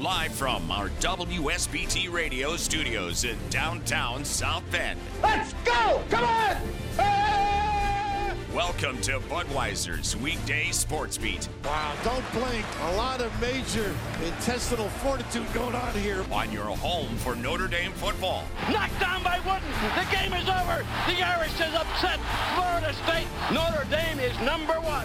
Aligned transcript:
Live 0.00 0.32
from 0.32 0.70
our 0.70 0.88
WSBT 1.00 2.10
radio 2.10 2.56
studios 2.56 3.24
in 3.24 3.36
downtown 3.50 4.24
South 4.24 4.62
Bend. 4.70 4.98
Let's 5.22 5.52
go! 5.62 6.02
Come 6.08 6.24
on! 6.24 6.56
Ah! 6.98 8.34
Welcome 8.54 8.98
to 9.02 9.20
Budweiser's 9.20 10.16
weekday 10.16 10.70
sports 10.70 11.18
beat 11.18 11.46
Wow, 11.62 11.94
don't 12.02 12.24
blink. 12.32 12.64
A 12.84 12.96
lot 12.96 13.20
of 13.20 13.30
major 13.42 13.94
intestinal 14.24 14.88
fortitude 14.88 15.52
going 15.52 15.74
on 15.74 15.92
here. 15.96 16.24
on 16.32 16.50
your 16.50 16.64
home 16.64 17.14
for 17.18 17.36
Notre 17.36 17.68
Dame 17.68 17.92
football. 17.92 18.44
Knocked 18.72 18.98
down 19.00 19.22
by 19.22 19.38
Wooden. 19.40 19.68
The 19.96 20.10
game 20.10 20.32
is 20.32 20.48
over. 20.48 20.82
The 21.08 21.22
Irish 21.22 21.52
is 21.60 21.74
upset 21.74 22.18
Florida 22.54 22.94
State. 23.04 23.26
Notre 23.52 23.84
Dame 23.90 24.18
is 24.18 24.40
number 24.40 24.80
one. 24.80 25.04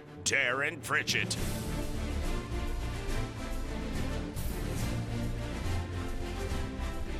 Darren 0.23 0.81
Pritchett. 0.83 1.35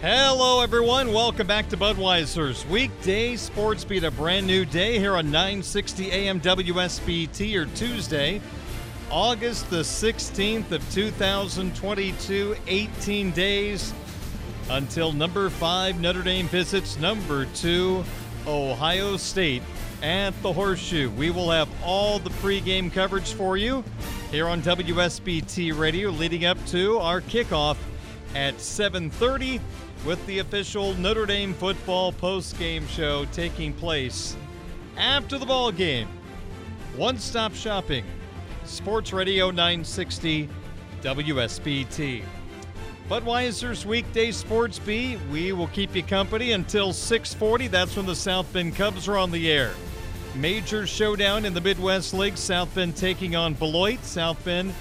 Hello, 0.01 0.61
everyone. 0.61 1.13
Welcome 1.13 1.45
back 1.45 1.69
to 1.69 1.77
Budweiser's 1.77 2.65
weekday 2.65 3.35
sports 3.35 3.83
beat. 3.83 4.03
A 4.03 4.09
brand 4.09 4.47
new 4.47 4.65
day 4.65 4.97
here 4.97 5.15
on 5.15 5.29
960 5.29 6.11
AM 6.11 6.41
WSBT 6.41 7.55
or 7.55 7.65
Tuesday, 7.75 8.41
August 9.11 9.69
the 9.69 9.81
16th 9.81 10.71
of 10.71 10.91
2022. 10.91 12.55
18 12.65 13.31
days 13.31 13.93
until 14.71 15.11
number 15.11 15.49
five 15.49 15.99
Notre 15.99 16.23
Dame 16.23 16.47
visits 16.47 16.97
number 16.97 17.45
two 17.53 18.03
Ohio 18.47 19.17
State 19.17 19.61
at 20.01 20.39
the 20.41 20.51
Horseshoe. 20.51 21.09
We 21.11 21.29
will 21.29 21.49
have 21.51 21.69
all 21.83 22.19
the 22.19 22.29
pregame 22.29 22.91
coverage 22.91 23.33
for 23.33 23.57
you 23.57 23.83
here 24.31 24.47
on 24.47 24.61
WSBT 24.61 25.77
Radio, 25.77 26.09
leading 26.09 26.45
up 26.45 26.63
to 26.67 26.97
our 26.99 27.21
kickoff 27.21 27.77
at 28.35 28.59
7:30 28.59 29.59
with 30.05 30.25
the 30.25 30.39
official 30.39 30.93
Notre 30.95 31.25
Dame 31.25 31.53
football 31.53 32.11
post-game 32.11 32.87
show 32.87 33.25
taking 33.25 33.73
place 33.73 34.35
after 34.97 35.37
the 35.37 35.45
ball 35.45 35.71
game. 35.71 36.07
One-stop 36.95 37.53
shopping. 37.53 38.03
Sports 38.65 39.13
Radio 39.13 39.51
960 39.51 40.49
WSBT. 41.01 42.23
Budweiser's 43.09 43.85
weekday 43.85 44.31
sports 44.31 44.79
beat. 44.79 45.19
We 45.29 45.51
will 45.51 45.67
keep 45.67 45.95
you 45.95 46.03
company 46.03 46.53
until 46.53 46.93
6:40. 46.93 47.67
That's 47.67 47.95
when 47.95 48.05
the 48.05 48.15
South 48.15 48.51
Bend 48.53 48.75
Cubs 48.75 49.07
are 49.07 49.17
on 49.17 49.31
the 49.31 49.51
air. 49.51 49.73
Major 50.35 50.87
showdown 50.87 51.45
in 51.45 51.53
the 51.53 51.61
Midwest 51.61 52.13
League. 52.13 52.37
South 52.37 52.73
Bend 52.73 52.95
taking 52.95 53.35
on 53.35 53.53
Beloit. 53.53 54.03
South 54.03 54.43
Bend 54.45 54.73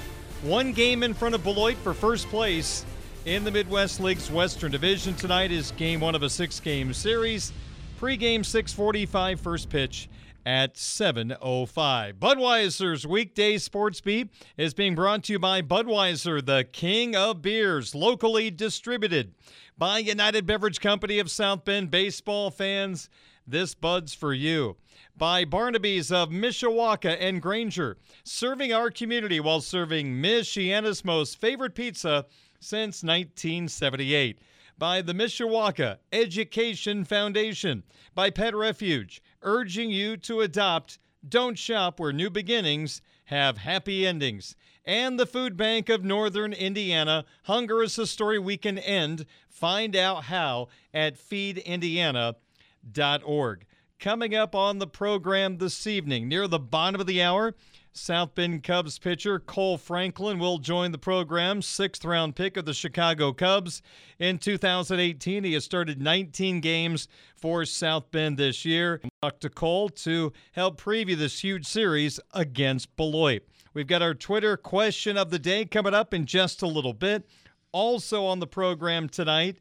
one 0.43 0.73
game 0.73 1.03
in 1.03 1.13
front 1.13 1.35
of 1.35 1.43
Beloit 1.43 1.77
for 1.77 1.93
first 1.93 2.29
place 2.29 2.87
in 3.27 3.45
the 3.45 3.51
Midwest 3.51 4.01
League's 4.01 4.31
Western 4.31 4.73
Division. 4.73 5.15
Tonight 5.15 5.51
is 5.51 5.73
game 5.73 6.01
one 6.01 6.15
of 6.15 6.23
a 6.23 6.31
six-game 6.31 6.95
series. 6.95 7.53
Pre-game 7.99 8.43
6:45, 8.43 9.41
first 9.41 9.69
pitch 9.69 10.09
at 10.47 10.79
7:05. 10.79 12.19
Budweiser's 12.19 13.07
weekday 13.07 13.59
sports 13.59 14.01
beat 14.01 14.31
is 14.57 14.73
being 14.73 14.95
brought 14.95 15.25
to 15.25 15.33
you 15.33 15.39
by 15.39 15.61
Budweiser, 15.61 16.45
the 16.45 16.65
king 16.73 17.15
of 17.15 17.43
beers, 17.43 17.95
locally 17.95 18.51
distributed 18.51 19.35
by 19.77 19.99
United 19.99 20.47
Beverage 20.47 20.81
Company 20.81 21.19
of 21.19 21.31
South 21.31 21.67
Bend. 21.67 21.91
Baseball 21.91 22.51
fans, 22.51 23.11
this 23.47 23.75
Bud's 23.75 24.15
for 24.15 24.33
you. 24.33 24.77
By 25.21 25.45
Barnaby's 25.45 26.11
of 26.11 26.31
Mishawaka 26.31 27.15
and 27.21 27.41
Granger, 27.43 27.99
serving 28.25 28.73
our 28.73 28.91
community 28.91 29.39
while 29.39 29.61
serving 29.61 30.15
Michiana's 30.15 31.05
most 31.05 31.39
favorite 31.39 31.75
pizza 31.75 32.25
since 32.59 33.03
1978 33.03 34.39
by 34.79 35.03
the 35.03 35.13
Mishawaka 35.13 35.99
Education 36.11 37.05
Foundation, 37.05 37.83
by 38.15 38.31
Pet 38.31 38.55
Refuge, 38.55 39.21
urging 39.43 39.91
you 39.91 40.17
to 40.17 40.41
adopt, 40.41 40.99
don't 41.29 41.59
shop 41.59 42.01
where 42.01 42.15
new 42.15 42.31
beginnings 42.31 43.03
have 43.25 43.59
happy 43.59 44.07
endings, 44.07 44.57
and 44.87 45.21
the 45.21 45.27
Food 45.27 45.55
Bank 45.55 45.91
of 45.91 46.03
Northern 46.03 46.55
Indiana. 46.55 47.27
Hunger 47.43 47.83
is 47.83 47.99
a 47.99 48.07
story 48.07 48.39
we 48.39 48.57
can 48.57 48.79
end. 48.79 49.27
Find 49.51 49.95
out 49.95 50.25
how 50.25 50.69
at 50.95 51.19
feedindiana.org. 51.19 53.67
Coming 54.01 54.35
up 54.35 54.55
on 54.55 54.79
the 54.79 54.87
program 54.87 55.59
this 55.59 55.87
evening, 55.87 56.27
near 56.27 56.49
the 56.49 56.59
bottom 56.59 57.03
of 57.03 57.07
the 57.07 57.21
hour, 57.21 57.55
South 57.93 58.35
Bend 58.35 58.63
Cubs 58.63 58.99
pitcher 58.99 59.39
Cole 59.39 59.77
Franklin 59.77 60.39
will 60.39 60.57
join 60.57 60.91
the 60.91 60.97
program, 60.97 61.61
sixth 61.61 62.03
round 62.03 62.35
pick 62.35 62.57
of 62.57 62.65
the 62.65 62.73
Chicago 62.73 63.35
Cubs. 63.35 63.83
In 64.19 64.39
2018, 64.39 65.45
he 65.45 65.53
has 65.53 65.67
started 65.67 66.01
19 66.01 66.61
games 66.61 67.09
for 67.37 67.67
South 67.67 68.11
Bend 68.11 68.39
this 68.39 68.65
year. 68.65 69.03
Talk 69.21 69.39
to 69.41 69.51
Cole 69.51 69.91
to 69.91 70.33
help 70.53 70.81
preview 70.81 71.15
this 71.15 71.45
huge 71.45 71.67
series 71.67 72.19
against 72.33 72.97
Beloit. 72.97 73.43
We've 73.75 73.87
got 73.87 74.01
our 74.01 74.15
Twitter 74.15 74.57
question 74.57 75.19
of 75.19 75.29
the 75.29 75.39
day 75.39 75.67
coming 75.67 75.93
up 75.93 76.15
in 76.15 76.25
just 76.25 76.63
a 76.63 76.67
little 76.67 76.95
bit. 76.95 77.29
Also 77.71 78.25
on 78.25 78.41
the 78.41 78.47
program 78.47 79.11
tonight, 79.11 79.59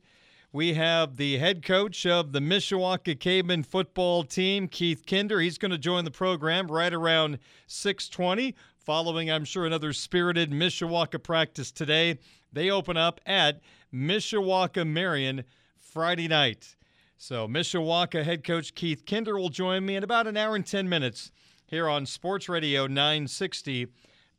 we 0.52 0.74
have 0.74 1.18
the 1.18 1.38
head 1.38 1.64
coach 1.64 2.06
of 2.06 2.32
the 2.32 2.40
Mishawaka 2.40 3.20
Caveman 3.20 3.64
football 3.64 4.24
team, 4.24 4.68
Keith 4.68 5.06
Kinder. 5.06 5.40
He's 5.40 5.60
going 5.60 5.72
to 5.72 5.78
join 5.78 6.06
the 6.06 6.12
program 6.12 6.68
right 6.68 6.94
around 6.94 7.38
620, 7.68 8.56
following, 8.78 9.30
I'm 9.30 9.46
sure, 9.46 9.68
another 9.68 9.94
spirited 9.94 10.50
Mishawaka 10.50 11.22
practice 11.22 11.72
today. 11.72 12.18
They 12.52 12.72
open 12.72 12.98
up 12.98 13.22
at 13.28 13.62
Mishawaka 13.94 14.88
Marion 14.88 15.44
Friday 15.78 16.28
night. 16.28 16.76
So 17.18 17.48
Mishawaka 17.48 18.24
head 18.24 18.44
coach 18.44 18.74
Keith 18.74 19.06
Kinder 19.06 19.38
will 19.38 19.50
join 19.50 19.86
me 19.86 19.98
in 19.98 20.04
about 20.04 20.26
an 20.26 20.36
hour 20.36 20.56
and 20.56 20.66
10 20.66 20.90
minutes 20.90 21.32
here 21.68 21.88
on 21.88 22.08
Sports 22.08 22.50
Radio 22.50 22.88
960 22.88 23.88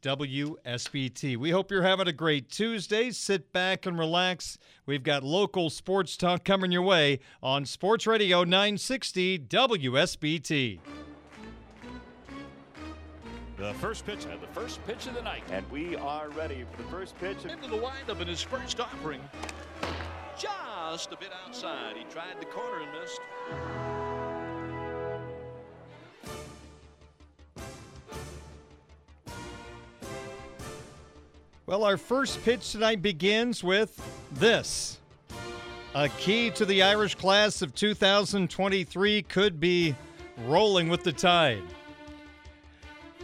WSBT. 0.02 1.36
We 1.36 1.50
hope 1.50 1.70
you're 1.70 1.82
having 1.82 2.08
a 2.08 2.12
great 2.12 2.50
Tuesday. 2.50 3.10
Sit 3.10 3.52
back 3.52 3.86
and 3.86 3.98
relax. 3.98 4.58
We've 4.86 5.02
got 5.02 5.22
local 5.22 5.68
sports 5.70 6.16
talk 6.16 6.44
coming 6.44 6.72
your 6.72 6.82
way 6.82 7.20
on 7.42 7.66
Sports 7.66 8.06
Radio 8.06 8.44
960 8.44 9.38
WSBT. 9.40 10.78
The 13.58 13.74
first 13.74 14.06
pitch 14.06 14.24
and 14.24 14.40
the 14.40 14.46
first 14.58 14.84
pitch 14.86 15.06
of 15.06 15.14
the 15.14 15.20
night. 15.20 15.42
And 15.50 15.70
we 15.70 15.94
are 15.96 16.30
ready 16.30 16.64
for 16.70 16.82
the 16.82 16.88
first 16.88 17.18
pitch. 17.18 17.44
Into 17.44 17.68
the 17.68 17.76
windup 17.76 18.20
in 18.22 18.28
his 18.28 18.40
first 18.40 18.80
offering. 18.80 19.20
Just 20.38 21.12
a 21.12 21.16
bit 21.16 21.30
outside. 21.44 21.96
He 21.98 22.04
tried 22.04 22.40
the 22.40 22.46
corner 22.46 22.80
and 22.80 22.90
missed. 22.98 23.99
Well, 31.70 31.84
our 31.84 31.96
first 31.96 32.42
pitch 32.44 32.72
tonight 32.72 33.00
begins 33.00 33.62
with 33.62 33.96
this. 34.32 34.98
A 35.94 36.08
key 36.08 36.50
to 36.50 36.66
the 36.66 36.82
Irish 36.82 37.14
class 37.14 37.62
of 37.62 37.76
2023 37.76 39.22
could 39.22 39.60
be 39.60 39.94
rolling 40.46 40.88
with 40.88 41.04
the 41.04 41.12
tide. 41.12 41.62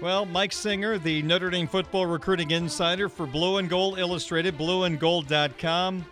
Well, 0.00 0.26
Mike 0.26 0.52
Singer, 0.52 0.96
the 0.96 1.22
Notre 1.22 1.50
Dame 1.50 1.66
football 1.66 2.06
recruiting 2.06 2.52
insider 2.52 3.08
for 3.08 3.26
Blue 3.26 3.56
and 3.56 3.68
Gold 3.68 3.98
Illustrated, 3.98 4.56
blueandgold.com, 4.56 6.04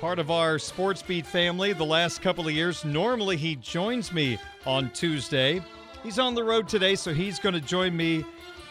part 0.00 0.18
of 0.18 0.32
our 0.32 0.58
Sports 0.58 1.00
Beat 1.00 1.26
family 1.26 1.74
the 1.74 1.84
last 1.84 2.22
couple 2.22 2.48
of 2.48 2.52
years. 2.52 2.84
Normally, 2.84 3.36
he 3.36 3.54
joins 3.54 4.12
me 4.12 4.36
on 4.66 4.90
Tuesday. 4.90 5.62
He's 6.02 6.18
on 6.18 6.34
the 6.34 6.42
road 6.42 6.66
today, 6.66 6.96
so 6.96 7.14
he's 7.14 7.38
going 7.38 7.54
to 7.54 7.60
join 7.60 7.96
me 7.96 8.24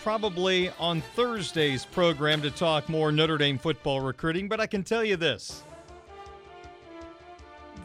probably 0.04 0.69
on 0.80 1.01
Thursday's 1.16 1.86
program 1.86 2.42
to 2.42 2.51
talk 2.51 2.88
more 2.90 3.12
Notre 3.12 3.38
Dame 3.38 3.57
football 3.57 4.01
recruiting. 4.01 4.48
But 4.48 4.60
I 4.60 4.68
can 4.68 4.84
tell 4.84 5.04
you 5.04 5.16
this 5.16 5.63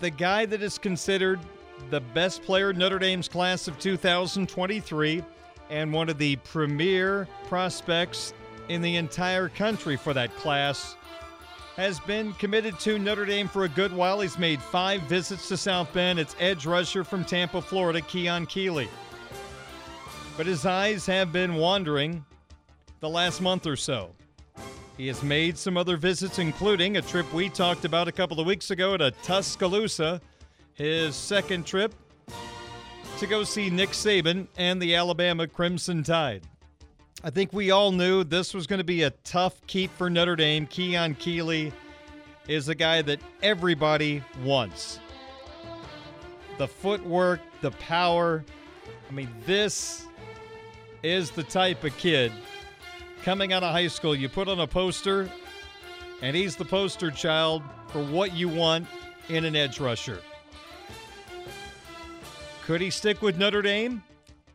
the 0.00 0.11
guy 0.11 0.46
that 0.46 0.62
is 0.62 0.78
considered 0.78 1.40
the 1.90 2.00
best 2.00 2.43
player 2.43 2.72
Notre 2.72 2.99
Dame's 2.99 3.28
class 3.28 3.69
of 3.69 3.78
2023 3.78 5.22
and 5.70 5.93
one 5.93 6.08
of 6.08 6.19
the 6.19 6.37
premier 6.37 7.28
prospects 7.49 8.34
in 8.69 8.82
the 8.82 8.96
entire 8.96 9.49
country 9.49 9.96
for 9.96 10.12
that 10.14 10.34
class 10.37 10.96
has 11.76 11.99
been 12.00 12.32
committed 12.34 12.78
to 12.78 12.99
Notre 12.99 13.25
Dame 13.25 13.49
for 13.49 13.64
a 13.64 13.69
good 13.69 13.93
while. 13.93 14.20
He's 14.20 14.38
made 14.38 14.62
five 14.62 15.02
visits 15.02 15.49
to 15.49 15.56
South 15.56 15.93
Bend. 15.93 16.19
It's 16.19 16.37
edge 16.38 16.67
rusher 16.67 17.02
from 17.02 17.25
Tampa, 17.25 17.60
Florida, 17.60 18.00
Keon 18.00 18.46
Keeley. 18.46 18.88
But 20.36 20.46
his 20.46 20.66
eyes 20.66 21.06
have 21.06 21.32
been 21.32 21.54
wandering 21.54 22.25
the 23.00 23.08
last 23.08 23.40
month 23.40 23.66
or 23.66 23.76
so. 23.76 24.10
He 24.96 25.06
has 25.08 25.22
made 25.22 25.56
some 25.58 25.76
other 25.76 25.96
visits, 25.96 26.38
including 26.38 26.96
a 26.96 27.02
trip 27.02 27.32
we 27.32 27.48
talked 27.48 27.84
about 27.84 28.08
a 28.08 28.12
couple 28.12 28.40
of 28.40 28.46
weeks 28.46 28.70
ago 28.70 28.96
to 28.96 29.10
Tuscaloosa, 29.22 30.20
his 30.75 31.14
second 31.14 31.66
trip 31.66 31.94
to 33.19 33.26
go 33.26 33.44
see 33.44 33.70
Nick 33.70 33.90
Saban 33.90 34.48
and 34.56 34.82
the 34.82 34.94
Alabama 34.96 35.46
Crimson 35.46 36.02
Tide. 36.02 36.42
I 37.22 37.31
think 37.31 37.52
we 37.52 37.70
all 37.70 37.92
knew 37.92 38.25
this 38.25 38.52
was 38.52 38.66
going 38.66 38.78
to 38.78 38.84
be 38.84 39.02
a 39.04 39.10
tough 39.10 39.64
keep 39.66 39.90
for 39.96 40.10
Notre 40.10 40.36
Dame. 40.36 40.66
Keon 40.66 41.14
Keeley 41.14 41.72
is 42.48 42.69
a 42.69 42.75
guy 42.75 43.02
that 43.02 43.20
everybody 43.42 44.22
wants. 44.42 44.98
The 46.58 46.69
footwork, 46.69 47.40
the 47.62 47.70
power. 47.72 48.44
I 49.08 49.12
mean, 49.12 49.28
this 49.46 50.06
is 51.05 51.31
the 51.31 51.43
type 51.43 51.85
of 51.85 51.97
kid 51.99 52.33
coming 53.23 53.53
out 53.53 53.62
of 53.62 53.73
high 53.73 53.89
school. 53.89 54.15
You 54.15 54.29
put 54.29 54.49
on 54.49 54.61
a 54.61 54.67
poster, 54.67 55.31
and 56.23 56.35
he's 56.35 56.56
the 56.56 56.65
poster 56.65 57.11
child 57.11 57.62
for 57.89 58.03
what 58.03 58.35
you 58.35 58.49
want 58.49 58.87
in 59.29 59.45
an 59.45 59.55
edge 59.55 59.81
rusher. 59.81 60.21
Could 62.65 62.81
he 62.81 62.89
stick 62.89 63.21
with 63.21 63.37
Notre 63.37 63.61
Dame? 63.61 64.03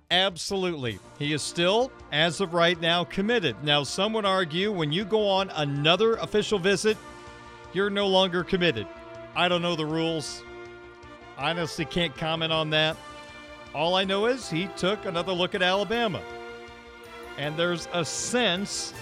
Absolutely. 0.10 0.98
He 1.20 1.34
is 1.34 1.44
still, 1.44 1.92
as 2.12 2.42
of 2.42 2.56
right 2.56 2.80
now, 2.82 3.04
committed. 3.04 3.64
Now, 3.64 3.84
some 3.84 4.14
would 4.14 4.26
argue 4.26 4.72
when 4.72 4.92
you 4.92 5.06
go 5.06 5.28
on 5.28 5.52
another 5.52 6.16
official 6.16 6.58
visit, 6.58 6.98
you're 7.74 7.92
no 7.92 8.08
longer 8.08 8.44
committed. 8.44 8.88
I 9.36 9.48
don't 9.48 9.62
know 9.62 9.76
the 9.76 9.86
rules. 9.86 10.42
I 11.38 11.52
honestly 11.52 11.86
can't 11.86 12.16
comment 12.18 12.52
on 12.52 12.72
that. 12.72 12.98
All 13.76 13.94
I 13.94 14.04
know 14.04 14.26
is 14.26 14.50
he 14.50 14.68
took 14.76 15.06
another 15.06 15.32
look 15.32 15.54
at 15.54 15.62
Alabama. 15.62 16.24
And 17.38 17.56
there's 17.58 17.88
a 17.94 18.04
sense 18.04 18.94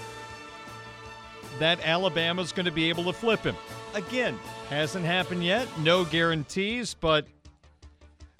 that 1.58 1.84
Alabama's 1.84 2.52
going 2.52 2.66
to 2.66 2.72
be 2.72 2.88
able 2.88 3.04
to 3.04 3.12
flip 3.12 3.40
him. 3.40 3.56
Again, 3.94 4.38
hasn't 4.70 5.04
happened 5.04 5.44
yet. 5.44 5.66
No 5.80 6.04
guarantees, 6.04 6.94
but 6.94 7.26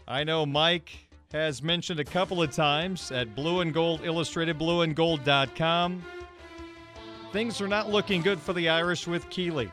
I 0.06 0.24
know 0.24 0.46
Mike 0.46 1.08
has 1.32 1.62
mentioned 1.62 2.00
a 2.00 2.04
couple 2.04 2.42
of 2.42 2.50
times 2.52 3.12
at 3.12 3.34
Blue 3.34 3.60
and 3.60 3.74
Gold 3.74 4.02
Illustrated, 4.04 4.58
blueandgold.com. 4.58 6.02
Things 7.32 7.60
are 7.60 7.68
not 7.68 7.90
looking 7.90 8.22
good 8.22 8.40
for 8.40 8.54
the 8.54 8.68
Irish 8.68 9.06
with 9.06 9.28
Keeley. 9.28 9.70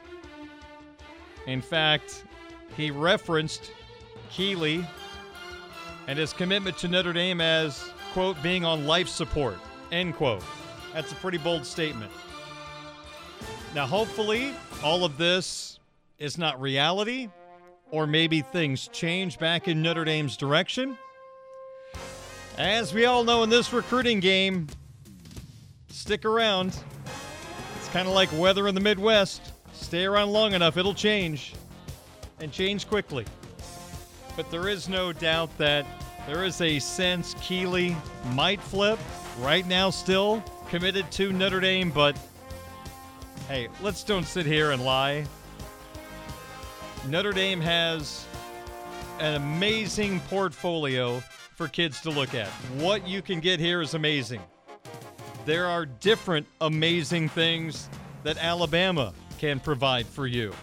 In 1.47 1.62
fact, 1.62 2.25
he 2.75 2.91
referenced 2.91 3.71
Keeley 4.29 4.85
and 6.07 6.19
his 6.19 6.33
commitment 6.33 6.77
to 6.79 6.88
Notre 6.88 7.13
Dame 7.13 7.39
as, 7.39 7.89
quote, 8.12 8.41
being 8.44 8.65
on 8.65 8.85
life 8.85 9.07
support, 9.07 9.56
end 9.92 10.16
quote. 10.16 10.44
That's 10.94 11.12
a 11.12 11.16
pretty 11.16 11.38
bold 11.38 11.66
statement. 11.66 12.12
Now, 13.74 13.86
hopefully, 13.86 14.54
all 14.84 15.04
of 15.04 15.18
this 15.18 15.80
is 16.18 16.38
not 16.38 16.60
reality, 16.62 17.30
or 17.92 18.08
maybe 18.08 18.42
things 18.42 18.88
change 18.88 19.38
back 19.38 19.68
in 19.68 19.82
Notre 19.82 20.06
Dame's 20.06 20.38
direction. 20.38 20.98
As 22.58 22.94
we 22.94 23.06
all 23.06 23.26
know 23.26 23.44
in 23.44 23.50
this 23.50 23.74
recruiting 23.74 24.22
game, 24.22 24.68
stick 25.90 26.24
around. 26.24 26.78
It's 27.78 27.90
kind 27.90 28.08
of 28.08 28.14
like 28.14 28.30
weather 28.38 28.68
in 28.70 28.76
the 28.76 28.82
Midwest. 28.82 29.52
Stay 29.74 30.06
around 30.06 30.32
long 30.32 30.54
enough, 30.54 30.78
it'll 30.78 30.94
change, 30.94 31.54
and 32.40 32.52
change 32.52 32.88
quickly. 32.88 33.26
But 34.38 34.50
there 34.52 34.70
is 34.70 34.88
no 34.88 35.12
doubt 35.12 35.58
that 35.58 35.86
there 36.28 36.46
is 36.46 36.62
a 36.62 36.80
sense 36.80 37.36
Keeley 37.42 37.96
might 38.34 38.62
flip. 38.62 39.00
Right 39.40 39.68
now, 39.68 39.90
still 39.90 40.44
committed 40.70 41.12
to 41.12 41.34
Notre 41.34 41.60
Dame, 41.60 41.92
but 41.92 42.18
hey, 43.50 43.68
let's 43.82 44.04
don't 44.04 44.26
sit 44.26 44.46
here 44.46 44.72
and 44.72 44.84
lie. 44.84 45.26
Notre 47.08 47.34
Dame 47.34 47.60
has 47.60 48.26
an 49.20 49.36
amazing 49.36 50.22
portfolio 50.22 51.20
for 51.56 51.68
kids 51.68 52.02
to 52.02 52.10
look 52.10 52.34
at. 52.34 52.48
What 52.78 53.08
you 53.08 53.22
can 53.22 53.40
get 53.40 53.60
here 53.60 53.82
is 53.82 53.94
amazing. 53.94 54.42
There 55.46 55.68
are 55.68 55.86
different 55.86 56.48
amazing 56.62 57.30
things 57.30 57.90
that 58.24 58.38
Alabama 58.38 59.14
can 59.38 59.60
provide 59.60 60.06
for 60.06 60.28
you. 60.28 60.54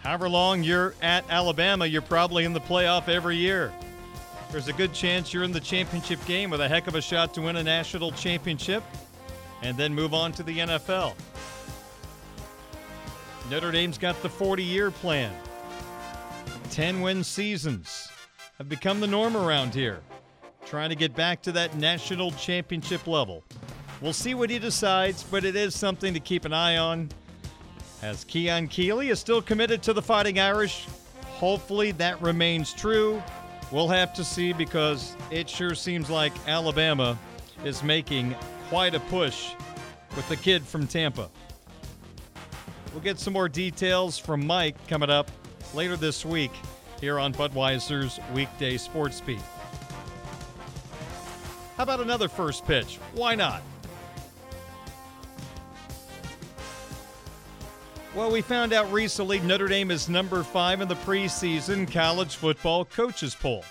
However 0.00 0.28
long 0.28 0.62
you're 0.62 0.94
at 1.02 1.28
Alabama, 1.30 1.84
you're 1.84 2.02
probably 2.02 2.44
in 2.44 2.52
the 2.52 2.60
playoff 2.60 3.08
every 3.08 3.36
year. 3.36 3.72
There's 4.50 4.68
a 4.68 4.72
good 4.72 4.92
chance 4.92 5.34
you're 5.34 5.42
in 5.42 5.52
the 5.52 5.60
championship 5.60 6.24
game 6.24 6.50
with 6.50 6.60
a 6.60 6.68
heck 6.68 6.86
of 6.86 6.94
a 6.94 7.02
shot 7.02 7.34
to 7.34 7.42
win 7.42 7.56
a 7.56 7.62
national 7.62 8.12
championship 8.12 8.82
and 9.62 9.76
then 9.76 9.92
move 9.92 10.14
on 10.14 10.32
to 10.32 10.42
the 10.42 10.58
NFL. 10.58 11.14
Notre 13.50 13.72
Dame's 13.72 13.98
got 13.98 14.20
the 14.22 14.28
40 14.28 14.62
year 14.62 14.90
plan. 14.90 15.32
10 16.70 17.00
win 17.00 17.24
seasons 17.24 18.08
have 18.58 18.68
become 18.68 19.00
the 19.00 19.06
norm 19.06 19.36
around 19.36 19.74
here, 19.74 20.00
trying 20.64 20.90
to 20.90 20.96
get 20.96 21.14
back 21.14 21.42
to 21.42 21.52
that 21.52 21.76
national 21.76 22.30
championship 22.32 23.06
level. 23.06 23.42
We'll 24.00 24.12
see 24.12 24.34
what 24.34 24.50
he 24.50 24.58
decides, 24.58 25.22
but 25.22 25.44
it 25.44 25.56
is 25.56 25.74
something 25.74 26.14
to 26.14 26.20
keep 26.20 26.44
an 26.44 26.52
eye 26.52 26.76
on. 26.76 27.08
As 28.02 28.24
Keon 28.24 28.68
Keeley 28.68 29.08
is 29.08 29.18
still 29.18 29.42
committed 29.42 29.82
to 29.84 29.92
the 29.92 30.02
Fighting 30.02 30.38
Irish, 30.38 30.86
hopefully 31.24 31.92
that 31.92 32.20
remains 32.20 32.72
true. 32.72 33.22
We'll 33.72 33.88
have 33.88 34.14
to 34.14 34.24
see 34.24 34.52
because 34.52 35.16
it 35.30 35.48
sure 35.50 35.74
seems 35.74 36.08
like 36.08 36.32
Alabama 36.46 37.18
is 37.64 37.82
making 37.82 38.34
quite 38.68 38.94
a 38.94 39.00
push 39.00 39.52
with 40.14 40.28
the 40.28 40.36
kid 40.36 40.64
from 40.64 40.86
Tampa. 40.86 41.28
We'll 42.92 43.02
get 43.02 43.18
some 43.18 43.32
more 43.32 43.48
details 43.48 44.18
from 44.18 44.46
Mike 44.46 44.76
coming 44.86 45.10
up 45.10 45.30
later 45.74 45.96
this 45.96 46.24
week 46.24 46.52
here 47.00 47.18
on 47.18 47.34
Budweiser's 47.34 48.20
Weekday 48.32 48.76
Sports 48.76 49.20
Beat. 49.20 49.40
How 51.76 51.82
about 51.82 52.00
another 52.00 52.28
first 52.28 52.64
pitch? 52.66 52.98
Why 53.14 53.34
not? 53.34 53.62
Well, 58.16 58.30
we 58.30 58.40
found 58.40 58.72
out 58.72 58.90
recently 58.90 59.40
Notre 59.40 59.68
Dame 59.68 59.90
is 59.90 60.08
number 60.08 60.42
five 60.42 60.80
in 60.80 60.88
the 60.88 60.94
preseason 60.94 61.92
college 61.92 62.36
football 62.36 62.86
coaches 62.86 63.34
poll. 63.34 63.62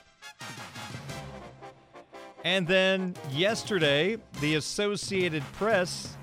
And 2.44 2.68
then 2.68 3.16
yesterday, 3.32 4.18
the 4.42 4.54
Associated 4.54 5.42
Press 5.54 6.16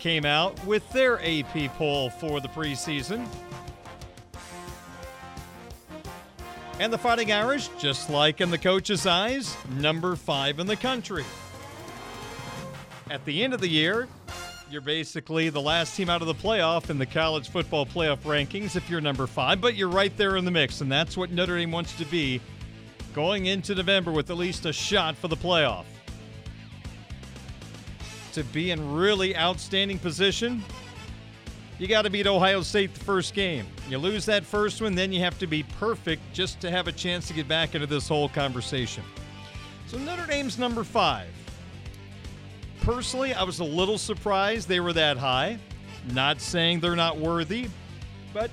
came 0.00 0.24
out 0.24 0.66
with 0.66 0.90
their 0.90 1.20
AP 1.24 1.72
poll 1.78 2.10
for 2.10 2.40
the 2.40 2.48
preseason. 2.48 3.24
And 6.80 6.92
the 6.92 6.98
Fighting 6.98 7.30
Irish, 7.30 7.68
just 7.78 8.10
like 8.10 8.40
in 8.40 8.50
the 8.50 8.58
coach's 8.58 9.06
eyes, 9.06 9.56
number 9.76 10.16
five 10.16 10.58
in 10.58 10.66
the 10.66 10.74
country. 10.74 11.24
At 13.08 13.24
the 13.24 13.44
end 13.44 13.54
of 13.54 13.60
the 13.60 13.68
year, 13.68 14.08
you're 14.74 14.80
basically 14.80 15.50
the 15.50 15.60
last 15.60 15.96
team 15.96 16.10
out 16.10 16.20
of 16.20 16.26
the 16.26 16.34
playoff 16.34 16.90
in 16.90 16.98
the 16.98 17.06
college 17.06 17.48
football 17.48 17.86
playoff 17.86 18.18
rankings 18.22 18.74
if 18.74 18.90
you're 18.90 19.00
number 19.00 19.24
five, 19.24 19.60
but 19.60 19.76
you're 19.76 19.88
right 19.88 20.16
there 20.16 20.36
in 20.36 20.44
the 20.44 20.50
mix, 20.50 20.80
and 20.80 20.90
that's 20.90 21.16
what 21.16 21.30
Notre 21.30 21.56
Dame 21.56 21.70
wants 21.70 21.96
to 21.96 22.04
be 22.06 22.40
going 23.14 23.46
into 23.46 23.72
November 23.72 24.10
with 24.10 24.30
at 24.30 24.36
least 24.36 24.66
a 24.66 24.72
shot 24.72 25.16
for 25.16 25.28
the 25.28 25.36
playoff. 25.36 25.84
To 28.32 28.42
be 28.42 28.72
in 28.72 28.94
really 28.94 29.36
outstanding 29.36 30.00
position, 30.00 30.60
you 31.78 31.86
got 31.86 32.02
to 32.02 32.10
beat 32.10 32.26
Ohio 32.26 32.60
State 32.62 32.94
the 32.94 33.04
first 33.04 33.32
game. 33.32 33.68
You 33.88 33.98
lose 33.98 34.26
that 34.26 34.44
first 34.44 34.82
one, 34.82 34.96
then 34.96 35.12
you 35.12 35.20
have 35.20 35.38
to 35.38 35.46
be 35.46 35.62
perfect 35.78 36.20
just 36.32 36.60
to 36.62 36.70
have 36.72 36.88
a 36.88 36.92
chance 36.92 37.28
to 37.28 37.32
get 37.32 37.46
back 37.46 37.76
into 37.76 37.86
this 37.86 38.08
whole 38.08 38.28
conversation. 38.28 39.04
So 39.86 39.98
Notre 39.98 40.26
Dame's 40.26 40.58
number 40.58 40.82
five. 40.82 41.28
Personally, 42.84 43.32
I 43.32 43.44
was 43.44 43.60
a 43.60 43.64
little 43.64 43.96
surprised 43.96 44.68
they 44.68 44.78
were 44.78 44.92
that 44.92 45.16
high. 45.16 45.58
Not 46.12 46.38
saying 46.38 46.80
they're 46.80 46.94
not 46.94 47.16
worthy, 47.16 47.68
but 48.34 48.50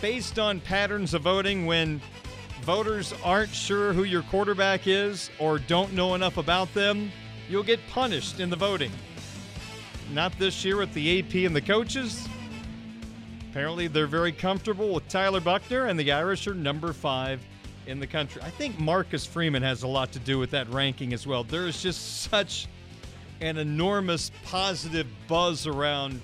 based 0.00 0.38
on 0.38 0.60
patterns 0.60 1.12
of 1.12 1.20
voting 1.20 1.66
when 1.66 2.00
voters 2.62 3.12
aren't 3.22 3.50
sure 3.50 3.92
who 3.92 4.04
your 4.04 4.22
quarterback 4.22 4.86
is 4.86 5.28
or 5.38 5.58
don't 5.58 5.92
know 5.92 6.14
enough 6.14 6.38
about 6.38 6.72
them, 6.72 7.12
you'll 7.50 7.62
get 7.62 7.78
punished 7.90 8.40
in 8.40 8.48
the 8.48 8.56
voting. 8.56 8.90
Not 10.10 10.38
this 10.38 10.64
year 10.64 10.78
with 10.78 10.94
the 10.94 11.18
AP 11.18 11.34
and 11.46 11.54
the 11.54 11.60
coaches. 11.60 12.26
Apparently, 13.50 13.88
they're 13.88 14.06
very 14.06 14.32
comfortable 14.32 14.94
with 14.94 15.06
Tyler 15.08 15.40
Buchner, 15.40 15.84
and 15.84 16.00
the 16.00 16.12
Irish 16.12 16.46
are 16.46 16.54
number 16.54 16.94
five 16.94 17.42
in 17.86 18.00
the 18.00 18.06
country. 18.06 18.40
I 18.40 18.48
think 18.48 18.80
Marcus 18.80 19.26
Freeman 19.26 19.62
has 19.62 19.82
a 19.82 19.86
lot 19.86 20.12
to 20.12 20.18
do 20.18 20.38
with 20.38 20.50
that 20.52 20.66
ranking 20.72 21.12
as 21.12 21.26
well. 21.26 21.44
There 21.44 21.66
is 21.66 21.82
just 21.82 22.22
such 22.22 22.66
an 23.40 23.56
enormous 23.56 24.30
positive 24.44 25.06
buzz 25.26 25.66
around 25.66 26.20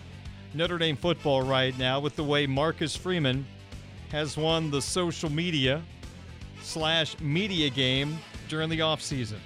Notre 0.55 0.79
Dame 0.79 0.97
football 0.97 1.43
right 1.43 1.77
now 1.79 2.01
with 2.01 2.17
the 2.17 2.25
way 2.25 2.47
Marcus 2.47 2.97
Freeman 2.97 3.47
has 4.11 4.37
won 4.37 4.71
the 4.71 4.81
social 4.81 5.31
media 5.31 5.83
slash 6.63 7.19
media 7.21 7.71
game 7.71 8.19
during 8.49 8.69
the 8.69 8.79
offseason. 8.81 9.39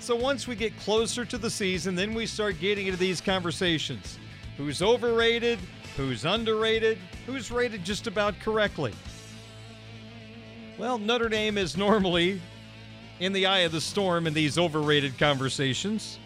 So 0.00 0.14
once 0.14 0.46
we 0.46 0.54
get 0.54 0.78
closer 0.80 1.24
to 1.24 1.38
the 1.38 1.48
season, 1.48 1.94
then 1.94 2.12
we 2.12 2.26
start 2.26 2.60
getting 2.60 2.86
into 2.86 2.98
these 2.98 3.20
conversations. 3.20 4.18
Who's 4.56 4.82
overrated? 4.82 5.58
Who's 5.96 6.24
underrated? 6.24 6.98
Who's 7.26 7.50
rated 7.50 7.84
just 7.84 8.06
about 8.06 8.38
correctly? 8.40 8.92
Well, 10.76 10.98
Notre 10.98 11.28
Dame 11.28 11.56
is 11.56 11.76
normally 11.76 12.40
in 13.20 13.32
the 13.32 13.46
eye 13.46 13.60
of 13.60 13.72
the 13.72 13.80
storm 13.80 14.26
in 14.26 14.34
these 14.34 14.58
overrated 14.58 15.18
conversations. 15.18 16.18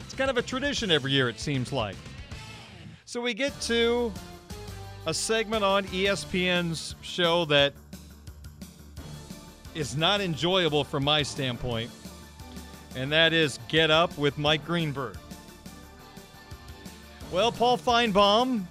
It's 0.00 0.14
kind 0.14 0.30
of 0.30 0.36
a 0.36 0.42
tradition 0.42 0.90
every 0.90 1.12
year, 1.12 1.28
it 1.28 1.40
seems 1.40 1.72
like. 1.72 1.96
So 3.04 3.20
we 3.20 3.34
get 3.34 3.58
to 3.62 4.12
a 5.06 5.14
segment 5.14 5.64
on 5.64 5.84
ESPN's 5.84 6.94
show 7.02 7.44
that 7.46 7.74
is 9.74 9.96
not 9.96 10.20
enjoyable 10.20 10.84
from 10.84 11.04
my 11.04 11.22
standpoint, 11.22 11.90
and 12.94 13.10
that 13.10 13.32
is 13.32 13.58
Get 13.68 13.90
Up 13.90 14.16
with 14.18 14.36
Mike 14.38 14.64
Greenberg. 14.64 15.16
Well, 17.30 17.50
Paul 17.50 17.78
Finebaum, 17.78 18.64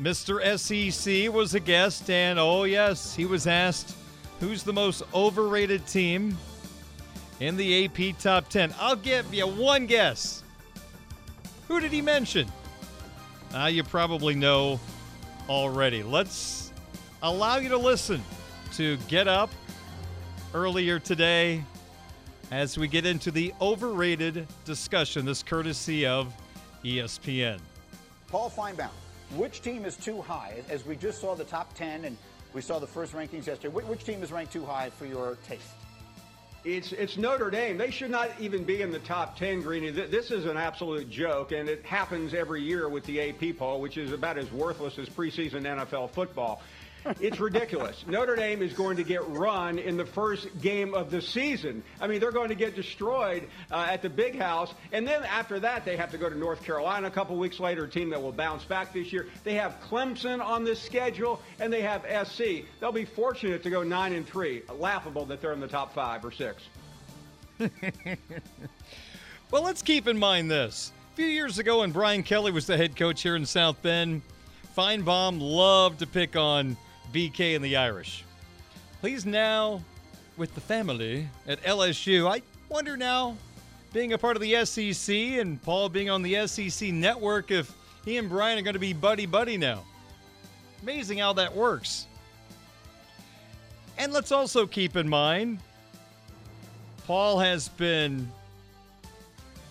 Mr. 0.00 0.42
SEC, 0.58 1.32
was 1.32 1.54
a 1.54 1.60
guest, 1.60 2.10
and 2.10 2.38
oh, 2.38 2.64
yes, 2.64 3.14
he 3.14 3.24
was 3.24 3.46
asked 3.46 3.94
who's 4.40 4.62
the 4.62 4.72
most 4.72 5.02
overrated 5.14 5.86
team 5.86 6.36
in 7.40 7.56
the 7.56 7.84
AP 7.84 8.18
Top 8.18 8.48
10. 8.48 8.74
I'll 8.78 8.96
give 8.96 9.32
you 9.32 9.46
one 9.46 9.86
guess. 9.86 10.42
Who 11.66 11.80
did 11.80 11.92
he 11.92 12.00
mention? 12.00 12.48
Uh, 13.54 13.66
you 13.66 13.82
probably 13.82 14.34
know 14.34 14.80
already. 15.48 16.02
Let's 16.02 16.72
allow 17.22 17.56
you 17.56 17.68
to 17.70 17.78
listen 17.78 18.22
to 18.74 18.96
Get 19.08 19.28
Up 19.28 19.50
earlier 20.54 20.98
today 20.98 21.64
as 22.50 22.78
we 22.78 22.88
get 22.88 23.04
into 23.04 23.30
the 23.30 23.52
overrated 23.60 24.46
discussion, 24.64 25.26
this 25.26 25.42
courtesy 25.42 26.06
of 26.06 26.32
ESPN. 26.84 27.58
Paul 28.28 28.50
Finebaum, 28.50 28.90
which 29.36 29.60
team 29.62 29.84
is 29.84 29.96
too 29.96 30.22
high? 30.22 30.62
As 30.68 30.86
we 30.86 30.96
just 30.96 31.20
saw 31.20 31.34
the 31.34 31.44
top 31.44 31.74
10 31.74 32.04
and 32.04 32.16
we 32.54 32.60
saw 32.60 32.78
the 32.78 32.86
first 32.86 33.12
rankings 33.12 33.46
yesterday, 33.46 33.68
which 33.68 34.04
team 34.04 34.22
is 34.22 34.32
ranked 34.32 34.52
too 34.52 34.64
high 34.64 34.90
for 34.90 35.06
your 35.06 35.36
taste? 35.46 35.62
It's 36.64 36.92
it's 36.92 37.16
Notre 37.16 37.50
Dame. 37.50 37.78
They 37.78 37.90
should 37.90 38.10
not 38.10 38.30
even 38.40 38.64
be 38.64 38.82
in 38.82 38.90
the 38.90 38.98
top 38.98 39.38
10, 39.38 39.62
Greeny. 39.62 39.90
This 39.90 40.30
is 40.30 40.44
an 40.44 40.56
absolute 40.56 41.08
joke, 41.08 41.52
and 41.52 41.68
it 41.68 41.84
happens 41.84 42.34
every 42.34 42.62
year 42.62 42.88
with 42.88 43.04
the 43.04 43.30
AP 43.30 43.56
poll, 43.56 43.80
which 43.80 43.96
is 43.96 44.12
about 44.12 44.38
as 44.38 44.50
worthless 44.50 44.98
as 44.98 45.08
preseason 45.08 45.62
NFL 45.62 46.10
football. 46.10 46.60
It's 47.20 47.40
ridiculous. 47.40 48.04
Notre 48.06 48.36
Dame 48.36 48.62
is 48.62 48.72
going 48.72 48.96
to 48.96 49.02
get 49.02 49.26
run 49.28 49.78
in 49.78 49.96
the 49.96 50.04
first 50.04 50.48
game 50.60 50.94
of 50.94 51.10
the 51.10 51.22
season. 51.22 51.82
I 52.00 52.06
mean, 52.06 52.20
they're 52.20 52.32
going 52.32 52.48
to 52.50 52.54
get 52.54 52.76
destroyed 52.76 53.48
uh, 53.70 53.86
at 53.88 54.02
the 54.02 54.10
big 54.10 54.38
house. 54.38 54.74
And 54.92 55.06
then 55.06 55.22
after 55.24 55.60
that, 55.60 55.84
they 55.84 55.96
have 55.96 56.10
to 56.12 56.18
go 56.18 56.28
to 56.28 56.36
North 56.36 56.62
Carolina 56.62 57.06
a 57.06 57.10
couple 57.10 57.36
weeks 57.36 57.60
later, 57.60 57.84
a 57.84 57.88
team 57.88 58.10
that 58.10 58.22
will 58.22 58.32
bounce 58.32 58.64
back 58.64 58.92
this 58.92 59.12
year. 59.12 59.28
They 59.44 59.54
have 59.54 59.78
Clemson 59.88 60.44
on 60.44 60.64
this 60.64 60.80
schedule, 60.80 61.40
and 61.60 61.72
they 61.72 61.82
have 61.82 62.04
SC. 62.28 62.64
They'll 62.80 62.92
be 62.92 63.04
fortunate 63.04 63.62
to 63.62 63.70
go 63.70 63.82
9 63.82 64.12
and 64.12 64.26
3. 64.26 64.62
Laughable 64.78 65.24
that 65.26 65.40
they're 65.40 65.52
in 65.52 65.60
the 65.60 65.68
top 65.68 65.94
five 65.94 66.24
or 66.24 66.32
six. 66.32 66.62
well, 69.50 69.62
let's 69.62 69.82
keep 69.82 70.06
in 70.06 70.18
mind 70.18 70.50
this. 70.50 70.92
A 71.12 71.16
few 71.16 71.26
years 71.26 71.58
ago, 71.58 71.80
when 71.80 71.90
Brian 71.90 72.22
Kelly 72.22 72.52
was 72.52 72.66
the 72.66 72.76
head 72.76 72.94
coach 72.94 73.22
here 73.22 73.34
in 73.34 73.46
South 73.46 73.82
Bend, 73.82 74.22
Finebaum 74.76 75.40
loved 75.40 75.98
to 76.00 76.06
pick 76.06 76.36
on 76.36 76.76
BK 77.12 77.56
and 77.56 77.64
the 77.64 77.76
Irish. 77.76 78.24
He's 79.02 79.24
now 79.24 79.82
with 80.36 80.54
the 80.54 80.60
family 80.60 81.28
at 81.46 81.62
LSU. 81.62 82.30
I 82.30 82.42
wonder 82.68 82.96
now, 82.96 83.36
being 83.92 84.12
a 84.12 84.18
part 84.18 84.36
of 84.36 84.42
the 84.42 84.64
SEC 84.64 85.14
and 85.14 85.62
Paul 85.62 85.88
being 85.88 86.10
on 86.10 86.22
the 86.22 86.46
SEC 86.46 86.90
network, 86.92 87.50
if 87.50 87.72
he 88.04 88.16
and 88.16 88.28
Brian 88.28 88.58
are 88.58 88.62
going 88.62 88.74
to 88.74 88.80
be 88.80 88.92
buddy 88.92 89.26
buddy 89.26 89.56
now. 89.56 89.84
Amazing 90.82 91.18
how 91.18 91.32
that 91.34 91.54
works. 91.54 92.06
And 93.96 94.12
let's 94.12 94.30
also 94.30 94.66
keep 94.66 94.96
in 94.96 95.08
mind, 95.08 95.58
Paul 97.06 97.38
has 97.40 97.68
been 97.68 98.30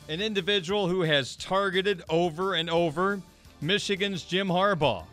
an 0.10 0.22
individual 0.22 0.88
who 0.88 1.02
has 1.02 1.36
targeted 1.36 2.04
over 2.10 2.56
and 2.56 2.70
over 2.70 3.22
Michigan's 3.62 4.24
Jim 4.24 4.48
Harbaugh 4.48 5.06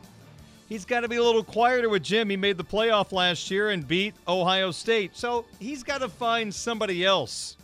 he's 0.68 0.85
got 0.85 1.00
to 1.00 1.09
be 1.09 1.16
a 1.16 1.23
little 1.23 1.44
quieter 1.44 1.88
with 1.88 2.02
Jim. 2.02 2.30
He 2.30 2.37
made 2.37 2.56
the 2.56 2.64
playoff 2.64 3.12
last 3.12 3.50
year 3.50 3.71
and 3.71 3.87
beat 3.87 4.14
Ohio 4.26 4.71
State. 4.71 5.16
So 5.16 5.44
he's 5.59 5.83
got 5.83 6.00
to 6.00 6.09
find 6.09 6.54
somebody 6.54 7.04
else 7.04 7.56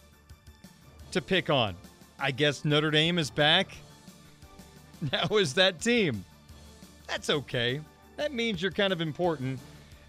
to 1.12 1.20
pick 1.20 1.50
on. 1.50 1.74
I 2.18 2.30
guess 2.30 2.64
Notre 2.64 2.90
Dame 2.90 3.18
is 3.18 3.30
back. 3.30 3.68
Now 5.12 5.28
is 5.38 5.54
that 5.54 5.80
team. 5.80 6.26
That's 7.06 7.30
okay. 7.30 7.80
That 8.16 8.34
means 8.34 8.60
you're 8.60 8.70
kind 8.70 8.92
of 8.92 9.00
important 9.00 9.58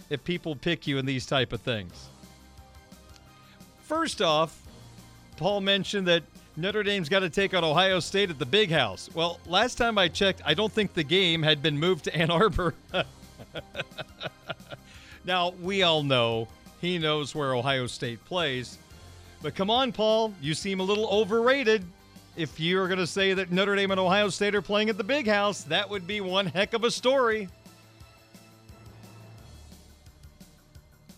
if 0.09 0.21
people 0.25 0.53
pick 0.53 0.85
you 0.85 0.97
in 0.97 1.05
these 1.05 1.25
type 1.25 1.53
of 1.53 1.61
things. 1.61 2.09
First 3.83 4.21
off, 4.21 4.61
Paul 5.37 5.61
mentioned 5.61 6.07
that 6.07 6.23
Notre 6.61 6.83
Dame's 6.83 7.09
got 7.09 7.21
to 7.21 7.29
take 7.31 7.55
on 7.55 7.63
Ohio 7.63 7.99
State 7.99 8.29
at 8.29 8.37
the 8.37 8.45
Big 8.45 8.69
House. 8.69 9.09
Well, 9.15 9.39
last 9.47 9.79
time 9.79 9.97
I 9.97 10.07
checked, 10.07 10.43
I 10.45 10.53
don't 10.53 10.71
think 10.71 10.93
the 10.93 11.03
game 11.03 11.41
had 11.41 11.63
been 11.63 11.75
moved 11.75 12.03
to 12.03 12.15
Ann 12.15 12.29
Arbor. 12.29 12.75
now, 15.25 15.55
we 15.59 15.81
all 15.81 16.03
know 16.03 16.47
he 16.79 16.99
knows 16.99 17.33
where 17.33 17.55
Ohio 17.55 17.87
State 17.87 18.23
plays. 18.25 18.77
But 19.41 19.55
come 19.55 19.71
on, 19.71 19.91
Paul, 19.91 20.35
you 20.39 20.53
seem 20.53 20.79
a 20.79 20.83
little 20.83 21.07
overrated. 21.07 21.83
If 22.35 22.59
you're 22.59 22.87
going 22.87 22.99
to 22.99 23.07
say 23.07 23.33
that 23.33 23.51
Notre 23.51 23.75
Dame 23.75 23.89
and 23.89 23.99
Ohio 23.99 24.29
State 24.29 24.53
are 24.53 24.61
playing 24.61 24.91
at 24.91 24.99
the 24.99 25.03
Big 25.03 25.27
House, 25.27 25.63
that 25.63 25.89
would 25.89 26.05
be 26.05 26.21
one 26.21 26.45
heck 26.45 26.75
of 26.75 26.83
a 26.83 26.91
story. 26.91 27.49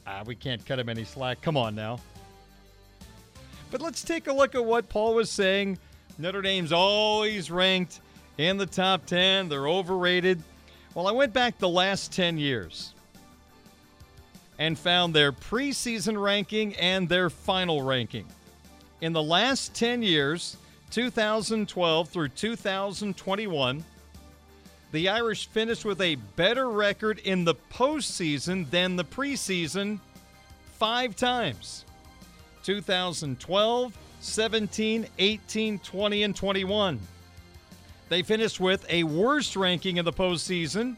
Ah, 0.07 0.23
we 0.25 0.35
can't 0.35 0.65
cut 0.65 0.79
him 0.79 0.87
any 0.87 1.03
slack. 1.03 1.41
Come 1.41 1.57
on 1.57 1.75
now. 1.75 1.99
But 3.73 3.81
let's 3.81 4.03
take 4.03 4.27
a 4.27 4.31
look 4.31 4.53
at 4.53 4.63
what 4.63 4.87
Paul 4.87 5.15
was 5.15 5.31
saying. 5.31 5.79
Notre 6.19 6.43
Dame's 6.43 6.71
always 6.71 7.49
ranked 7.49 8.01
in 8.37 8.57
the 8.57 8.67
top 8.67 9.07
10, 9.07 9.49
they're 9.49 9.67
overrated. 9.67 10.43
Well, 10.93 11.07
I 11.07 11.11
went 11.11 11.33
back 11.33 11.57
the 11.57 11.67
last 11.67 12.11
10 12.13 12.37
years 12.37 12.93
and 14.59 14.77
found 14.77 15.15
their 15.15 15.31
preseason 15.31 16.21
ranking 16.21 16.75
and 16.75 17.09
their 17.09 17.31
final 17.31 17.81
ranking. 17.81 18.27
In 19.01 19.11
the 19.11 19.23
last 19.23 19.73
10 19.73 20.03
years, 20.03 20.55
2012 20.91 22.09
through 22.09 22.29
2021, 22.29 23.83
the 24.91 25.09
Irish 25.09 25.47
finished 25.47 25.83
with 25.83 25.99
a 25.99 26.13
better 26.35 26.69
record 26.69 27.17
in 27.23 27.43
the 27.43 27.55
postseason 27.73 28.69
than 28.69 28.97
the 28.97 29.03
preseason 29.03 29.97
five 30.77 31.15
times. 31.15 31.85
2012, 32.63 33.97
17, 34.19 35.07
18, 35.19 35.79
20, 35.79 36.23
and 36.23 36.35
21. 36.35 36.99
They 38.09 38.21
finished 38.21 38.59
with 38.59 38.85
a 38.89 39.03
worse 39.03 39.55
ranking 39.55 39.97
in 39.97 40.05
the 40.05 40.13
postseason 40.13 40.95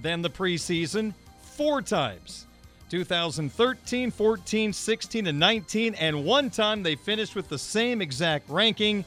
than 0.00 0.22
the 0.22 0.30
preseason 0.30 1.14
four 1.42 1.82
times 1.82 2.46
2013, 2.90 4.10
14, 4.10 4.72
16, 4.72 5.26
and 5.26 5.38
19. 5.38 5.94
And 5.94 6.24
one 6.24 6.50
time 6.50 6.82
they 6.82 6.94
finished 6.94 7.34
with 7.34 7.48
the 7.48 7.58
same 7.58 8.02
exact 8.02 8.50
ranking, 8.50 9.04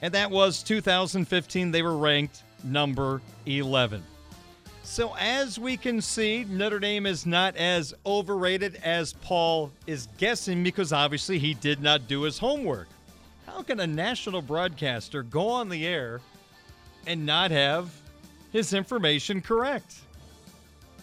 and 0.00 0.14
that 0.14 0.30
was 0.30 0.62
2015. 0.62 1.72
They 1.72 1.82
were 1.82 1.96
ranked 1.96 2.42
number 2.62 3.20
11. 3.46 4.04
So, 4.84 5.14
as 5.18 5.58
we 5.58 5.76
can 5.76 6.00
see, 6.00 6.44
Notre 6.48 6.80
Dame 6.80 7.06
is 7.06 7.24
not 7.24 7.56
as 7.56 7.94
overrated 8.04 8.80
as 8.82 9.12
Paul 9.12 9.70
is 9.86 10.08
guessing 10.18 10.62
because 10.62 10.92
obviously 10.92 11.38
he 11.38 11.54
did 11.54 11.80
not 11.80 12.08
do 12.08 12.22
his 12.22 12.38
homework. 12.38 12.88
How 13.46 13.62
can 13.62 13.80
a 13.80 13.86
national 13.86 14.42
broadcaster 14.42 15.22
go 15.22 15.48
on 15.48 15.68
the 15.68 15.86
air 15.86 16.20
and 17.06 17.24
not 17.26 17.50
have 17.50 17.90
his 18.52 18.72
information 18.72 19.40
correct. 19.40 19.96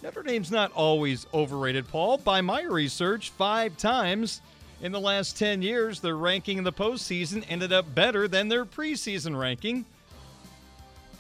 Notre 0.01 0.23
Dame's 0.23 0.51
not 0.51 0.71
always 0.73 1.25
overrated, 1.33 1.87
Paul. 1.87 2.19
By 2.19 2.41
my 2.41 2.61
research, 2.61 3.31
five 3.31 3.75
times 3.75 4.41
in 4.81 4.91
the 4.91 4.99
last 4.99 5.37
10 5.37 5.61
years, 5.61 5.99
their 5.99 6.15
ranking 6.15 6.57
in 6.57 6.63
the 6.63 6.71
postseason 6.71 7.43
ended 7.49 7.73
up 7.73 7.93
better 7.93 8.27
than 8.27 8.47
their 8.47 8.65
preseason 8.65 9.37
ranking. 9.37 9.83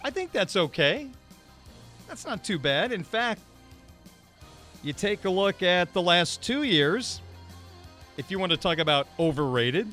I 0.01 0.11
think 0.11 0.31
that's 0.31 0.55
okay. 0.55 1.09
That's 2.09 2.25
not 2.25 2.43
too 2.43 2.57
bad. 2.57 2.91
In 2.91 3.03
fact, 3.03 3.39
you 4.83 4.93
take 4.93 5.25
a 5.25 5.29
look 5.29 5.61
at 5.61 5.93
the 5.93 6.01
last 6.01 6.41
two 6.41 6.63
years, 6.63 7.21
if 8.17 8.31
you 8.31 8.39
want 8.39 8.51
to 8.51 8.57
talk 8.57 8.79
about 8.79 9.07
overrated, 9.19 9.87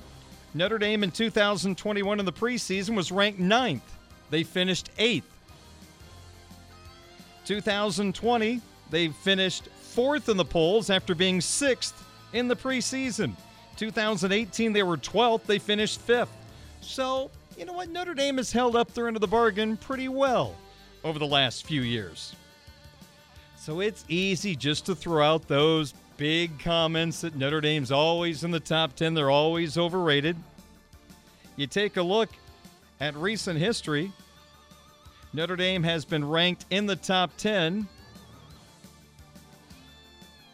Notre 0.54 0.78
Dame 0.78 1.04
in 1.04 1.10
2021 1.10 2.18
in 2.18 2.24
the 2.24 2.32
preseason 2.32 2.96
was 2.96 3.12
ranked 3.12 3.38
ninth. 3.38 3.84
They 4.30 4.44
finished 4.44 4.90
eighth. 4.96 5.30
2020, 7.44 8.62
they 8.90 9.08
finished 9.08 9.68
fourth 9.68 10.30
in 10.30 10.38
the 10.38 10.44
polls 10.44 10.88
after 10.88 11.14
being 11.14 11.42
sixth 11.42 12.02
in 12.32 12.48
the 12.48 12.56
preseason. 12.56 13.34
2018, 13.76 14.72
they 14.72 14.82
were 14.82 14.96
12th. 14.96 15.44
They 15.44 15.58
finished 15.58 16.00
fifth. 16.00 16.32
So, 16.80 17.30
you 17.58 17.66
know 17.66 17.74
what? 17.74 17.90
Notre 17.90 18.14
Dame 18.14 18.38
has 18.38 18.52
held 18.52 18.74
up 18.74 18.94
their 18.94 19.06
end 19.06 19.18
of 19.18 19.20
the 19.20 19.26
bargain 19.26 19.76
pretty 19.76 20.08
well 20.08 20.54
over 21.04 21.18
the 21.18 21.26
last 21.26 21.66
few 21.66 21.82
years. 21.82 22.34
So 23.56 23.80
it's 23.80 24.04
easy 24.08 24.54
just 24.54 24.86
to 24.86 24.94
throw 24.94 25.24
out 25.24 25.48
those 25.48 25.94
big 26.16 26.58
comments 26.58 27.20
that 27.22 27.36
Notre 27.36 27.60
Dame's 27.60 27.92
always 27.92 28.44
in 28.44 28.50
the 28.50 28.60
top 28.60 28.94
10, 28.94 29.14
they're 29.14 29.30
always 29.30 29.76
overrated. 29.76 30.36
You 31.56 31.66
take 31.66 31.96
a 31.96 32.02
look 32.02 32.30
at 33.00 33.14
recent 33.16 33.58
history, 33.58 34.12
Notre 35.32 35.56
Dame 35.56 35.82
has 35.82 36.04
been 36.04 36.26
ranked 36.26 36.64
in 36.70 36.86
the 36.86 36.96
top 36.96 37.36
10 37.36 37.86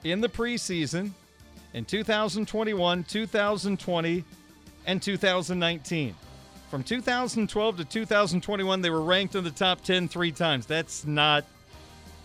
in 0.05 0.21
the 0.21 0.29
preseason 0.29 1.13
in 1.73 1.85
2021, 1.85 3.05
2020, 3.05 4.25
and 4.87 5.03
2019. 5.03 6.15
From 6.73 6.83
2012 6.83 7.77
to 7.77 7.85
2021, 7.85 8.81
they 8.81 8.89
were 8.89 9.03
ranked 9.03 9.35
in 9.35 9.45
the 9.45 9.51
top 9.51 9.83
10 9.83 10.09
three 10.09 10.33
times. 10.33 10.65
That's 10.65 11.05
not 11.05 11.45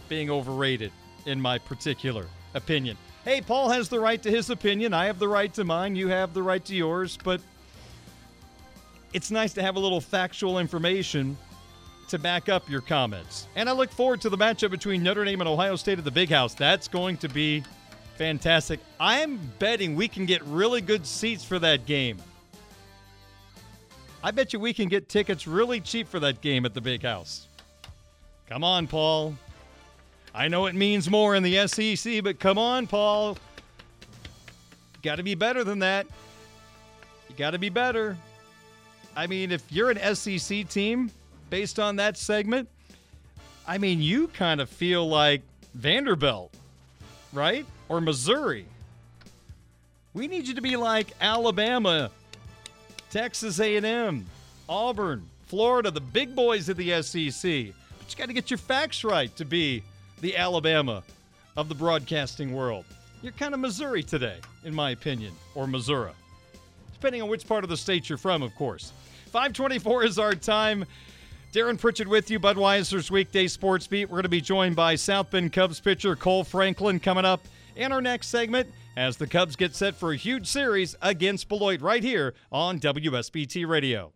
being 0.07 0.29
overrated, 0.29 0.93
in 1.25 1.41
my 1.41 1.57
particular 1.57 2.27
opinion. 2.53 2.95
Hey, 3.25 3.41
Paul 3.41 3.67
has 3.67 3.89
the 3.89 3.99
right 3.99 4.23
to 4.23 4.31
his 4.31 4.49
opinion. 4.49 4.93
I 4.93 5.07
have 5.07 5.19
the 5.19 5.27
right 5.27 5.53
to 5.55 5.65
mine. 5.65 5.97
You 5.97 6.07
have 6.07 6.33
the 6.33 6.41
right 6.41 6.63
to 6.63 6.73
yours. 6.73 7.17
But 7.21 7.41
it's 9.11 9.31
nice 9.31 9.51
to 9.55 9.61
have 9.61 9.75
a 9.75 9.79
little 9.79 9.99
factual 9.99 10.59
information 10.59 11.37
to 12.07 12.17
back 12.17 12.47
up 12.47 12.69
your 12.69 12.79
comments. 12.79 13.49
And 13.57 13.67
I 13.67 13.73
look 13.73 13.91
forward 13.91 14.21
to 14.21 14.29
the 14.29 14.37
matchup 14.37 14.71
between 14.71 15.03
Notre 15.03 15.25
Dame 15.25 15.41
and 15.41 15.49
Ohio 15.49 15.75
State 15.75 15.97
at 15.97 16.05
the 16.05 16.09
Big 16.11 16.29
House. 16.29 16.53
That's 16.53 16.87
going 16.87 17.17
to 17.17 17.27
be 17.27 17.65
fantastic. 18.15 18.79
I'm 18.97 19.41
betting 19.59 19.97
we 19.97 20.07
can 20.07 20.25
get 20.25 20.41
really 20.43 20.79
good 20.79 21.05
seats 21.05 21.43
for 21.43 21.59
that 21.59 21.85
game. 21.85 22.17
I 24.23 24.31
bet 24.31 24.53
you 24.53 24.59
we 24.59 24.73
can 24.73 24.89
get 24.89 25.09
tickets 25.09 25.47
really 25.47 25.79
cheap 25.79 26.07
for 26.07 26.19
that 26.19 26.41
game 26.41 26.65
at 26.65 26.73
the 26.73 26.81
Big 26.81 27.03
House. 27.03 27.47
Come 28.49 28.63
on, 28.63 28.87
Paul. 28.87 29.35
I 30.33 30.47
know 30.47 30.65
it 30.65 30.75
means 30.75 31.09
more 31.09 31.35
in 31.35 31.43
the 31.43 31.67
SEC, 31.67 32.23
but 32.23 32.39
come 32.39 32.57
on, 32.57 32.87
Paul. 32.87 33.37
Got 35.01 35.15
to 35.15 35.23
be 35.23 35.35
better 35.35 35.63
than 35.63 35.79
that. 35.79 36.07
You 37.29 37.35
got 37.35 37.51
to 37.51 37.59
be 37.59 37.69
better. 37.69 38.17
I 39.15 39.27
mean, 39.27 39.51
if 39.51 39.63
you're 39.71 39.91
an 39.91 40.15
SEC 40.15 40.67
team 40.69 41.11
based 41.49 41.79
on 41.79 41.95
that 41.97 42.17
segment, 42.17 42.69
I 43.67 43.77
mean, 43.77 44.01
you 44.01 44.27
kind 44.29 44.61
of 44.61 44.69
feel 44.69 45.07
like 45.07 45.41
Vanderbilt, 45.73 46.53
right? 47.33 47.65
Or 47.89 47.99
Missouri. 47.99 48.65
We 50.13 50.27
need 50.27 50.47
you 50.47 50.55
to 50.55 50.61
be 50.61 50.77
like 50.77 51.07
Alabama, 51.19 52.11
Texas 53.09 53.59
A&M, 53.59 54.25
Auburn, 54.67 55.27
Florida, 55.45 55.89
the 55.91 56.01
big 56.01 56.35
boys 56.35 56.67
of 56.69 56.77
the 56.77 57.01
SEC. 57.01 57.23
But 57.41 58.11
you 58.11 58.17
got 58.17 58.27
to 58.27 58.33
get 58.33 58.51
your 58.51 58.57
facts 58.57 59.03
right 59.03 59.33
to 59.37 59.45
be 59.45 59.83
the 60.21 60.35
Alabama 60.35 61.03
of 61.55 61.69
the 61.69 61.75
broadcasting 61.75 62.53
world. 62.53 62.85
You're 63.21 63.31
kind 63.33 63.53
of 63.53 63.59
Missouri 63.59 64.03
today, 64.03 64.37
in 64.63 64.75
my 64.75 64.91
opinion, 64.91 65.33
or 65.55 65.67
Missouri, 65.67 66.11
depending 66.93 67.21
on 67.21 67.29
which 67.29 67.47
part 67.47 67.63
of 67.63 67.69
the 67.69 67.77
state 67.77 68.09
you're 68.09 68.17
from, 68.17 68.43
of 68.43 68.53
course. 68.55 68.91
524 69.31 70.03
is 70.03 70.19
our 70.19 70.35
time. 70.35 70.85
Darren 71.53 71.79
Pritchett 71.79 72.07
with 72.07 72.29
you, 72.29 72.39
Budweiser's 72.39 73.09
weekday 73.09 73.47
sports 73.47 73.87
beat. 73.87 74.05
We're 74.05 74.15
going 74.15 74.23
to 74.23 74.29
be 74.29 74.41
joined 74.41 74.75
by 74.75 74.95
South 74.95 75.31
Bend 75.31 75.53
Cubs 75.53 75.79
pitcher 75.79 76.15
Cole 76.15 76.43
Franklin 76.43 76.99
coming 76.99 77.25
up 77.25 77.41
in 77.75 77.91
our 77.91 78.01
next 78.01 78.27
segment 78.27 78.69
as 78.97 79.17
the 79.17 79.27
Cubs 79.27 79.55
get 79.55 79.75
set 79.75 79.93
for 79.95 80.11
a 80.11 80.17
huge 80.17 80.47
series 80.47 80.95
against 81.03 81.47
Beloit 81.47 81.81
right 81.81 82.03
here 82.03 82.33
on 82.51 82.79
WSBT 82.79 83.67
Radio. 83.67 84.11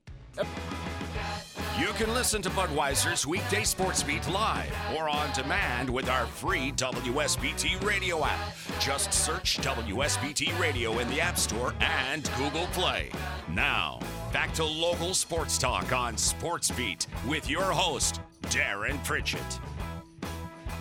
You 1.80 1.88
can 1.94 2.12
listen 2.16 2.42
to 2.42 2.50
Budweiser's 2.50 3.28
weekday 3.28 3.64
sports 3.64 4.02
beat 4.02 4.28
live 4.28 4.74
or 4.98 5.08
on 5.08 5.32
demand 5.34 5.88
with 5.88 6.10
our 6.10 6.26
free 6.26 6.72
WSBT 6.72 7.84
radio 7.86 8.26
app. 8.26 8.40
Just 8.80 9.14
search 9.14 9.60
WSBT 9.60 10.60
Radio 10.60 10.98
in 10.98 11.08
the 11.10 11.22
App 11.22 11.38
Store 11.38 11.76
and 11.80 12.30
Google 12.38 12.66
Play. 12.68 13.12
Now, 13.54 14.00
back 14.34 14.52
to 14.56 14.66
local 14.66 15.14
sports 15.14 15.60
talk 15.60 15.94
on 15.94 16.18
Sports 16.18 16.72
Beat 16.72 17.06
with 17.28 17.48
your 17.48 17.72
host, 17.72 18.20
Darren 18.44 19.04
Pritchett. 19.04 19.60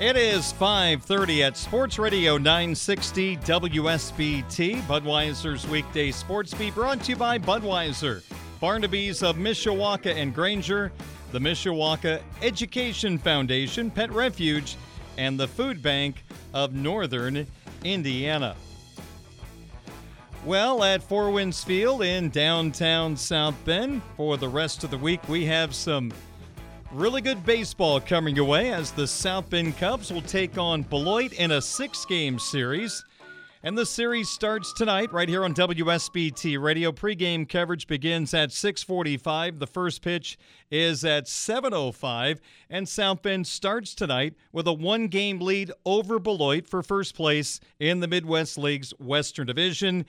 It 0.00 0.16
is 0.16 0.50
5:30 0.54 1.42
at 1.42 1.58
Sports 1.58 1.98
Radio 1.98 2.38
960 2.38 3.36
WSBT. 3.36 4.80
Budweiser's 4.88 5.68
weekday 5.68 6.10
sports 6.10 6.54
beat 6.54 6.74
brought 6.74 7.04
to 7.04 7.10
you 7.10 7.16
by 7.16 7.38
Budweiser, 7.38 8.22
Barnaby's 8.60 9.22
of 9.22 9.36
Mishawaka 9.36 10.14
and 10.14 10.34
Granger, 10.34 10.90
the 11.32 11.38
Mishawaka 11.38 12.22
Education 12.40 13.18
Foundation, 13.18 13.90
Pet 13.90 14.10
Refuge, 14.10 14.76
and 15.18 15.38
the 15.38 15.46
Food 15.46 15.82
Bank 15.82 16.24
of 16.54 16.72
Northern 16.72 17.46
Indiana. 17.84 18.56
Well, 20.46 20.82
at 20.82 21.02
Four 21.02 21.30
Winds 21.30 21.62
Field 21.62 22.00
in 22.00 22.30
downtown 22.30 23.18
South 23.18 23.62
Bend, 23.66 24.00
for 24.16 24.38
the 24.38 24.48
rest 24.48 24.82
of 24.82 24.90
the 24.90 24.96
week, 24.96 25.20
we 25.28 25.44
have 25.44 25.74
some 25.74 26.10
really 26.92 27.20
good 27.20 27.44
baseball 27.44 28.00
coming 28.00 28.34
your 28.34 28.46
way 28.46 28.72
as 28.72 28.90
the 28.90 29.06
South 29.06 29.48
Bend 29.48 29.76
Cubs 29.78 30.12
will 30.12 30.22
take 30.22 30.58
on 30.58 30.82
Beloit 30.82 31.32
in 31.34 31.52
a 31.52 31.62
six 31.62 32.04
game 32.04 32.38
series. 32.38 33.04
And 33.62 33.76
the 33.76 33.84
series 33.84 34.30
starts 34.30 34.72
tonight 34.72 35.12
right 35.12 35.28
here 35.28 35.44
on 35.44 35.52
WSBT 35.52 36.60
Radio. 36.60 36.92
Pre-game 36.92 37.44
coverage 37.44 37.86
begins 37.86 38.32
at 38.32 38.52
6:45. 38.52 39.58
The 39.58 39.66
first 39.66 40.00
pitch 40.00 40.38
is 40.70 41.04
at 41.04 41.28
7:05, 41.28 42.40
and 42.70 42.88
South 42.88 43.20
Bend 43.20 43.46
starts 43.46 43.94
tonight 43.94 44.34
with 44.50 44.66
a 44.66 44.72
one-game 44.72 45.40
lead 45.40 45.70
over 45.84 46.18
Beloit 46.18 46.66
for 46.66 46.82
first 46.82 47.14
place 47.14 47.60
in 47.78 48.00
the 48.00 48.08
Midwest 48.08 48.56
League's 48.56 48.92
Western 48.98 49.46
Division. 49.46 50.06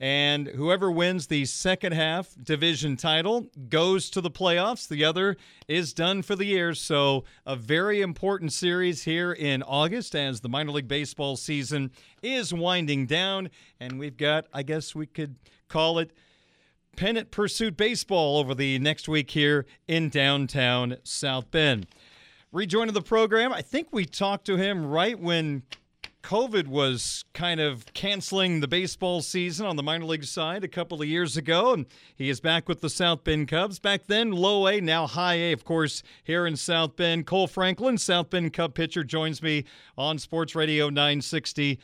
And 0.00 0.48
whoever 0.48 0.90
wins 0.90 1.26
the 1.26 1.44
second 1.44 1.92
half 1.92 2.34
division 2.42 2.96
title 2.96 3.46
goes 3.68 4.10
to 4.10 4.20
the 4.20 4.30
playoffs. 4.30 4.88
The 4.88 5.04
other 5.04 5.36
is 5.68 5.92
done 5.92 6.22
for 6.22 6.36
the 6.36 6.44
year. 6.44 6.74
So, 6.74 7.24
a 7.46 7.56
very 7.56 8.00
important 8.00 8.52
series 8.52 9.04
here 9.04 9.32
in 9.32 9.62
August 9.62 10.14
as 10.14 10.40
the 10.40 10.48
minor 10.48 10.72
league 10.72 10.88
baseball 10.88 11.36
season 11.36 11.92
is 12.22 12.52
winding 12.52 13.06
down. 13.06 13.50
And 13.80 13.98
we've 13.98 14.16
got, 14.16 14.46
I 14.52 14.62
guess 14.62 14.94
we 14.94 15.06
could 15.06 15.36
call 15.68 15.98
it 15.98 16.12
pennant 16.96 17.30
pursuit 17.30 17.76
baseball 17.76 18.38
over 18.38 18.54
the 18.54 18.78
next 18.78 19.08
week 19.08 19.30
here 19.30 19.66
in 19.88 20.08
downtown 20.08 20.96
South 21.02 21.50
Bend. 21.50 21.86
Rejoining 22.52 22.94
the 22.94 23.02
program, 23.02 23.52
I 23.52 23.62
think 23.62 23.88
we 23.90 24.04
talked 24.04 24.44
to 24.46 24.56
him 24.56 24.86
right 24.86 25.18
when 25.18 25.64
COVID 26.24 26.68
was 26.68 27.26
kind 27.34 27.60
of 27.60 27.84
canceling 27.92 28.60
the 28.60 28.66
baseball 28.66 29.20
season 29.20 29.66
on 29.66 29.76
the 29.76 29.82
minor 29.82 30.06
league 30.06 30.24
side 30.24 30.64
a 30.64 30.68
couple 30.68 31.02
of 31.02 31.06
years 31.06 31.36
ago, 31.36 31.74
and 31.74 31.84
he 32.16 32.30
is 32.30 32.40
back 32.40 32.66
with 32.66 32.80
the 32.80 32.88
South 32.88 33.24
Bend 33.24 33.48
Cubs. 33.48 33.78
Back 33.78 34.06
then, 34.06 34.32
low 34.32 34.66
A, 34.66 34.80
now 34.80 35.06
high 35.06 35.34
A, 35.34 35.52
of 35.52 35.66
course, 35.66 36.02
here 36.24 36.46
in 36.46 36.56
South 36.56 36.96
Bend. 36.96 37.26
Cole 37.26 37.46
Franklin, 37.46 37.98
South 37.98 38.30
Bend 38.30 38.54
Cub 38.54 38.74
pitcher, 38.74 39.04
joins 39.04 39.42
me 39.42 39.66
on 39.98 40.18
Sports 40.18 40.54
Radio 40.54 40.88
960 40.88 41.78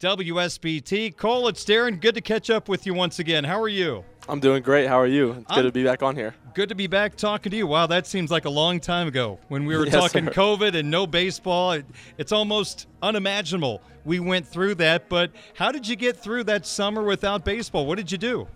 WSBT. 0.00 1.16
Cole, 1.16 1.48
it's 1.48 1.64
Darren. 1.64 1.98
Good 1.98 2.16
to 2.16 2.20
catch 2.20 2.50
up 2.50 2.68
with 2.68 2.84
you 2.84 2.92
once 2.92 3.18
again. 3.18 3.44
How 3.44 3.58
are 3.58 3.68
you? 3.68 4.04
I'm 4.28 4.40
doing 4.40 4.62
great. 4.62 4.88
How 4.88 5.00
are 5.00 5.06
you? 5.06 5.30
It's 5.30 5.46
good 5.46 5.58
I'm, 5.60 5.64
to 5.64 5.72
be 5.72 5.84
back 5.84 6.02
on 6.02 6.14
here. 6.14 6.34
Good 6.52 6.68
to 6.68 6.74
be 6.74 6.86
back 6.86 7.16
talking 7.16 7.48
to 7.50 7.56
you. 7.56 7.66
Wow, 7.66 7.86
that 7.86 8.06
seems 8.06 8.30
like 8.30 8.44
a 8.44 8.50
long 8.50 8.78
time 8.78 9.08
ago 9.08 9.38
when 9.48 9.64
we 9.64 9.74
were 9.74 9.86
yes, 9.86 9.94
talking 9.94 10.26
sir. 10.26 10.32
COVID 10.32 10.74
and 10.74 10.90
no 10.90 11.06
baseball. 11.06 11.72
It, 11.72 11.86
it's 12.18 12.30
almost 12.30 12.88
unimaginable 13.00 13.80
we 14.04 14.20
went 14.20 14.46
through 14.46 14.74
that. 14.74 15.08
But 15.08 15.30
how 15.54 15.72
did 15.72 15.88
you 15.88 15.96
get 15.96 16.18
through 16.18 16.44
that 16.44 16.66
summer 16.66 17.02
without 17.02 17.42
baseball? 17.46 17.86
What 17.86 17.96
did 17.96 18.12
you 18.12 18.18
do? 18.18 18.48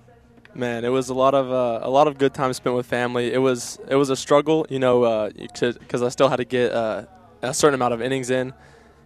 Man, 0.55 0.85
it 0.85 0.91
was 0.91 1.09
a 1.09 1.15
lot 1.15 1.35
of 1.35 1.51
uh, 1.51 1.81
a 1.83 1.89
lot 1.89 2.07
of 2.07 2.19
good 2.19 2.35
time 2.35 2.53
spent 2.53 2.77
with 2.77 2.85
family. 2.85 3.33
It 3.33 3.39
was 3.39 3.79
it 3.89 3.97
was 3.97 4.11
a 4.11 4.17
struggle, 4.17 4.67
you 4.69 4.79
know, 4.79 5.31
because 5.39 6.03
uh, 6.03 6.07
I 6.07 6.11
still 6.11 6.29
had 6.29 6.37
to 6.37 6.45
get 6.45 6.73
uh, 6.73 7.07
a 7.41 7.55
certain 7.55 7.77
amount 7.77 7.95
of 7.95 8.03
innings 8.03 8.29
in, 8.29 8.53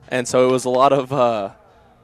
and 0.08 0.26
so 0.26 0.48
it 0.48 0.50
was 0.50 0.64
a 0.64 0.70
lot 0.70 0.92
of 0.92 1.12
uh, 1.12 1.50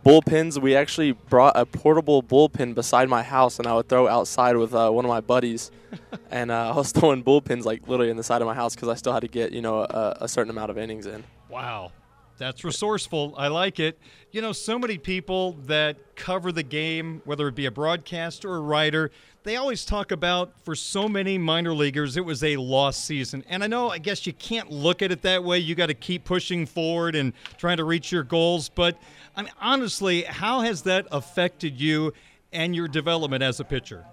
bullpens. 0.05 0.61
We 0.61 0.75
actually 0.77 1.13
brought 1.13 1.57
a 1.57 1.67
portable 1.67 2.23
bullpen 2.23 2.75
beside 2.75 3.09
my 3.09 3.23
house, 3.23 3.59
and 3.59 3.67
I 3.67 3.75
would 3.75 3.89
throw 3.89 4.09
outside 4.09 4.57
with 4.57 4.75
uh, 4.75 4.91
one 4.91 5.05
of 5.05 5.09
my 5.09 5.21
buddies, 5.21 5.71
and 6.31 6.51
uh, 6.51 6.73
I 6.73 6.77
was 6.77 6.93
throwing 6.93 7.23
bullpens 7.23 7.65
like 7.65 7.87
literally 7.89 8.11
in 8.11 8.17
the 8.17 8.23
side 8.23 8.43
of 8.43 8.47
my 8.47 8.55
house 8.55 8.75
because 8.75 8.89
I 8.89 8.95
still 8.95 9.13
had 9.13 9.21
to 9.21 9.29
get 9.29 9.53
you 9.53 9.63
know 9.63 9.81
a, 9.81 10.19
a 10.23 10.29
certain 10.29 10.51
amount 10.51 10.71
of 10.71 10.79
innings 10.79 11.07
in. 11.07 11.25
Wow, 11.49 11.93
that's 12.39 12.65
resourceful. 12.65 13.35
I 13.37 13.49
like 13.49 13.79
it. 13.81 13.99
You 14.33 14.41
know, 14.41 14.53
so 14.53 14.79
many 14.79 14.99
people 14.99 15.53
that 15.67 16.17
cover 16.17 16.53
the 16.53 16.63
game, 16.63 17.23
whether 17.25 17.49
it 17.49 17.55
be 17.55 17.67
a 17.67 17.71
broadcaster 17.71 18.51
or 18.51 18.57
a 18.57 18.61
writer, 18.61 19.11
they 19.43 19.57
always 19.57 19.85
talk 19.85 20.13
about 20.13 20.53
for 20.65 20.75
so 20.75 21.09
many 21.09 21.39
minor 21.39 21.73
leaguers, 21.73 22.17
it 22.17 22.25
was 22.25 22.45
a 22.45 22.57
lost 22.57 23.05
season. 23.05 23.45
And 23.49 23.65
I 23.65 23.67
know, 23.67 23.91
I 23.91 23.99
guess 23.99 24.27
you 24.27 24.33
can't 24.33 24.71
look 24.71 25.03
at 25.03 25.11
it 25.11 25.23
that 25.23 25.43
way. 25.43 25.59
You 25.59 25.75
got 25.75 25.87
to 25.87 25.95
keep 25.95 26.25
pushing 26.25 26.67
forward 26.67 27.15
and 27.15 27.33
trying 27.57 27.79
to 27.79 27.85
reach 27.85 28.13
your 28.13 28.23
goals. 28.23 28.69
But 28.69 28.99
I 29.37 29.43
mean, 29.43 29.53
honestly, 29.61 30.23
how 30.23 30.61
has 30.61 30.83
that 30.83 31.07
affected 31.11 31.81
you 31.81 32.13
and 32.53 32.77
your 32.77 32.89
development 32.89 33.43
as 33.43 33.61
a 33.61 33.65
pitcher? 33.65 34.05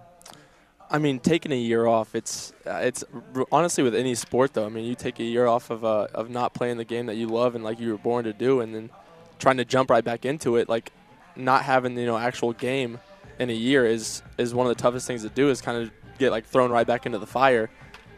I 0.89 0.99
mean, 0.99 1.19
taking 1.19 1.51
a 1.51 1.55
year 1.55 1.85
off, 1.85 2.15
it's 2.15 2.53
uh, 2.65 2.79
it's 2.81 3.03
honestly 3.51 3.83
with 3.83 3.93
any 3.93 4.15
sport 4.15 4.53
though. 4.53 4.65
I 4.65 4.69
mean, 4.69 4.85
you 4.85 4.95
take 4.95 5.19
a 5.19 5.23
year 5.23 5.45
off 5.45 5.69
of 5.69 5.83
uh, 5.83 6.07
of 6.13 6.29
not 6.29 6.53
playing 6.53 6.77
the 6.77 6.85
game 6.85 7.07
that 7.07 7.15
you 7.15 7.27
love 7.27 7.55
and 7.55 7.63
like 7.63 7.79
you 7.79 7.91
were 7.91 7.97
born 7.97 8.23
to 8.23 8.31
do, 8.31 8.61
and 8.61 8.73
then 8.73 8.89
trying 9.37 9.57
to 9.57 9.65
jump 9.65 9.89
right 9.89 10.03
back 10.03 10.23
into 10.23 10.55
it, 10.55 10.69
like 10.69 10.93
not 11.35 11.63
having 11.63 11.97
you 11.97 12.05
know 12.05 12.17
actual 12.17 12.53
game 12.53 12.99
in 13.39 13.49
a 13.49 13.53
year 13.53 13.85
is 13.85 14.21
is 14.37 14.53
one 14.53 14.67
of 14.67 14.75
the 14.75 14.81
toughest 14.81 15.07
things 15.07 15.23
to 15.23 15.29
do. 15.29 15.49
Is 15.49 15.61
kind 15.61 15.81
of 15.81 15.91
get 16.17 16.31
like 16.31 16.45
thrown 16.45 16.71
right 16.71 16.87
back 16.87 17.05
into 17.05 17.19
the 17.19 17.27
fire, 17.27 17.69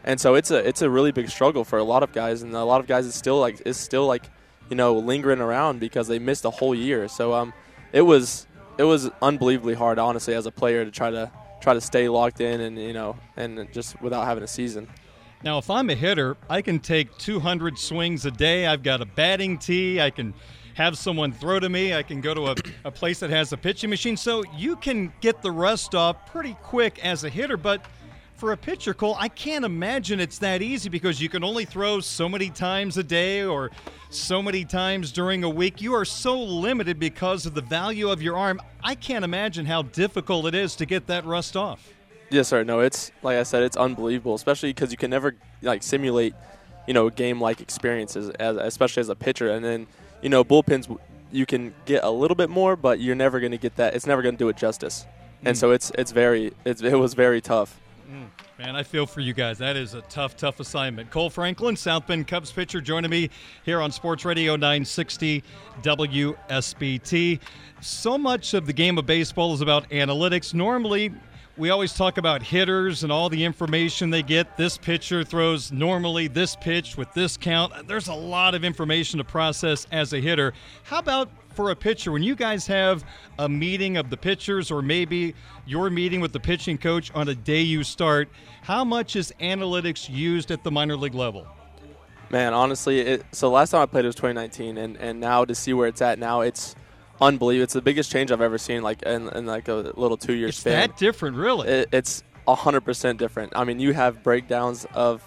and 0.04 0.20
so 0.20 0.34
it's 0.34 0.50
a 0.50 0.66
it's 0.66 0.82
a 0.82 0.90
really 0.90 1.12
big 1.12 1.28
struggle 1.28 1.64
for 1.64 1.78
a 1.78 1.84
lot 1.84 2.02
of 2.02 2.12
guys, 2.12 2.42
and 2.42 2.54
a 2.54 2.64
lot 2.64 2.80
of 2.80 2.86
guys 2.86 3.06
is 3.06 3.14
still 3.14 3.38
like 3.40 3.62
is 3.64 3.76
still 3.76 4.06
like 4.06 4.24
you 4.68 4.76
know 4.76 4.94
lingering 4.94 5.40
around 5.40 5.80
because 5.80 6.08
they 6.08 6.18
missed 6.18 6.44
a 6.44 6.50
whole 6.50 6.74
year. 6.74 7.08
So 7.08 7.32
um, 7.32 7.52
it 7.92 8.02
was 8.02 8.46
it 8.78 8.84
was 8.84 9.10
unbelievably 9.20 9.74
hard, 9.74 9.98
honestly, 9.98 10.34
as 10.34 10.46
a 10.46 10.50
player 10.50 10.84
to 10.84 10.90
try 10.90 11.10
to 11.10 11.30
try 11.60 11.74
to 11.74 11.80
stay 11.80 12.08
locked 12.08 12.40
in 12.40 12.60
and 12.60 12.78
you 12.78 12.92
know 12.92 13.16
and 13.36 13.68
just 13.72 14.00
without 14.00 14.24
having 14.24 14.42
a 14.42 14.48
season. 14.48 14.88
Now, 15.42 15.56
if 15.56 15.70
I'm 15.70 15.88
a 15.88 15.94
hitter, 15.94 16.36
I 16.50 16.60
can 16.60 16.80
take 16.80 17.16
200 17.16 17.78
swings 17.78 18.26
a 18.26 18.30
day. 18.30 18.66
I've 18.66 18.82
got 18.82 19.00
a 19.00 19.06
batting 19.06 19.56
tee. 19.56 19.98
I 19.98 20.10
can 20.10 20.34
have 20.74 20.96
someone 20.98 21.32
throw 21.32 21.60
to 21.60 21.68
me. 21.68 21.94
I 21.94 22.02
can 22.02 22.20
go 22.20 22.34
to 22.34 22.46
a, 22.48 22.54
a 22.84 22.90
place 22.90 23.20
that 23.20 23.30
has 23.30 23.52
a 23.52 23.56
pitching 23.56 23.90
machine. 23.90 24.16
So 24.16 24.42
you 24.56 24.76
can 24.76 25.12
get 25.20 25.42
the 25.42 25.50
rust 25.50 25.94
off 25.94 26.30
pretty 26.30 26.56
quick 26.62 27.04
as 27.04 27.24
a 27.24 27.28
hitter. 27.28 27.56
But 27.56 27.84
for 28.36 28.52
a 28.52 28.56
pitcher, 28.56 28.94
Cole, 28.94 29.16
I 29.18 29.28
can't 29.28 29.64
imagine 29.64 30.18
it's 30.18 30.38
that 30.38 30.62
easy 30.62 30.88
because 30.88 31.20
you 31.20 31.28
can 31.28 31.44
only 31.44 31.66
throw 31.66 32.00
so 32.00 32.28
many 32.28 32.48
times 32.48 32.96
a 32.96 33.02
day 33.02 33.44
or 33.44 33.70
so 34.08 34.42
many 34.42 34.64
times 34.64 35.12
during 35.12 35.44
a 35.44 35.48
week. 35.48 35.82
You 35.82 35.94
are 35.94 36.06
so 36.06 36.40
limited 36.40 36.98
because 36.98 37.44
of 37.44 37.54
the 37.54 37.60
value 37.60 38.08
of 38.08 38.22
your 38.22 38.36
arm. 38.36 38.60
I 38.82 38.94
can't 38.94 39.24
imagine 39.24 39.66
how 39.66 39.82
difficult 39.82 40.46
it 40.46 40.54
is 40.54 40.74
to 40.76 40.86
get 40.86 41.06
that 41.08 41.26
rust 41.26 41.56
off. 41.56 41.92
Yes, 42.30 42.48
sir. 42.48 42.64
No, 42.64 42.80
it's 42.80 43.12
like 43.22 43.36
I 43.36 43.42
said, 43.42 43.62
it's 43.62 43.76
unbelievable, 43.76 44.34
especially 44.34 44.70
because 44.70 44.90
you 44.90 44.96
can 44.96 45.10
never 45.10 45.36
like 45.62 45.82
simulate, 45.82 46.32
you 46.86 46.94
know, 46.94 47.10
game-like 47.10 47.60
experiences, 47.60 48.30
as, 48.30 48.56
especially 48.56 49.02
as 49.02 49.10
a 49.10 49.16
pitcher. 49.16 49.50
And 49.50 49.64
then, 49.64 49.86
you 50.22 50.28
know, 50.28 50.44
bullpens 50.44 50.98
you 51.32 51.46
can 51.46 51.74
get 51.84 52.04
a 52.04 52.10
little 52.10 52.34
bit 52.34 52.50
more, 52.50 52.76
but 52.76 53.00
you're 53.00 53.14
never 53.14 53.40
going 53.40 53.52
to 53.52 53.58
get 53.58 53.76
that. 53.76 53.94
It's 53.94 54.06
never 54.06 54.22
going 54.22 54.34
to 54.34 54.38
do 54.38 54.48
it 54.48 54.56
justice. 54.56 55.06
Mm. 55.42 55.48
And 55.48 55.58
so 55.58 55.70
it's 55.70 55.92
it's 55.96 56.12
very 56.12 56.52
it's, 56.64 56.82
it 56.82 56.94
was 56.94 57.14
very 57.14 57.40
tough. 57.40 57.80
Mm. 58.10 58.28
Man, 58.58 58.76
I 58.76 58.82
feel 58.82 59.06
for 59.06 59.20
you 59.20 59.32
guys. 59.32 59.56
That 59.58 59.76
is 59.76 59.94
a 59.94 60.02
tough, 60.02 60.36
tough 60.36 60.60
assignment. 60.60 61.10
Cole 61.10 61.30
Franklin, 61.30 61.76
South 61.76 62.06
Bend 62.06 62.28
Cubs 62.28 62.52
pitcher, 62.52 62.80
joining 62.80 63.10
me 63.10 63.30
here 63.64 63.80
on 63.80 63.90
Sports 63.90 64.24
Radio 64.26 64.54
960 64.54 65.42
WSBT. 65.80 67.40
So 67.80 68.18
much 68.18 68.52
of 68.52 68.66
the 68.66 68.74
game 68.74 68.98
of 68.98 69.06
baseball 69.06 69.54
is 69.54 69.62
about 69.62 69.88
analytics. 69.88 70.52
Normally, 70.52 71.10
we 71.60 71.68
always 71.68 71.92
talk 71.92 72.16
about 72.16 72.42
hitters 72.42 73.02
and 73.02 73.12
all 73.12 73.28
the 73.28 73.44
information 73.44 74.08
they 74.08 74.22
get. 74.22 74.56
This 74.56 74.78
pitcher 74.78 75.22
throws 75.22 75.70
normally 75.70 76.26
this 76.26 76.56
pitch 76.56 76.96
with 76.96 77.12
this 77.12 77.36
count. 77.36 77.86
There's 77.86 78.08
a 78.08 78.14
lot 78.14 78.54
of 78.54 78.64
information 78.64 79.18
to 79.18 79.24
process 79.24 79.86
as 79.92 80.14
a 80.14 80.20
hitter. 80.20 80.54
How 80.84 81.00
about 81.00 81.28
for 81.52 81.70
a 81.70 81.76
pitcher, 81.76 82.12
when 82.12 82.22
you 82.22 82.34
guys 82.34 82.66
have 82.66 83.04
a 83.38 83.46
meeting 83.46 83.98
of 83.98 84.08
the 84.08 84.16
pitchers 84.16 84.70
or 84.70 84.80
maybe 84.80 85.34
your 85.66 85.90
meeting 85.90 86.22
with 86.22 86.32
the 86.32 86.40
pitching 86.40 86.78
coach 86.78 87.12
on 87.14 87.28
a 87.28 87.34
day 87.34 87.60
you 87.60 87.84
start, 87.84 88.30
how 88.62 88.82
much 88.82 89.14
is 89.14 89.30
analytics 89.38 90.08
used 90.08 90.50
at 90.50 90.64
the 90.64 90.70
minor 90.70 90.96
league 90.96 91.14
level? 91.14 91.46
Man, 92.30 92.54
honestly, 92.54 93.00
it, 93.00 93.26
so 93.32 93.50
last 93.50 93.72
time 93.72 93.82
I 93.82 93.86
played 93.86 94.06
it 94.06 94.08
was 94.08 94.14
2019, 94.14 94.78
and, 94.78 94.96
and 94.96 95.20
now 95.20 95.44
to 95.44 95.54
see 95.54 95.74
where 95.74 95.88
it's 95.88 96.00
at 96.00 96.18
now, 96.18 96.40
it's 96.40 96.74
unbelievable. 97.20 97.64
It's 97.64 97.74
the 97.74 97.82
biggest 97.82 98.10
change 98.10 98.30
I've 98.30 98.40
ever 98.40 98.58
seen, 98.58 98.82
like 98.82 99.02
in, 99.02 99.28
in 99.30 99.46
like 99.46 99.68
a 99.68 99.74
little 99.74 100.16
two 100.16 100.34
year 100.34 100.52
span. 100.52 100.84
It's 100.84 100.92
that 100.92 100.98
different, 100.98 101.36
really. 101.36 101.68
It, 101.68 101.88
it's 101.92 102.22
hundred 102.48 102.80
percent 102.80 103.18
different. 103.18 103.52
I 103.54 103.62
mean, 103.64 103.78
you 103.78 103.92
have 103.92 104.24
breakdowns 104.24 104.84
of, 104.92 105.22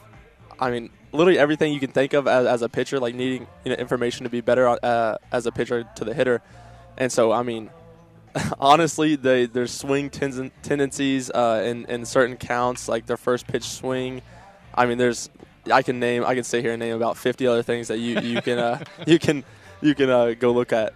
I 0.60 0.70
mean, 0.72 0.90
literally 1.14 1.40
everything 1.40 1.72
you 1.72 1.80
can 1.80 1.92
think 1.92 2.14
of 2.14 2.28
as, 2.28 2.46
as 2.46 2.62
a 2.62 2.70
pitcher, 2.70 3.00
like 3.00 3.16
needing 3.16 3.48
you 3.64 3.72
know 3.72 3.78
information 3.78 4.26
to 4.26 4.30
be 4.30 4.42
better 4.42 4.68
uh, 4.84 5.18
as 5.32 5.46
a 5.46 5.52
pitcher 5.52 5.88
to 5.96 6.04
the 6.04 6.14
hitter, 6.14 6.42
and 6.98 7.12
so 7.12 7.32
I 7.32 7.44
mean, 7.44 7.70
honestly, 8.60 9.16
they, 9.16 9.46
their 9.46 9.68
swing 9.68 10.10
ten- 10.10 10.52
tendencies 10.64 11.30
uh, 11.30 11.64
in 11.66 11.86
in 11.86 12.06
certain 12.06 12.36
counts, 12.36 12.90
like 12.90 13.06
their 13.06 13.18
first 13.18 13.48
pitch 13.48 13.64
swing. 13.64 14.22
I 14.76 14.86
mean, 14.86 14.98
there's 14.98 15.30
I 15.72 15.82
can 15.82 16.00
name 16.00 16.26
I 16.26 16.36
can 16.36 16.44
sit 16.44 16.62
here 16.64 16.74
and 16.74 16.80
name 16.80 16.96
about 16.96 17.18
50 17.18 17.48
other 17.48 17.64
things 17.64 17.88
that 17.88 18.00
you 18.00 18.20
you 18.20 18.42
can 18.42 18.60
uh, 18.60 18.84
you 19.08 19.20
can 19.20 19.44
you 19.82 19.96
can 19.96 20.10
uh, 20.10 20.34
go 20.34 20.52
look 20.52 20.74
at. 20.74 20.94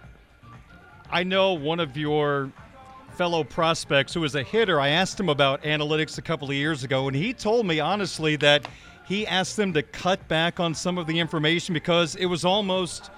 I 1.10 1.22
know 1.24 1.54
one 1.54 1.80
of 1.80 1.96
your 1.96 2.52
fellow 3.12 3.42
prospects 3.42 4.12
who 4.12 4.22
is 4.24 4.34
a 4.34 4.42
hitter. 4.42 4.78
I 4.78 4.88
asked 4.88 5.18
him 5.18 5.30
about 5.30 5.62
analytics 5.62 6.18
a 6.18 6.22
couple 6.22 6.48
of 6.48 6.54
years 6.54 6.84
ago, 6.84 7.08
and 7.08 7.16
he 7.16 7.32
told 7.32 7.66
me 7.66 7.80
honestly 7.80 8.36
that 8.36 8.68
he 9.06 9.26
asked 9.26 9.56
them 9.56 9.72
to 9.72 9.82
cut 9.82 10.28
back 10.28 10.60
on 10.60 10.74
some 10.74 10.98
of 10.98 11.06
the 11.06 11.18
information 11.18 11.72
because 11.72 12.14
it 12.16 12.26
was 12.26 12.44
almost 12.44 13.10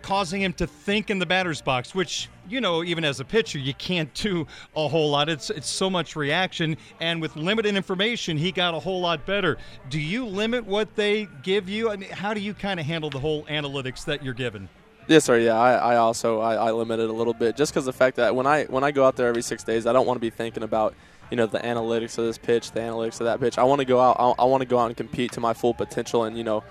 causing 0.00 0.40
him 0.40 0.54
to 0.54 0.66
think 0.66 1.10
in 1.10 1.18
the 1.18 1.26
batter's 1.26 1.60
box, 1.60 1.94
which 1.94 2.30
you 2.48 2.60
know, 2.60 2.82
even 2.82 3.04
as 3.04 3.20
a 3.20 3.24
pitcher, 3.24 3.58
you 3.58 3.74
can't 3.74 4.12
do 4.14 4.46
a 4.74 4.88
whole 4.88 5.10
lot. 5.10 5.28
It's 5.28 5.50
it's 5.50 5.68
so 5.68 5.90
much 5.90 6.16
reaction, 6.16 6.78
and 7.00 7.20
with 7.20 7.36
limited 7.36 7.76
information, 7.76 8.38
he 8.38 8.50
got 8.50 8.74
a 8.74 8.80
whole 8.80 9.00
lot 9.02 9.26
better. 9.26 9.58
Do 9.90 10.00
you 10.00 10.26
limit 10.26 10.64
what 10.64 10.96
they 10.96 11.28
give 11.42 11.68
you? 11.68 11.90
I 11.90 11.96
mean, 11.96 12.10
how 12.10 12.32
do 12.32 12.40
you 12.40 12.54
kind 12.54 12.80
of 12.80 12.86
handle 12.86 13.10
the 13.10 13.20
whole 13.20 13.44
analytics 13.44 14.06
that 14.06 14.24
you're 14.24 14.34
given? 14.34 14.70
Yes, 15.10 15.24
sir. 15.24 15.38
Yeah, 15.40 15.58
I, 15.58 15.72
I 15.72 15.96
also 15.96 16.38
I, 16.38 16.54
I 16.54 16.70
limit 16.70 17.00
it 17.00 17.10
a 17.10 17.12
little 17.12 17.34
bit 17.34 17.56
just 17.56 17.72
because 17.72 17.84
the 17.84 17.92
fact 17.92 18.14
that 18.18 18.36
when 18.36 18.46
I 18.46 18.66
when 18.66 18.84
I 18.84 18.92
go 18.92 19.04
out 19.04 19.16
there 19.16 19.26
every 19.26 19.42
six 19.42 19.64
days, 19.64 19.84
I 19.84 19.92
don't 19.92 20.06
want 20.06 20.14
to 20.18 20.20
be 20.20 20.30
thinking 20.30 20.62
about 20.62 20.94
you 21.32 21.36
know 21.36 21.46
the 21.46 21.58
analytics 21.58 22.16
of 22.16 22.26
this 22.26 22.38
pitch, 22.38 22.70
the 22.70 22.78
analytics 22.78 23.18
of 23.18 23.24
that 23.24 23.40
pitch. 23.40 23.58
I 23.58 23.64
want 23.64 23.80
to 23.80 23.84
go 23.84 23.98
out. 23.98 24.14
I, 24.20 24.42
I 24.42 24.44
want 24.44 24.60
to 24.60 24.68
go 24.68 24.78
out 24.78 24.86
and 24.86 24.96
compete 24.96 25.32
to 25.32 25.40
my 25.40 25.52
full 25.52 25.74
potential, 25.74 26.22
and 26.22 26.38
you 26.38 26.44
know, 26.44 26.62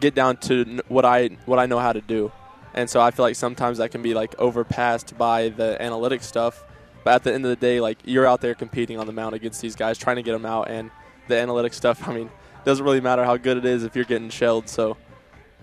get 0.00 0.14
down 0.14 0.38
to 0.38 0.80
what 0.88 1.04
I 1.04 1.36
what 1.44 1.58
I 1.58 1.66
know 1.66 1.78
how 1.78 1.92
to 1.92 2.00
do. 2.00 2.32
And 2.72 2.88
so 2.88 3.02
I 3.02 3.10
feel 3.10 3.26
like 3.26 3.36
sometimes 3.36 3.76
that 3.76 3.90
can 3.90 4.00
be 4.00 4.14
like 4.14 4.34
overpassed 4.38 5.18
by 5.18 5.50
the 5.50 5.76
analytics 5.78 6.22
stuff. 6.22 6.64
But 7.04 7.16
at 7.16 7.24
the 7.24 7.34
end 7.34 7.44
of 7.44 7.50
the 7.50 7.56
day, 7.56 7.82
like 7.82 7.98
you're 8.06 8.26
out 8.26 8.40
there 8.40 8.54
competing 8.54 8.98
on 8.98 9.06
the 9.06 9.12
mound 9.12 9.34
against 9.34 9.60
these 9.60 9.76
guys, 9.76 9.98
trying 9.98 10.16
to 10.16 10.22
get 10.22 10.32
them 10.32 10.46
out, 10.46 10.70
and 10.70 10.90
the 11.28 11.34
analytics 11.34 11.74
stuff. 11.74 12.08
I 12.08 12.14
mean, 12.14 12.30
doesn't 12.64 12.82
really 12.82 13.02
matter 13.02 13.26
how 13.26 13.36
good 13.36 13.58
it 13.58 13.66
is 13.66 13.84
if 13.84 13.94
you're 13.94 14.06
getting 14.06 14.30
shelled. 14.30 14.70
So 14.70 14.96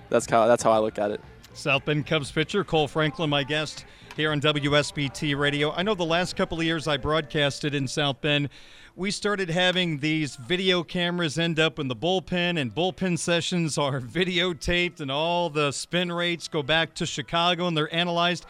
that's 0.09 0.29
how 0.29 0.45
that's 0.45 0.61
how 0.61 0.71
I 0.71 0.77
look 0.77 0.99
at 0.99 1.09
it. 1.09 1.21
South 1.53 1.85
Bend 1.85 2.07
Cubs 2.07 2.31
pitcher 2.31 2.63
Cole 2.63 2.87
Franklin, 2.87 3.29
my 3.29 3.43
guest 3.43 3.85
here 4.15 4.31
on 4.31 4.39
WSBT 4.39 5.37
Radio. 5.37 5.71
I 5.71 5.83
know 5.83 5.93
the 5.93 6.03
last 6.05 6.35
couple 6.35 6.57
of 6.57 6.63
years 6.63 6.87
I 6.87 6.97
broadcasted 6.97 7.75
in 7.75 7.87
South 7.87 8.21
Bend, 8.21 8.49
we 8.95 9.09
started 9.09 9.49
having 9.49 9.99
these 9.99 10.35
video 10.35 10.83
cameras 10.83 11.39
end 11.39 11.59
up 11.59 11.79
in 11.79 11.87
the 11.87 11.95
bullpen, 11.95 12.59
and 12.59 12.75
bullpen 12.75 13.17
sessions 13.17 13.77
are 13.77 13.99
videotaped, 14.01 14.99
and 14.99 15.09
all 15.09 15.49
the 15.49 15.71
spin 15.71 16.11
rates 16.11 16.47
go 16.47 16.61
back 16.61 16.93
to 16.95 17.05
Chicago 17.05 17.67
and 17.67 17.75
they're 17.75 17.93
analyzed. 17.93 18.45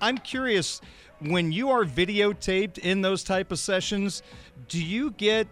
I'm 0.00 0.18
curious, 0.18 0.80
when 1.20 1.52
you 1.52 1.70
are 1.70 1.84
videotaped 1.84 2.78
in 2.78 3.02
those 3.02 3.24
type 3.24 3.52
of 3.52 3.58
sessions, 3.58 4.22
do 4.68 4.82
you 4.82 5.10
get 5.12 5.48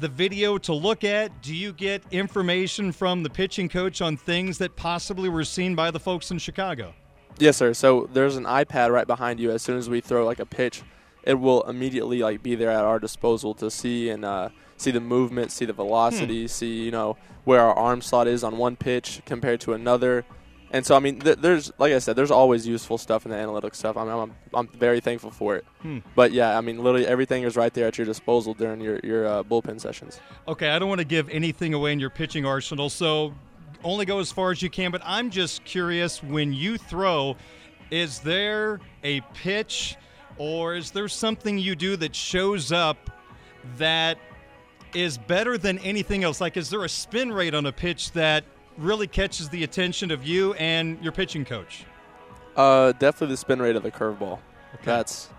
the 0.00 0.08
video 0.08 0.58
to 0.58 0.74
look 0.74 1.04
at? 1.04 1.42
Do 1.42 1.54
you 1.54 1.72
get 1.72 2.02
information 2.10 2.92
from 2.92 3.22
the 3.22 3.30
pitching 3.30 3.68
coach 3.68 4.00
on 4.00 4.16
things 4.16 4.58
that 4.58 4.76
possibly 4.76 5.28
were 5.28 5.44
seen 5.44 5.74
by 5.74 5.90
the 5.90 6.00
folks 6.00 6.30
in 6.30 6.38
Chicago? 6.38 6.94
Yes, 7.38 7.56
sir. 7.56 7.74
So 7.74 8.08
there's 8.12 8.36
an 8.36 8.44
iPad 8.44 8.90
right 8.90 9.06
behind 9.06 9.40
you. 9.40 9.50
As 9.50 9.62
soon 9.62 9.78
as 9.78 9.88
we 9.88 10.00
throw 10.00 10.24
like 10.24 10.38
a 10.38 10.46
pitch, 10.46 10.82
it 11.22 11.34
will 11.34 11.62
immediately 11.62 12.18
like 12.18 12.42
be 12.42 12.54
there 12.54 12.70
at 12.70 12.84
our 12.84 12.98
disposal 12.98 13.54
to 13.54 13.70
see 13.70 14.10
and 14.10 14.24
uh, 14.24 14.48
see 14.76 14.90
the 14.90 15.00
movement, 15.00 15.52
see 15.52 15.64
the 15.64 15.72
velocity, 15.72 16.42
hmm. 16.42 16.48
see 16.48 16.84
you 16.84 16.90
know 16.90 17.16
where 17.44 17.60
our 17.60 17.74
arm 17.74 18.00
slot 18.00 18.28
is 18.28 18.44
on 18.44 18.58
one 18.58 18.76
pitch 18.76 19.22
compared 19.26 19.60
to 19.60 19.72
another, 19.72 20.24
And 20.72 20.86
so 20.86 20.96
I 20.96 21.00
mean, 21.00 21.20
th- 21.20 21.38
there's 21.38 21.70
like 21.78 21.92
I 21.92 21.98
said, 21.98 22.16
there's 22.16 22.30
always 22.30 22.66
useful 22.66 22.96
stuff 22.96 23.26
in 23.26 23.30
the 23.30 23.36
analytics 23.36 23.76
stuff. 23.76 23.96
I 23.96 24.04
mean, 24.04 24.12
I'm 24.12 24.34
I'm 24.54 24.68
very 24.68 25.00
thankful 25.00 25.30
for 25.30 25.54
it. 25.56 25.66
Hmm. 25.82 25.98
But 26.16 26.32
yeah, 26.32 26.56
I 26.56 26.62
mean, 26.62 26.82
literally 26.82 27.06
everything 27.06 27.42
is 27.42 27.56
right 27.56 27.72
there 27.72 27.86
at 27.86 27.98
your 27.98 28.06
disposal 28.06 28.54
during 28.54 28.80
your 28.80 28.98
your 29.04 29.26
uh, 29.26 29.42
bullpen 29.42 29.80
sessions. 29.80 30.18
Okay, 30.48 30.70
I 30.70 30.78
don't 30.78 30.88
want 30.88 31.00
to 31.00 31.06
give 31.06 31.28
anything 31.28 31.74
away 31.74 31.92
in 31.92 32.00
your 32.00 32.10
pitching 32.10 32.46
arsenal, 32.46 32.88
so 32.88 33.34
only 33.84 34.06
go 34.06 34.18
as 34.18 34.32
far 34.32 34.50
as 34.50 34.62
you 34.62 34.70
can. 34.70 34.90
But 34.90 35.02
I'm 35.04 35.30
just 35.30 35.64
curious 35.64 36.22
when 36.22 36.52
you 36.54 36.78
throw, 36.78 37.36
is 37.90 38.20
there 38.20 38.80
a 39.04 39.20
pitch 39.34 39.96
or 40.38 40.74
is 40.74 40.90
there 40.90 41.08
something 41.08 41.58
you 41.58 41.76
do 41.76 41.96
that 41.96 42.16
shows 42.16 42.72
up 42.72 43.10
that 43.76 44.18
is 44.94 45.18
better 45.18 45.58
than 45.58 45.78
anything 45.80 46.24
else? 46.24 46.40
Like, 46.40 46.56
is 46.56 46.70
there 46.70 46.84
a 46.84 46.88
spin 46.88 47.30
rate 47.30 47.54
on 47.54 47.66
a 47.66 47.72
pitch 47.72 48.12
that 48.12 48.44
really 48.78 49.06
catches 49.06 49.48
the 49.48 49.64
attention 49.64 50.10
of 50.10 50.26
you 50.26 50.54
and 50.54 51.02
your 51.02 51.12
pitching 51.12 51.44
coach? 51.44 51.84
Uh, 52.56 52.92
definitely 52.92 53.28
the 53.28 53.36
spin 53.36 53.60
rate 53.60 53.76
of 53.76 53.82
the 53.82 53.90
curveball. 53.90 54.38
Okay. 54.74 54.84
That's 54.84 55.30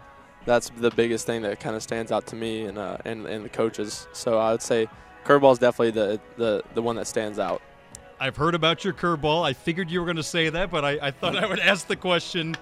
that's 0.45 0.69
the 0.77 0.91
biggest 0.91 1.25
thing 1.25 1.41
that 1.43 1.59
kind 1.59 1.75
of 1.75 1.83
stands 1.83 2.11
out 2.11 2.27
to 2.27 2.35
me 2.35 2.65
and 2.65 2.77
uh, 2.77 2.97
and 3.05 3.25
and 3.25 3.45
the 3.45 3.49
coaches. 3.49 4.07
So 4.13 4.37
I 4.37 4.51
would 4.51 4.61
say 4.61 4.87
curveball 5.25 5.53
is 5.53 5.59
definitely 5.59 5.91
the, 5.91 6.19
the 6.37 6.63
the 6.73 6.81
one 6.81 6.95
that 6.95 7.07
stands 7.07 7.39
out. 7.39 7.61
I've 8.19 8.37
heard 8.37 8.55
about 8.55 8.83
your 8.83 8.93
curveball. 8.93 9.43
I 9.43 9.53
figured 9.53 9.91
you 9.91 9.99
were 9.99 10.05
going 10.05 10.17
to 10.17 10.23
say 10.23 10.49
that, 10.49 10.71
but 10.71 10.85
I, 10.85 10.97
I 11.01 11.11
thought 11.11 11.35
I 11.35 11.45
would 11.45 11.59
ask 11.71 11.87
the 11.87 11.95
question 11.95 12.55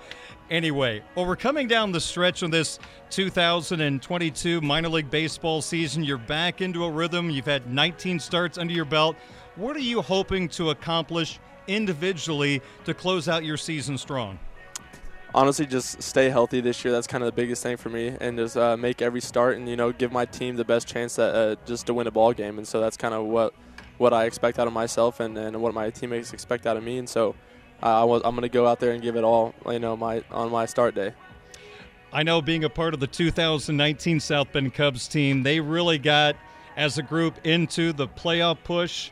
anyway. 0.49 1.03
Well, 1.15 1.25
we're 1.25 1.35
coming 1.35 1.67
down 1.67 1.91
the 1.91 2.01
stretch 2.01 2.41
on 2.41 2.49
this 2.51 2.79
2022 3.11 4.61
minor 4.61 4.89
league 4.89 5.09
baseball 5.09 5.61
season. 5.61 6.03
You're 6.03 6.17
back 6.17 6.61
into 6.61 6.83
a 6.85 6.89
rhythm. 6.89 7.29
You've 7.29 7.45
had 7.45 7.71
19 7.71 8.19
starts 8.19 8.57
under 8.57 8.73
your 8.73 8.85
belt. 8.85 9.15
What 9.57 9.75
are 9.75 9.81
you 9.81 10.01
hoping 10.01 10.47
to 10.49 10.69
accomplish 10.69 11.39
individually 11.67 12.61
to 12.85 12.93
close 12.93 13.27
out 13.27 13.43
your 13.43 13.57
season 13.57 13.97
strong? 13.97 14.39
Honestly, 15.35 15.65
just 15.65 16.01
stay 16.01 16.29
healthy 16.29 16.61
this 16.61 16.83
year. 16.85 16.93
That's 16.93 17.07
kind 17.07 17.21
of 17.21 17.25
the 17.25 17.33
biggest 17.33 17.61
thing 17.61 17.75
for 17.75 17.89
me, 17.89 18.15
and 18.19 18.37
just 18.37 18.55
uh, 18.55 18.77
make 18.77 19.01
every 19.01 19.21
start 19.21 19.57
and 19.57 19.67
you 19.67 19.75
know 19.75 19.91
give 19.91 20.11
my 20.11 20.25
team 20.25 20.55
the 20.55 20.65
best 20.65 20.87
chance 20.87 21.15
that, 21.15 21.35
uh, 21.35 21.55
just 21.65 21.85
to 21.87 21.93
win 21.93 22.07
a 22.07 22.11
ball 22.11 22.33
game. 22.33 22.57
And 22.57 22.67
so 22.67 22.79
that's 22.79 22.95
kind 22.95 23.13
of 23.13 23.25
what 23.25 23.53
what 23.97 24.13
I 24.13 24.25
expect 24.25 24.57
out 24.57 24.67
of 24.67 24.73
myself 24.73 25.19
and, 25.19 25.37
and 25.37 25.61
what 25.61 25.73
my 25.73 25.89
teammates 25.89 26.33
expect 26.33 26.65
out 26.65 26.75
of 26.75 26.83
me. 26.83 26.97
And 26.97 27.07
so 27.07 27.35
uh, 27.83 28.01
I 28.01 28.03
was, 28.03 28.21
I'm 28.25 28.31
going 28.31 28.41
to 28.41 28.49
go 28.49 28.65
out 28.65 28.79
there 28.79 28.91
and 28.91 29.01
give 29.01 29.15
it 29.15 29.23
all, 29.23 29.53
you 29.69 29.79
know, 29.79 29.95
my 29.95 30.23
on 30.31 30.49
my 30.49 30.65
start 30.65 30.95
day. 30.95 31.13
I 32.13 32.23
know 32.23 32.41
being 32.41 32.63
a 32.63 32.69
part 32.69 32.93
of 32.93 32.99
the 32.99 33.07
2019 33.07 34.19
South 34.19 34.51
Bend 34.51 34.73
Cubs 34.73 35.07
team, 35.07 35.43
they 35.43 35.59
really 35.59 35.97
got 35.97 36.35
as 36.75 36.97
a 36.97 37.03
group 37.03 37.35
into 37.45 37.93
the 37.93 38.07
playoff 38.07 38.57
push 38.63 39.11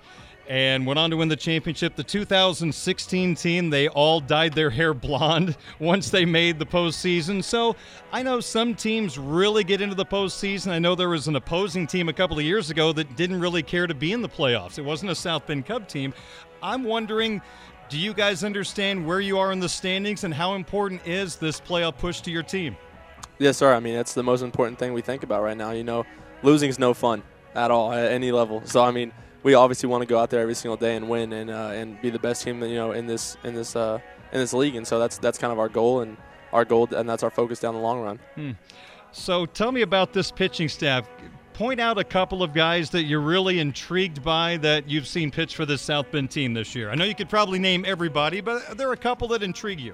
and 0.50 0.84
went 0.88 0.98
on 0.98 1.12
to 1.12 1.18
win 1.18 1.28
the 1.28 1.36
championship. 1.36 1.96
The 1.96 2.04
2016 2.04 3.36
team, 3.36 3.70
they 3.70 3.88
all 3.88 4.20
dyed 4.20 4.54
their 4.54 4.72
hair 4.72 4.96
blonde 4.96 5.56
once 5.80 6.10
they 6.10 6.26
made 6.26 6.58
the 6.58 6.66
postseason. 6.66 7.44
So 7.44 7.76
I 8.12 8.24
know 8.24 8.40
some 8.40 8.74
teams 8.74 9.20
really 9.20 9.64
get 9.64 9.80
into 9.80 9.96
the 9.96 10.06
postseason. 10.06 10.72
I 10.72 10.80
know 10.80 10.96
there 10.96 11.10
was 11.10 11.28
an 11.28 11.36
opposing 11.36 11.86
team 11.86 12.10
a 12.10 12.14
couple 12.14 12.40
of 12.40 12.44
years 12.44 12.72
ago 12.72 12.92
that 12.94 13.16
didn't 13.16 13.40
really 13.40 13.62
care 13.62 13.86
to 13.86 13.94
be 13.94 14.12
in 14.12 14.24
the 14.24 14.30
playoffs. 14.30 14.80
It 14.80 14.84
wasn't 14.84 15.12
a 15.12 15.16
South 15.16 15.46
Bend 15.46 15.68
Cub 15.68 15.88
team. 15.88 16.14
I'm 16.62 16.84
wondering. 16.84 17.42
Do 17.88 17.98
you 17.98 18.14
guys 18.14 18.44
understand 18.44 19.04
where 19.04 19.20
you 19.20 19.40
are 19.40 19.52
in 19.52 19.60
the 19.60 19.68
standings 19.68 20.24
and 20.24 20.32
how 20.32 20.54
important 20.54 21.08
is 21.08 21.38
this 21.38 21.60
playoff 21.60 21.98
push 21.98 22.22
to 22.22 22.30
your 22.30 22.44
team? 22.44 22.78
Yes, 23.40 23.58
sir. 23.58 23.74
I 23.74 23.80
mean, 23.80 23.96
that's 23.96 24.14
the 24.14 24.22
most 24.22 24.44
important 24.44 24.78
thing 24.78 24.94
we 24.94 25.02
think 25.02 25.24
about 25.24 25.42
right 25.42 25.58
now. 25.58 25.72
You 25.72 25.84
know, 25.84 26.06
losing 26.44 26.70
is 26.70 26.78
no 26.78 26.94
fun 26.94 27.24
at 27.56 27.72
all 27.72 27.92
at 27.92 28.12
any 28.12 28.32
level. 28.32 28.62
So 28.66 28.84
I 28.84 28.92
mean, 28.92 29.12
we 29.44 29.54
obviously 29.54 29.88
want 29.88 30.02
to 30.02 30.08
go 30.08 30.20
out 30.20 30.30
there 30.30 30.42
every 30.42 30.56
single 30.56 30.78
day 30.78 30.96
and 30.96 31.10
win 31.10 31.34
and 31.34 31.50
uh, 31.50 31.72
and 31.74 32.02
be 32.02 32.10
the 32.10 32.20
best 32.20 32.44
team 32.44 32.62
you 32.64 32.76
know 32.76 32.92
in 32.92 33.08
this 33.08 33.38
in 33.44 33.54
this 33.54 33.76
uh, 33.76 34.00
in 34.32 34.40
this 34.40 34.54
league. 34.54 34.76
And 34.76 34.86
so 34.86 35.00
that's 35.00 35.18
that's 35.18 35.38
kind 35.38 35.54
of 35.54 35.60
our 35.60 35.70
goal 35.70 36.02
and 36.02 36.18
our 36.54 36.66
goal 36.66 36.88
and 36.94 37.08
that's 37.08 37.24
our 37.24 37.30
focus 37.30 37.60
down 37.60 37.74
the 37.74 37.80
long 37.80 38.02
run. 38.02 38.20
Hmm. 38.36 38.52
So 39.12 39.46
tell 39.46 39.72
me 39.72 39.82
about 39.82 40.14
this 40.14 40.32
pitching 40.32 40.70
staff. 40.70 41.08
Point 41.54 41.82
out 41.82 41.98
a 41.98 42.06
couple 42.06 42.42
of 42.42 42.54
guys 42.54 42.90
that 42.92 43.04
you're 43.04 43.20
really 43.20 43.60
intrigued 43.60 44.24
by 44.24 44.58
that 44.58 44.90
you've 44.90 45.08
seen 45.08 45.30
pitch 45.30 45.56
for 45.56 45.66
this 45.66 45.82
South 45.82 46.10
Bend 46.10 46.32
team 46.32 46.54
this 46.54 46.74
year. 46.74 46.90
I 46.90 46.96
know 46.96 47.04
you 47.04 47.16
could 47.16 47.28
probably 47.28 47.60
name 47.60 47.84
everybody, 47.86 48.40
but 48.40 48.78
there 48.78 48.88
are 48.88 48.94
a 48.94 48.98
couple 48.98 49.28
that 49.30 49.44
intrigue 49.44 49.80
you. 49.80 49.94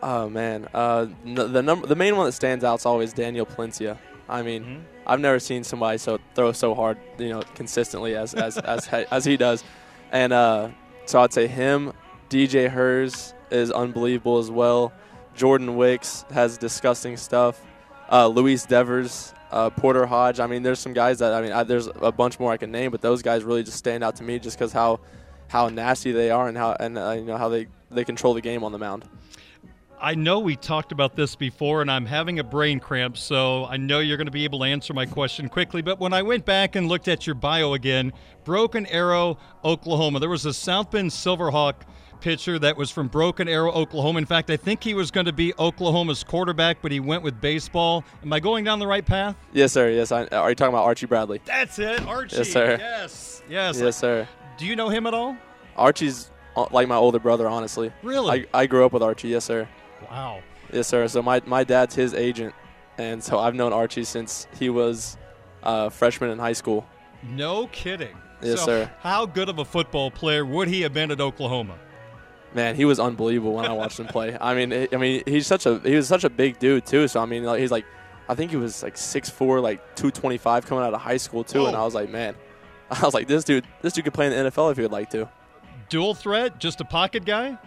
Oh 0.00 0.28
man, 0.28 0.68
uh, 0.74 1.06
the 1.24 1.62
number 1.62 1.86
the 1.86 1.96
main 1.96 2.16
one 2.16 2.26
that 2.26 2.32
stands 2.32 2.62
out 2.62 2.80
is 2.80 2.86
always 2.86 3.12
Daniel 3.12 3.46
Palencia. 3.46 3.98
I 4.28 4.42
mean, 4.42 4.62
mm-hmm. 4.62 4.82
I've 5.06 5.20
never 5.20 5.38
seen 5.38 5.64
somebody 5.64 5.98
so 5.98 6.18
throw 6.34 6.52
so 6.52 6.74
hard, 6.74 6.98
you 7.18 7.28
know, 7.28 7.42
consistently 7.54 8.16
as 8.16 8.34
as 8.34 8.58
as, 8.74 8.88
as 8.88 9.24
he 9.24 9.36
does, 9.36 9.64
and 10.10 10.32
uh, 10.32 10.68
so 11.06 11.20
I'd 11.20 11.32
say 11.32 11.46
him. 11.46 11.92
DJ 12.30 12.68
Herz 12.68 13.34
is 13.50 13.70
unbelievable 13.70 14.38
as 14.38 14.50
well. 14.50 14.92
Jordan 15.36 15.76
Wicks 15.76 16.24
has 16.32 16.58
disgusting 16.58 17.16
stuff. 17.16 17.64
Uh, 18.10 18.26
Luis 18.26 18.66
Devers, 18.66 19.34
uh, 19.50 19.70
Porter 19.70 20.06
Hodge. 20.06 20.40
I 20.40 20.46
mean, 20.46 20.62
there's 20.62 20.78
some 20.78 20.92
guys 20.92 21.18
that 21.18 21.32
I 21.32 21.40
mean, 21.40 21.52
I, 21.52 21.62
there's 21.62 21.88
a 22.00 22.12
bunch 22.12 22.40
more 22.40 22.52
I 22.52 22.56
can 22.56 22.72
name, 22.72 22.90
but 22.90 23.02
those 23.02 23.22
guys 23.22 23.44
really 23.44 23.62
just 23.62 23.76
stand 23.76 24.02
out 24.02 24.16
to 24.16 24.22
me 24.22 24.38
just 24.38 24.58
because 24.58 24.72
how 24.72 25.00
how 25.48 25.68
nasty 25.68 26.12
they 26.12 26.30
are 26.30 26.48
and 26.48 26.56
how 26.56 26.76
and 26.80 26.98
uh, 26.98 27.10
you 27.12 27.24
know 27.24 27.36
how 27.36 27.48
they 27.48 27.68
they 27.90 28.04
control 28.04 28.34
the 28.34 28.40
game 28.40 28.64
on 28.64 28.72
the 28.72 28.78
mound. 28.78 29.08
I 30.04 30.14
know 30.14 30.38
we 30.38 30.54
talked 30.54 30.92
about 30.92 31.16
this 31.16 31.34
before, 31.34 31.80
and 31.80 31.90
I'm 31.90 32.04
having 32.04 32.38
a 32.38 32.44
brain 32.44 32.78
cramp, 32.78 33.16
so 33.16 33.64
I 33.64 33.78
know 33.78 34.00
you're 34.00 34.18
going 34.18 34.26
to 34.26 34.30
be 34.30 34.44
able 34.44 34.58
to 34.58 34.66
answer 34.66 34.92
my 34.92 35.06
question 35.06 35.48
quickly. 35.48 35.80
But 35.80 35.98
when 35.98 36.12
I 36.12 36.20
went 36.20 36.44
back 36.44 36.76
and 36.76 36.88
looked 36.88 37.08
at 37.08 37.26
your 37.26 37.32
bio 37.32 37.72
again, 37.72 38.12
Broken 38.44 38.84
Arrow, 38.88 39.38
Oklahoma, 39.64 40.20
there 40.20 40.28
was 40.28 40.44
a 40.44 40.52
South 40.52 40.90
Bend 40.90 41.10
Silverhawk 41.10 41.76
pitcher 42.20 42.58
that 42.58 42.76
was 42.76 42.90
from 42.90 43.08
Broken 43.08 43.48
Arrow, 43.48 43.72
Oklahoma. 43.72 44.18
In 44.18 44.26
fact, 44.26 44.50
I 44.50 44.58
think 44.58 44.84
he 44.84 44.92
was 44.92 45.10
going 45.10 45.24
to 45.24 45.32
be 45.32 45.54
Oklahoma's 45.58 46.22
quarterback, 46.22 46.82
but 46.82 46.92
he 46.92 47.00
went 47.00 47.22
with 47.22 47.40
baseball. 47.40 48.04
Am 48.22 48.30
I 48.30 48.40
going 48.40 48.62
down 48.62 48.80
the 48.80 48.86
right 48.86 49.06
path? 49.06 49.36
Yes, 49.54 49.72
sir. 49.72 49.88
Yes. 49.88 50.12
I, 50.12 50.26
are 50.26 50.50
you 50.50 50.54
talking 50.54 50.74
about 50.74 50.84
Archie 50.84 51.06
Bradley? 51.06 51.40
That's 51.46 51.78
it, 51.78 52.06
Archie. 52.06 52.36
Yes, 52.36 52.52
sir. 52.52 52.76
Yes. 52.78 53.42
Yes. 53.48 53.80
Yes, 53.80 53.96
sir. 53.96 54.28
Do 54.58 54.66
you 54.66 54.76
know 54.76 54.90
him 54.90 55.06
at 55.06 55.14
all? 55.14 55.34
Archie's 55.76 56.30
uh, 56.56 56.66
like 56.72 56.88
my 56.88 56.96
older 56.96 57.18
brother, 57.18 57.48
honestly. 57.48 57.90
Really? 58.02 58.46
I, 58.52 58.60
I 58.60 58.66
grew 58.66 58.84
up 58.84 58.92
with 58.92 59.02
Archie. 59.02 59.28
Yes, 59.28 59.46
sir. 59.46 59.66
Wow. 60.14 60.42
Yes, 60.72 60.86
sir. 60.86 61.08
So 61.08 61.22
my, 61.22 61.42
my 61.44 61.64
dad's 61.64 61.94
his 61.94 62.14
agent, 62.14 62.54
and 62.98 63.22
so 63.22 63.38
I've 63.38 63.54
known 63.56 63.72
Archie 63.72 64.04
since 64.04 64.46
he 64.58 64.70
was 64.70 65.16
a 65.64 65.90
freshman 65.90 66.30
in 66.30 66.38
high 66.38 66.52
school. 66.52 66.86
No 67.22 67.66
kidding. 67.68 68.16
Yes, 68.40 68.60
so 68.60 68.66
sir. 68.66 68.90
How 69.00 69.26
good 69.26 69.48
of 69.48 69.58
a 69.58 69.64
football 69.64 70.10
player 70.10 70.44
would 70.44 70.68
he 70.68 70.82
have 70.82 70.92
been 70.92 71.10
at 71.10 71.20
Oklahoma? 71.20 71.78
Man, 72.54 72.76
he 72.76 72.84
was 72.84 73.00
unbelievable 73.00 73.54
when 73.54 73.64
I 73.64 73.72
watched 73.72 73.98
him 73.98 74.06
play. 74.06 74.36
I 74.40 74.54
mean, 74.54 74.88
I 74.92 74.96
mean, 74.96 75.24
he's 75.26 75.46
such 75.46 75.66
a 75.66 75.80
he 75.80 75.96
was 75.96 76.06
such 76.06 76.22
a 76.22 76.30
big 76.30 76.60
dude 76.60 76.86
too. 76.86 77.08
So 77.08 77.20
I 77.20 77.26
mean, 77.26 77.42
like, 77.42 77.60
he's 77.60 77.72
like, 77.72 77.84
I 78.28 78.36
think 78.36 78.52
he 78.52 78.56
was 78.56 78.82
like 78.84 78.94
6'4", 78.94 79.60
like 79.60 79.96
two 79.96 80.12
twenty 80.12 80.38
five 80.38 80.64
coming 80.64 80.84
out 80.84 80.94
of 80.94 81.00
high 81.00 81.16
school 81.16 81.42
too. 81.42 81.66
And 81.66 81.76
I 81.76 81.84
was 81.84 81.94
like, 81.94 82.10
man, 82.10 82.36
I 82.90 83.00
was 83.02 83.14
like, 83.14 83.26
this 83.26 83.42
dude, 83.42 83.66
this 83.82 83.92
dude 83.92 84.04
could 84.04 84.14
play 84.14 84.26
in 84.26 84.32
the 84.32 84.50
NFL 84.50 84.70
if 84.70 84.76
he 84.76 84.82
would 84.82 84.92
like 84.92 85.10
to. 85.10 85.28
Dual 85.88 86.14
threat, 86.14 86.60
just 86.60 86.80
a 86.80 86.84
pocket 86.84 87.24
guy. 87.24 87.58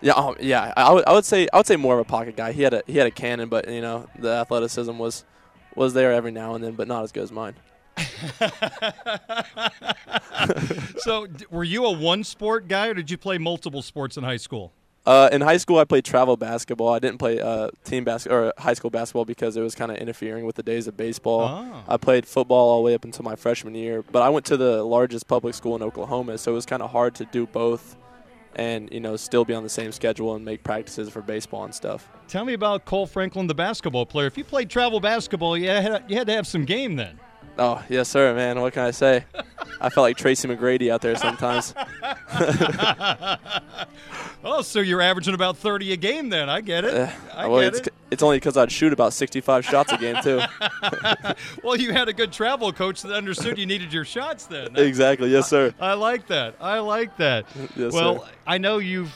Yeah, 0.00 0.12
um, 0.12 0.36
yeah. 0.40 0.72
I 0.76 0.92
would, 0.92 1.04
I 1.06 1.12
would 1.12 1.24
say 1.24 1.48
I 1.52 1.56
would 1.56 1.66
say 1.66 1.76
more 1.76 1.94
of 1.94 2.00
a 2.00 2.04
pocket 2.04 2.36
guy. 2.36 2.52
He 2.52 2.62
had 2.62 2.74
a 2.74 2.82
he 2.86 2.98
had 2.98 3.06
a 3.06 3.10
cannon, 3.10 3.48
but 3.48 3.68
you 3.68 3.80
know 3.80 4.08
the 4.18 4.30
athleticism 4.30 4.96
was 4.98 5.24
was 5.74 5.94
there 5.94 6.12
every 6.12 6.32
now 6.32 6.54
and 6.54 6.62
then, 6.62 6.74
but 6.74 6.88
not 6.88 7.04
as 7.04 7.12
good 7.12 7.22
as 7.22 7.32
mine. 7.32 7.54
so, 10.98 11.26
were 11.50 11.64
you 11.64 11.86
a 11.86 11.92
one 11.92 12.24
sport 12.24 12.68
guy, 12.68 12.88
or 12.88 12.94
did 12.94 13.10
you 13.10 13.16
play 13.16 13.38
multiple 13.38 13.82
sports 13.82 14.16
in 14.16 14.24
high 14.24 14.36
school? 14.36 14.72
Uh, 15.06 15.28
in 15.30 15.40
high 15.40 15.56
school, 15.56 15.78
I 15.78 15.84
played 15.84 16.04
travel 16.04 16.36
basketball. 16.36 16.92
I 16.92 16.98
didn't 16.98 17.18
play 17.18 17.40
uh, 17.40 17.70
team 17.84 18.02
basketball 18.02 18.38
or 18.38 18.52
high 18.58 18.74
school 18.74 18.90
basketball 18.90 19.24
because 19.24 19.56
it 19.56 19.60
was 19.60 19.76
kind 19.76 19.92
of 19.92 19.98
interfering 19.98 20.44
with 20.44 20.56
the 20.56 20.64
days 20.64 20.88
of 20.88 20.96
baseball. 20.96 21.42
Oh. 21.42 21.84
I 21.86 21.96
played 21.96 22.26
football 22.26 22.70
all 22.70 22.78
the 22.78 22.86
way 22.86 22.94
up 22.94 23.04
until 23.04 23.24
my 23.24 23.36
freshman 23.36 23.76
year, 23.76 24.02
but 24.10 24.22
I 24.22 24.30
went 24.30 24.46
to 24.46 24.56
the 24.56 24.82
largest 24.82 25.28
public 25.28 25.54
school 25.54 25.76
in 25.76 25.82
Oklahoma, 25.82 26.38
so 26.38 26.50
it 26.50 26.54
was 26.56 26.66
kind 26.66 26.82
of 26.82 26.90
hard 26.90 27.14
to 27.16 27.24
do 27.26 27.46
both 27.46 27.96
and 28.56 28.88
you 28.90 29.00
know 29.00 29.16
still 29.16 29.44
be 29.44 29.54
on 29.54 29.62
the 29.62 29.68
same 29.68 29.92
schedule 29.92 30.34
and 30.34 30.44
make 30.44 30.64
practices 30.64 31.08
for 31.08 31.22
baseball 31.22 31.64
and 31.64 31.74
stuff. 31.74 32.08
Tell 32.26 32.44
me 32.44 32.54
about 32.54 32.84
Cole 32.84 33.06
Franklin, 33.06 33.46
the 33.46 33.54
basketball 33.54 34.06
player. 34.06 34.26
If 34.26 34.36
you 34.36 34.44
played 34.44 34.68
travel 34.68 34.98
basketball, 34.98 35.56
you 35.56 35.68
had, 35.68 36.04
you 36.08 36.16
had 36.16 36.26
to 36.26 36.32
have 36.32 36.46
some 36.46 36.64
game 36.64 36.96
then. 36.96 37.20
Oh 37.58 37.82
yes, 37.88 38.08
sir, 38.08 38.34
man. 38.34 38.60
What 38.60 38.74
can 38.74 38.82
I 38.82 38.90
say? 38.90 39.24
I 39.80 39.88
felt 39.88 40.04
like 40.04 40.16
Tracy 40.16 40.48
McGrady 40.48 40.90
out 40.90 41.00
there 41.00 41.16
sometimes. 41.16 41.74
oh, 44.44 44.62
so 44.62 44.80
you're 44.80 45.02
averaging 45.02 45.34
about 45.34 45.56
30 45.56 45.92
a 45.92 45.96
game 45.96 46.28
then? 46.28 46.48
I 46.48 46.60
get 46.60 46.84
it. 46.84 46.94
Uh, 46.94 47.10
I 47.34 47.46
well, 47.46 47.60
get 47.60 47.74
it's, 47.74 47.86
it. 47.88 47.94
It's 48.10 48.22
only 48.22 48.36
because 48.36 48.56
I'd 48.56 48.72
shoot 48.72 48.92
about 48.92 49.12
65 49.12 49.64
shots 49.64 49.92
a 49.92 49.98
game 49.98 50.16
too. 50.22 50.40
well, 51.62 51.76
you 51.76 51.92
had 51.92 52.08
a 52.08 52.12
good 52.12 52.32
travel 52.32 52.72
coach 52.72 53.02
that 53.02 53.12
understood 53.12 53.58
you 53.58 53.66
needed 53.66 53.92
your 53.92 54.04
shots 54.04 54.46
then. 54.46 54.72
That's, 54.72 54.80
exactly. 54.86 55.30
Yes, 55.30 55.48
sir. 55.48 55.74
I, 55.80 55.90
I, 55.90 55.94
like 55.94 56.26
that. 56.28 56.56
I 56.60 56.78
like 56.78 57.16
that. 57.18 57.46
Yes, 57.74 57.92
well, 57.92 58.20
sir. 58.20 58.30
I 58.46 58.58
know 58.58 58.78
you've 58.78 59.12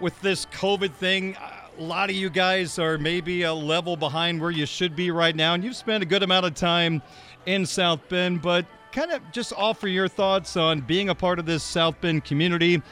with 0.00 0.20
this 0.20 0.46
COVID 0.46 0.92
thing. 0.94 1.36
A 1.78 1.82
lot 1.82 2.10
of 2.10 2.16
you 2.16 2.28
guys 2.28 2.78
are 2.78 2.98
maybe 2.98 3.42
a 3.42 3.54
level 3.54 3.96
behind 3.96 4.40
where 4.40 4.50
you 4.50 4.66
should 4.66 4.94
be 4.94 5.10
right 5.10 5.34
now, 5.34 5.54
and 5.54 5.64
you've 5.64 5.76
spent 5.76 6.02
a 6.02 6.06
good 6.06 6.22
amount 6.22 6.44
of 6.44 6.54
time 6.54 7.02
in 7.46 7.66
South 7.66 8.00
Bend, 8.08 8.42
but 8.42 8.66
kind 8.92 9.10
of 9.10 9.22
just 9.32 9.52
offer 9.56 9.88
your 9.88 10.08
thoughts 10.08 10.56
on 10.56 10.80
being 10.80 11.08
a 11.08 11.14
part 11.14 11.38
of 11.38 11.46
this 11.46 11.62
South 11.62 12.00
Bend 12.00 12.24
community. 12.24 12.82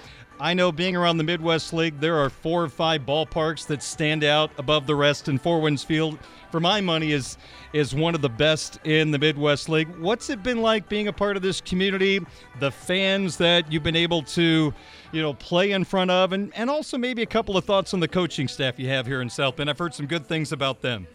I 0.40 0.54
know 0.54 0.72
being 0.72 0.96
around 0.96 1.18
the 1.18 1.24
Midwest 1.24 1.74
League, 1.74 2.00
there 2.00 2.16
are 2.16 2.30
four 2.30 2.64
or 2.64 2.70
five 2.70 3.02
ballparks 3.02 3.66
that 3.66 3.82
stand 3.82 4.24
out 4.24 4.50
above 4.56 4.86
the 4.86 4.94
rest, 4.94 5.28
and 5.28 5.40
Four 5.40 5.60
Winds 5.60 5.84
Field, 5.84 6.18
for 6.50 6.60
my 6.60 6.80
money, 6.80 7.12
is 7.12 7.36
is 7.74 7.94
one 7.94 8.14
of 8.14 8.22
the 8.22 8.30
best 8.30 8.78
in 8.84 9.10
the 9.10 9.18
Midwest 9.18 9.68
League. 9.68 9.94
What's 9.98 10.30
it 10.30 10.42
been 10.42 10.62
like 10.62 10.88
being 10.88 11.08
a 11.08 11.12
part 11.12 11.36
of 11.36 11.42
this 11.42 11.60
community? 11.60 12.20
The 12.58 12.70
fans 12.70 13.36
that 13.36 13.70
you've 13.70 13.82
been 13.82 13.94
able 13.94 14.22
to, 14.22 14.72
you 15.12 15.22
know, 15.22 15.34
play 15.34 15.72
in 15.72 15.84
front 15.84 16.10
of, 16.10 16.32
and 16.32 16.50
and 16.56 16.70
also 16.70 16.96
maybe 16.96 17.20
a 17.20 17.26
couple 17.26 17.58
of 17.58 17.66
thoughts 17.66 17.92
on 17.92 18.00
the 18.00 18.08
coaching 18.08 18.48
staff 18.48 18.78
you 18.78 18.88
have 18.88 19.06
here 19.06 19.20
in 19.20 19.28
South 19.28 19.56
Bend. 19.56 19.68
I've 19.68 19.78
heard 19.78 19.92
some 19.92 20.06
good 20.06 20.26
things 20.26 20.52
about 20.52 20.80
them. 20.80 21.06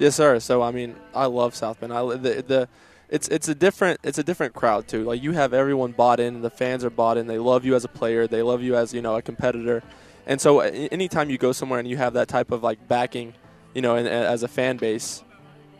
Yes, 0.00 0.16
sir. 0.16 0.40
So 0.40 0.62
I 0.62 0.70
mean, 0.70 0.96
I 1.14 1.26
love 1.26 1.54
South 1.54 1.78
Bend. 1.78 1.92
I 1.92 2.02
the, 2.16 2.42
the 2.42 2.68
it's 3.10 3.28
it's 3.28 3.48
a 3.48 3.54
different 3.54 4.00
it's 4.02 4.16
a 4.16 4.22
different 4.22 4.54
crowd 4.54 4.88
too. 4.88 5.04
Like 5.04 5.22
you 5.22 5.32
have 5.32 5.52
everyone 5.52 5.92
bought 5.92 6.20
in, 6.20 6.40
the 6.40 6.48
fans 6.48 6.84
are 6.84 6.90
bought 6.90 7.18
in. 7.18 7.26
They 7.26 7.38
love 7.38 7.66
you 7.66 7.74
as 7.74 7.84
a 7.84 7.88
player. 7.88 8.26
They 8.26 8.42
love 8.42 8.62
you 8.62 8.74
as 8.76 8.94
you 8.94 9.02
know 9.02 9.16
a 9.16 9.22
competitor. 9.22 9.82
And 10.26 10.40
so 10.40 10.60
anytime 10.60 11.28
you 11.28 11.36
go 11.36 11.52
somewhere 11.52 11.78
and 11.78 11.86
you 11.86 11.98
have 11.98 12.14
that 12.14 12.28
type 12.28 12.50
of 12.50 12.62
like 12.62 12.88
backing, 12.88 13.34
you 13.74 13.82
know, 13.82 13.96
and, 13.96 14.08
and 14.08 14.24
as 14.24 14.42
a 14.42 14.48
fan 14.48 14.78
base, 14.78 15.22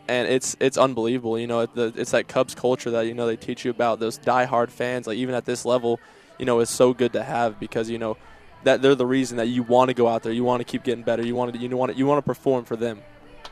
and 0.07 0.27
it's 0.27 0.55
it's 0.59 0.77
unbelievable. 0.77 1.39
You 1.39 1.47
know, 1.47 1.65
the, 1.65 1.91
it's 1.95 2.11
that 2.11 2.27
Cubs 2.27 2.53
culture 2.53 2.91
that 2.91 3.07
you 3.07 3.15
know 3.15 3.25
they 3.25 3.37
teach 3.37 3.65
you 3.65 3.71
about. 3.71 3.99
Those 3.99 4.19
die-hard 4.19 4.71
fans, 4.71 5.07
like 5.07 5.17
even 5.17 5.33
at 5.33 5.45
this 5.45 5.65
level, 5.65 5.99
you 6.37 6.45
know, 6.45 6.59
is 6.59 6.69
so 6.69 6.93
good 6.93 7.13
to 7.13 7.23
have 7.23 7.59
because 7.59 7.89
you 7.89 7.97
know 7.97 8.17
that 8.65 8.83
they're 8.83 8.93
the 8.93 9.03
reason 9.03 9.37
that 9.37 9.47
you 9.47 9.63
want 9.63 9.89
to 9.89 9.95
go 9.95 10.07
out 10.07 10.21
there. 10.21 10.31
You 10.31 10.43
want 10.43 10.59
to 10.59 10.65
keep 10.65 10.83
getting 10.83 11.03
better. 11.03 11.25
You 11.25 11.33
want 11.33 11.53
to 11.53 11.59
you 11.59 11.75
want 11.75 11.91
to, 11.91 11.97
you 11.97 12.05
want 12.05 12.19
to 12.19 12.27
perform 12.27 12.65
for 12.65 12.75
them 12.75 13.01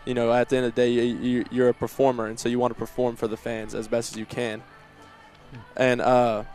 you 0.10 0.16
know, 0.16 0.34
at 0.34 0.50
the 0.50 0.58
end 0.58 0.66
of 0.66 0.74
the 0.74 0.82
day, 0.82 0.92
you, 0.92 1.46
you're 1.52 1.70
a 1.70 1.74
performer, 1.74 2.26
and 2.26 2.40
so 2.40 2.50
you 2.50 2.58
want 2.58 2.74
to 2.74 2.80
perform 2.80 3.16
for 3.16 3.28
the 3.28 3.38
fans 3.38 3.76
as 3.76 3.88
best 3.88 4.12
as 4.12 4.18
you 4.18 4.26
can. 4.26 4.64
And 5.78 6.02
uh, 6.02 6.46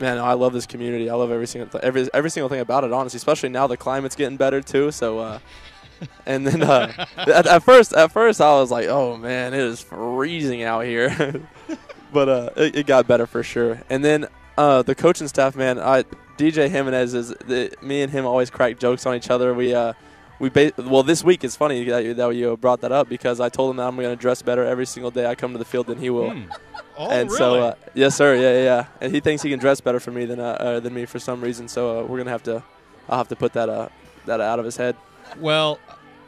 man, 0.00 0.18
I 0.18 0.32
love 0.32 0.52
this 0.52 0.66
community. 0.66 1.08
I 1.08 1.14
love 1.14 1.30
every 1.30 1.46
single 1.46 1.70
th- 1.70 1.84
every 1.84 2.08
every 2.12 2.30
single 2.30 2.48
thing 2.48 2.58
about 2.58 2.82
it. 2.82 2.92
Honestly, 2.92 3.18
especially 3.18 3.50
now 3.50 3.68
the 3.68 3.76
climate's 3.76 4.16
getting 4.16 4.36
better 4.36 4.60
too. 4.60 4.90
So, 4.90 5.20
uh, 5.20 5.38
and 6.26 6.44
then 6.44 6.64
uh, 6.64 7.06
at, 7.16 7.46
at, 7.46 7.62
first, 7.62 7.92
at 7.92 8.10
first 8.10 8.40
I 8.40 8.54
was 8.54 8.72
like, 8.72 8.88
oh 8.88 9.16
man, 9.16 9.54
it 9.54 9.60
is 9.60 9.80
freezing 9.80 10.64
out 10.64 10.84
here. 10.84 11.40
but 12.12 12.28
uh, 12.28 12.50
it, 12.56 12.74
it, 12.74 12.86
got 12.88 13.06
better 13.06 13.28
for 13.28 13.44
sure. 13.44 13.80
And 13.88 14.04
then 14.04 14.26
uh, 14.58 14.82
the 14.82 14.96
coaching 14.96 15.28
staff, 15.28 15.54
man, 15.54 15.78
I, 15.78 16.02
DJ 16.36 16.68
Jimenez 16.68 17.14
is 17.14 17.28
the, 17.28 17.72
me 17.82 18.02
and 18.02 18.10
him 18.10 18.26
always 18.26 18.50
crack 18.50 18.80
jokes 18.80 19.06
on 19.06 19.14
each 19.14 19.30
other. 19.30 19.54
We 19.54 19.74
uh, 19.74 19.92
we 20.40 20.48
ba- 20.48 20.72
well 20.78 21.02
this 21.02 21.22
week 21.22 21.44
it's 21.44 21.54
funny 21.54 21.84
that 21.84 22.04
you, 22.04 22.14
that 22.14 22.28
you 22.30 22.56
brought 22.56 22.80
that 22.80 22.90
up 22.90 23.08
because 23.08 23.38
I 23.38 23.48
told 23.50 23.70
him 23.70 23.76
that 23.76 23.86
I'm 23.86 23.94
going 23.94 24.08
to 24.08 24.16
dress 24.16 24.42
better 24.42 24.64
every 24.64 24.86
single 24.86 25.10
day 25.10 25.26
I 25.26 25.34
come 25.34 25.52
to 25.52 25.58
the 25.58 25.64
field 25.64 25.86
than 25.86 25.98
he 25.98 26.10
will. 26.10 26.30
Hmm. 26.30 26.50
Oh, 26.96 27.10
and 27.10 27.28
really? 27.30 27.38
so 27.38 27.54
uh, 27.62 27.74
yes, 27.94 28.16
sir. 28.16 28.34
Yeah, 28.34 28.52
yeah, 28.52 28.64
yeah. 28.64 28.86
And 29.00 29.14
he 29.14 29.20
thinks 29.20 29.42
he 29.42 29.50
can 29.50 29.60
dress 29.60 29.80
better 29.80 30.00
for 30.00 30.10
me 30.10 30.24
than 30.24 30.40
uh, 30.40 30.44
uh, 30.44 30.80
than 30.80 30.92
me 30.92 31.04
for 31.04 31.18
some 31.18 31.40
reason. 31.40 31.68
So 31.68 32.00
uh, 32.00 32.04
we're 32.04 32.18
gonna 32.18 32.30
have 32.30 32.42
to, 32.44 32.62
I'll 33.08 33.18
have 33.18 33.28
to 33.28 33.36
put 33.36 33.52
that 33.52 33.68
uh, 33.68 33.88
that 34.26 34.40
out 34.40 34.58
of 34.58 34.64
his 34.64 34.76
head. 34.76 34.96
Well, 35.38 35.78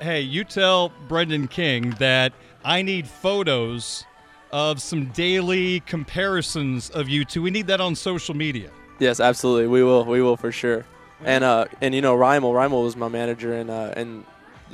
hey, 0.00 0.20
you 0.20 0.44
tell 0.44 0.92
Brendan 1.08 1.48
King 1.48 1.90
that 1.98 2.32
I 2.64 2.82
need 2.82 3.08
photos 3.08 4.04
of 4.52 4.80
some 4.80 5.06
daily 5.06 5.80
comparisons 5.80 6.90
of 6.90 7.08
you 7.08 7.24
two. 7.24 7.42
We 7.42 7.50
need 7.50 7.66
that 7.66 7.80
on 7.80 7.94
social 7.94 8.34
media. 8.34 8.70
Yes, 8.98 9.20
absolutely. 9.20 9.66
We 9.66 9.82
will. 9.82 10.04
We 10.04 10.22
will 10.22 10.36
for 10.36 10.52
sure. 10.52 10.84
And 11.24 11.44
uh, 11.44 11.66
and 11.80 11.94
you 11.94 12.00
know, 12.00 12.16
Rymel, 12.16 12.52
Rymel 12.52 12.84
was 12.84 12.96
my 12.96 13.08
manager 13.08 13.52
and 13.52 13.70
uh, 13.70 13.92
and 13.96 14.24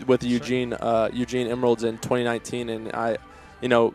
with 0.07 0.23
Eugene 0.23 0.73
uh, 0.73 1.11
Eugene 1.13 1.47
Emeralds 1.49 1.85
in 1.85 1.99
2019, 1.99 2.69
and 2.69 2.93
I, 2.93 3.19
you 3.61 3.69
know, 3.69 3.95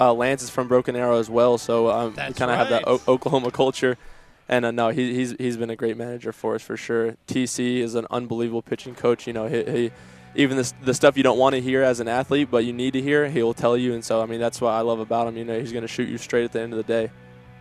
uh, 0.00 0.12
Lance 0.12 0.42
is 0.42 0.50
from 0.50 0.68
Broken 0.68 0.96
Arrow 0.96 1.18
as 1.18 1.28
well, 1.28 1.58
so 1.58 1.90
um, 1.90 2.10
we 2.10 2.16
kind 2.16 2.30
of 2.30 2.40
right. 2.40 2.56
have 2.58 2.68
that 2.70 2.84
o- 2.86 3.02
Oklahoma 3.08 3.50
culture. 3.50 3.96
And 4.46 4.66
uh, 4.66 4.70
no, 4.70 4.90
he, 4.90 5.14
he's 5.14 5.34
he's 5.38 5.56
been 5.56 5.70
a 5.70 5.76
great 5.76 5.96
manager 5.96 6.32
for 6.32 6.54
us 6.54 6.62
for 6.62 6.76
sure. 6.76 7.16
TC 7.26 7.78
is 7.78 7.94
an 7.94 8.06
unbelievable 8.10 8.62
pitching 8.62 8.94
coach. 8.94 9.26
You 9.26 9.32
know, 9.32 9.46
he, 9.46 9.64
he 9.64 9.90
even 10.34 10.56
the, 10.56 10.72
the 10.82 10.94
stuff 10.94 11.16
you 11.16 11.22
don't 11.22 11.38
want 11.38 11.54
to 11.54 11.60
hear 11.60 11.82
as 11.82 12.00
an 12.00 12.08
athlete, 12.08 12.50
but 12.50 12.64
you 12.64 12.72
need 12.72 12.92
to 12.92 13.00
hear, 13.00 13.28
he'll 13.28 13.54
tell 13.54 13.76
you. 13.76 13.94
And 13.94 14.04
so, 14.04 14.20
I 14.20 14.26
mean, 14.26 14.40
that's 14.40 14.60
what 14.60 14.70
I 14.70 14.80
love 14.80 14.98
about 14.98 15.28
him. 15.28 15.36
You 15.36 15.44
know, 15.44 15.58
he's 15.58 15.72
going 15.72 15.82
to 15.82 15.88
shoot 15.88 16.08
you 16.08 16.18
straight 16.18 16.44
at 16.44 16.52
the 16.52 16.60
end 16.60 16.72
of 16.72 16.76
the 16.76 16.82
day. 16.82 17.10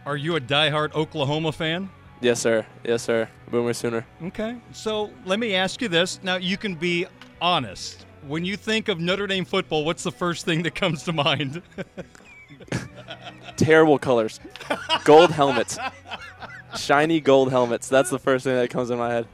Are 0.05 0.17
you 0.17 0.35
a 0.35 0.41
diehard 0.41 0.93
Oklahoma 0.93 1.51
fan? 1.51 1.89
Yes, 2.23 2.39
sir. 2.39 2.65
Yes, 2.85 3.03
sir. 3.03 3.27
Boomer 3.51 3.73
Sooner. 3.73 4.05
Okay. 4.23 4.55
So 4.71 5.11
let 5.25 5.39
me 5.39 5.55
ask 5.55 5.81
you 5.81 5.89
this. 5.89 6.19
Now, 6.23 6.37
you 6.37 6.57
can 6.57 6.73
be 6.75 7.05
honest. 7.41 8.05
When 8.25 8.45
you 8.45 8.55
think 8.55 8.87
of 8.87 8.99
Notre 9.01 9.27
Dame 9.27 9.43
football, 9.43 9.83
what's 9.83 10.03
the 10.03 10.11
first 10.11 10.45
thing 10.45 10.63
that 10.63 10.73
comes 10.73 11.03
to 11.03 11.11
mind? 11.13 11.61
Terrible 13.57 13.99
colors. 13.99 14.39
Gold 15.03 15.31
helmets. 15.31 15.77
Shiny 16.77 17.19
gold 17.19 17.51
helmets. 17.51 17.89
That's 17.89 18.09
the 18.09 18.19
first 18.19 18.45
thing 18.45 18.55
that 18.55 18.69
comes 18.69 18.89
in 18.89 18.97
my 18.97 19.11
head. 19.11 19.27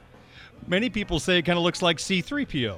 Many 0.66 0.90
people 0.90 1.20
say 1.20 1.38
it 1.38 1.42
kind 1.42 1.56
of 1.56 1.62
looks 1.62 1.82
like 1.82 1.98
C3PO. 1.98 2.76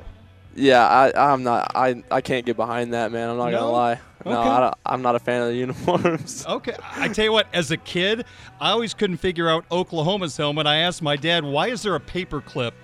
Yeah, 0.55 0.87
I, 0.87 1.33
I'm 1.33 1.42
not. 1.42 1.72
I, 1.75 2.03
I 2.11 2.20
can't 2.20 2.44
get 2.44 2.57
behind 2.57 2.92
that, 2.92 3.11
man. 3.11 3.31
I'm 3.31 3.38
not 3.38 3.51
No? 3.53 3.59
gonna 3.61 3.72
lie. 3.72 4.01
No, 4.25 4.41
Okay. 4.41 4.49
I 4.49 4.61
don't, 4.61 4.75
I'm 4.87 5.03
not 5.03 5.15
a 5.17 5.19
fan 5.19 5.43
of 5.43 5.49
the 5.49 5.55
uniforms. 5.57 6.45
Okay. 6.47 6.77
I 6.95 7.09
tell 7.09 7.25
you 7.25 7.33
what, 7.33 7.47
as 7.53 7.71
a 7.71 7.77
kid, 7.77 8.25
I 8.61 8.71
always 8.71 8.95
couldn't 8.95 9.17
figure 9.19 9.49
out 9.49 9.65
Oklahoma's 9.71 10.37
helmet. 10.37 10.67
I 10.67 10.77
asked 10.77 11.03
my 11.03 11.17
dad, 11.17 11.45
why 11.45 11.69
is 11.69 11.83
there 11.83 11.95
a 11.95 12.01
paper 12.01 12.41
clip 12.41 12.75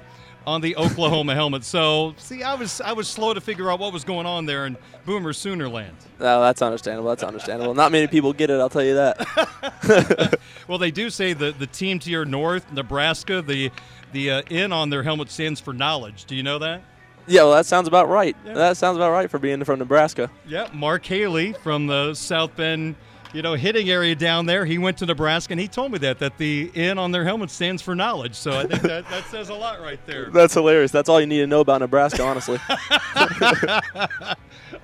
on 0.46 0.60
the 0.62 0.76
Oklahoma 0.76 1.34
helmet? 1.34 1.62
So, 1.64 2.14
see, 2.16 2.42
I 2.42 2.54
was 2.54 2.80
I 2.80 2.92
was 2.92 3.06
slow 3.08 3.34
to 3.34 3.40
figure 3.40 3.70
out 3.70 3.78
what 3.80 3.92
was 3.92 4.04
going 4.04 4.26
on 4.26 4.46
there 4.46 4.66
in 4.66 4.76
Boomer 5.04 5.32
Sooner 5.32 5.68
land. 5.68 5.94
No, 6.18 6.40
that's 6.40 6.62
understandable. 6.62 7.08
That's 7.10 7.22
understandable. 7.22 7.74
Not 7.74 7.92
many 7.92 8.06
people 8.06 8.32
get 8.32 8.48
it. 8.50 8.58
I'll 8.58 8.70
tell 8.70 8.82
you 8.84 8.94
that. 8.94 10.38
Well, 10.68 10.76
they 10.78 10.90
do 10.90 11.08
say 11.08 11.32
the 11.32 11.50
the 11.52 11.66
team 11.66 11.98
to 12.00 12.10
your 12.10 12.26
north, 12.26 12.70
Nebraska, 12.72 13.40
the 13.40 13.70
the 14.12 14.30
uh, 14.30 14.42
N 14.50 14.70
on 14.72 14.90
their 14.90 15.02
helmet 15.02 15.30
stands 15.30 15.60
for 15.60 15.72
knowledge. 15.72 16.26
Do 16.26 16.34
you 16.36 16.42
know 16.42 16.58
that? 16.58 16.82
Yeah, 17.28 17.42
well, 17.42 17.52
that 17.52 17.66
sounds 17.66 17.86
about 17.88 18.08
right. 18.08 18.36
That 18.44 18.76
sounds 18.76 18.96
about 18.96 19.12
right 19.12 19.30
for 19.30 19.38
being 19.38 19.62
from 19.64 19.78
Nebraska. 19.78 20.30
Yeah, 20.46 20.68
Mark 20.72 21.04
Haley 21.06 21.52
from 21.52 21.86
the 21.86 22.14
South 22.14 22.56
Bend, 22.56 22.94
you 23.32 23.42
know, 23.42 23.54
hitting 23.54 23.90
area 23.90 24.14
down 24.14 24.46
there. 24.46 24.64
He 24.64 24.78
went 24.78 24.96
to 24.98 25.06
Nebraska 25.06 25.52
and 25.52 25.60
he 25.60 25.68
told 25.68 25.92
me 25.92 25.98
that 25.98 26.18
that 26.20 26.38
the 26.38 26.70
N 26.74 26.98
on 26.98 27.12
their 27.12 27.24
helmet 27.24 27.50
stands 27.50 27.82
for 27.82 27.94
knowledge. 27.94 28.34
So 28.34 28.58
I 28.58 28.66
think 28.66 28.82
that, 28.82 29.08
that 29.10 29.24
says 29.26 29.48
a 29.50 29.54
lot 29.54 29.80
right 29.80 30.00
there. 30.06 30.26
That's 30.32 30.54
hilarious. 30.54 30.90
That's 30.90 31.08
all 31.08 31.20
you 31.20 31.26
need 31.26 31.38
to 31.40 31.46
know 31.46 31.60
about 31.60 31.80
Nebraska, 31.80 32.22
honestly. 32.24 32.58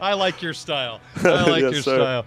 I 0.01 0.15
like 0.15 0.43
your 0.43 0.55
style. 0.55 1.01
I 1.25 1.45
like 1.51 1.63
Yes, 1.63 1.73
your 1.73 1.83
sir. 1.83 1.97
style. 1.99 2.27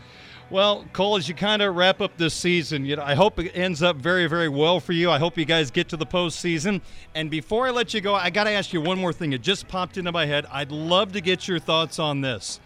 Well, 0.50 0.86
Cole, 0.94 1.18
as 1.18 1.28
you 1.28 1.36
kind 1.36 1.62
of 1.62 1.76
wrap 1.76 2.00
up 2.00 2.16
this 2.16 2.34
season, 2.34 2.86
you 2.86 2.96
know, 2.96 3.04
I 3.04 3.16
hope 3.16 3.38
it 3.38 3.52
ends 3.54 3.84
up 3.84 3.98
very, 3.98 4.28
very 4.28 4.48
well 4.48 4.80
for 4.80 4.94
you. 4.94 5.12
I 5.12 5.20
hope 5.20 5.38
you 5.38 5.44
guys 5.44 5.72
get 5.72 5.90
to 5.90 5.98
the 5.98 6.06
postseason. 6.06 6.80
And 7.16 7.30
before 7.30 7.68
I 7.68 7.72
let 7.72 7.94
you 7.94 8.00
go, 8.00 8.16
I 8.16 8.30
got 8.30 8.46
to 8.46 8.52
ask 8.52 8.72
you 8.72 8.80
one 8.80 8.98
more 8.98 9.12
thing. 9.12 9.34
It 9.34 9.42
just 9.42 9.68
popped 9.68 9.98
into 9.98 10.14
my 10.14 10.26
head. 10.26 10.46
I'd 10.50 10.72
love 10.72 11.12
to 11.14 11.22
get 11.22 11.50
your 11.50 11.60
thoughts 11.60 12.00
on 12.00 12.22
this. 12.22 12.62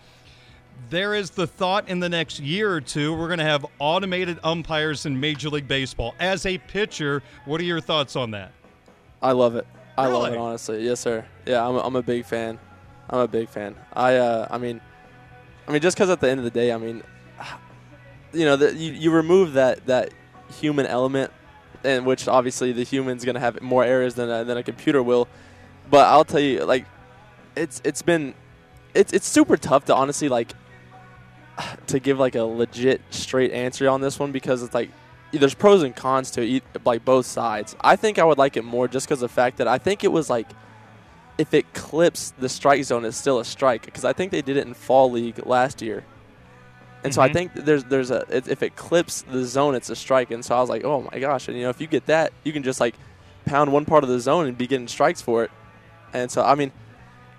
There 0.91 1.15
is 1.15 1.31
the 1.31 1.47
thought 1.47 1.89
in 1.89 1.99
the 1.99 2.09
next 2.09 2.39
year 2.39 2.71
or 2.71 2.81
two 2.81 3.15
we're 3.15 3.27
going 3.27 3.39
to 3.39 3.45
have 3.45 3.65
automated 3.79 4.39
umpires 4.43 5.07
in 5.07 5.19
Major 5.19 5.49
League 5.49 5.67
Baseball. 5.67 6.13
As 6.19 6.45
a 6.45 6.59
pitcher, 6.59 7.23
what 7.45 7.59
are 7.61 7.65
your 7.65 7.81
thoughts 7.81 8.15
on 8.15 8.29
that? 8.31 8.51
I 9.23 9.31
love 9.31 9.55
it. 9.55 9.65
I 9.97 10.07
love 10.07 10.33
it 10.33 10.37
honestly. 10.37 10.83
Yes, 10.83 10.99
sir. 10.99 11.25
Yeah, 11.45 11.67
I'm 11.67 11.75
a, 11.75 11.79
I'm 11.79 11.95
a 11.95 12.01
big 12.01 12.25
fan. 12.25 12.59
I'm 13.09 13.19
a 13.19 13.27
big 13.27 13.49
fan. 13.49 13.75
I 13.93 14.15
uh, 14.15 14.47
I 14.49 14.57
mean, 14.57 14.81
I 15.67 15.71
mean, 15.71 15.81
just 15.81 15.97
because 15.97 16.09
at 16.09 16.19
the 16.19 16.29
end 16.29 16.39
of 16.39 16.43
the 16.43 16.49
day, 16.49 16.71
I 16.71 16.77
mean, 16.77 17.03
you 18.33 18.45
know, 18.45 18.55
the, 18.55 18.73
you 18.73 18.91
you 18.93 19.11
remove 19.11 19.53
that 19.53 19.85
that 19.87 20.11
human 20.59 20.85
element, 20.85 21.31
in 21.83 22.05
which 22.05 22.27
obviously 22.27 22.71
the 22.71 22.83
human's 22.83 23.25
gonna 23.25 23.39
have 23.39 23.61
more 23.61 23.83
errors 23.83 24.15
than 24.15 24.29
a, 24.29 24.43
than 24.43 24.57
a 24.57 24.63
computer 24.63 25.01
will. 25.01 25.27
But 25.89 26.07
I'll 26.07 26.25
tell 26.25 26.39
you, 26.39 26.63
like, 26.63 26.85
it's 27.55 27.81
it's 27.83 28.01
been, 28.01 28.33
it's 28.93 29.13
it's 29.13 29.27
super 29.27 29.57
tough 29.57 29.85
to 29.85 29.95
honestly 29.95 30.29
like 30.29 30.53
to 31.87 31.99
give 31.99 32.19
like 32.19 32.35
a 32.35 32.43
legit 32.43 33.01
straight 33.09 33.51
answer 33.51 33.89
on 33.89 34.01
this 34.01 34.19
one 34.19 34.31
because 34.31 34.63
it's 34.63 34.73
like 34.73 34.89
there's 35.31 35.53
pros 35.53 35.81
and 35.83 35.95
cons 35.95 36.31
to 36.31 36.41
eat 36.41 36.63
like 36.85 37.05
both 37.05 37.25
sides. 37.25 37.75
I 37.81 37.95
think 37.95 38.19
I 38.19 38.23
would 38.23 38.37
like 38.37 38.57
it 38.57 38.63
more 38.63 38.87
just 38.87 39.07
because 39.07 39.21
the 39.21 39.29
fact 39.29 39.57
that 39.57 39.67
I 39.67 39.77
think 39.77 40.03
it 40.03 40.11
was 40.11 40.29
like 40.29 40.47
if 41.37 41.53
it 41.53 41.73
clips 41.73 42.33
the 42.37 42.49
strike 42.49 42.83
zone, 42.83 43.05
it's 43.05 43.17
still 43.17 43.39
a 43.39 43.45
strike 43.45 43.85
because 43.85 44.05
I 44.05 44.13
think 44.13 44.31
they 44.31 44.41
did 44.41 44.57
it 44.57 44.67
in 44.67 44.73
fall 44.73 45.09
league 45.09 45.45
last 45.45 45.81
year. 45.81 46.03
And 47.03 47.13
so 47.13 47.21
I 47.21 47.29
Mhm. 47.29 47.33
think 47.33 47.53
there's 47.55 47.83
there's 47.85 48.11
a 48.11 48.25
if 48.29 48.61
it 48.61 48.75
clips 48.75 49.23
the 49.23 49.43
zone, 49.45 49.75
it's 49.75 49.89
a 49.89 49.95
strike. 49.95 50.31
And 50.31 50.45
so 50.45 50.55
I 50.55 50.61
was 50.61 50.69
like, 50.69 50.83
oh 50.83 51.07
my 51.11 51.19
gosh! 51.19 51.47
And 51.47 51.57
you 51.57 51.63
know, 51.63 51.69
if 51.69 51.81
you 51.81 51.87
get 51.87 52.05
that, 52.07 52.31
you 52.43 52.53
can 52.53 52.63
just 52.63 52.79
like 52.79 52.95
pound 53.45 53.71
one 53.71 53.85
part 53.85 54.03
of 54.03 54.09
the 54.09 54.19
zone 54.19 54.45
and 54.47 54.57
be 54.57 54.67
getting 54.67 54.87
strikes 54.87 55.21
for 55.21 55.43
it. 55.43 55.51
And 56.13 56.29
so 56.29 56.43
I 56.43 56.55
mean, 56.55 56.71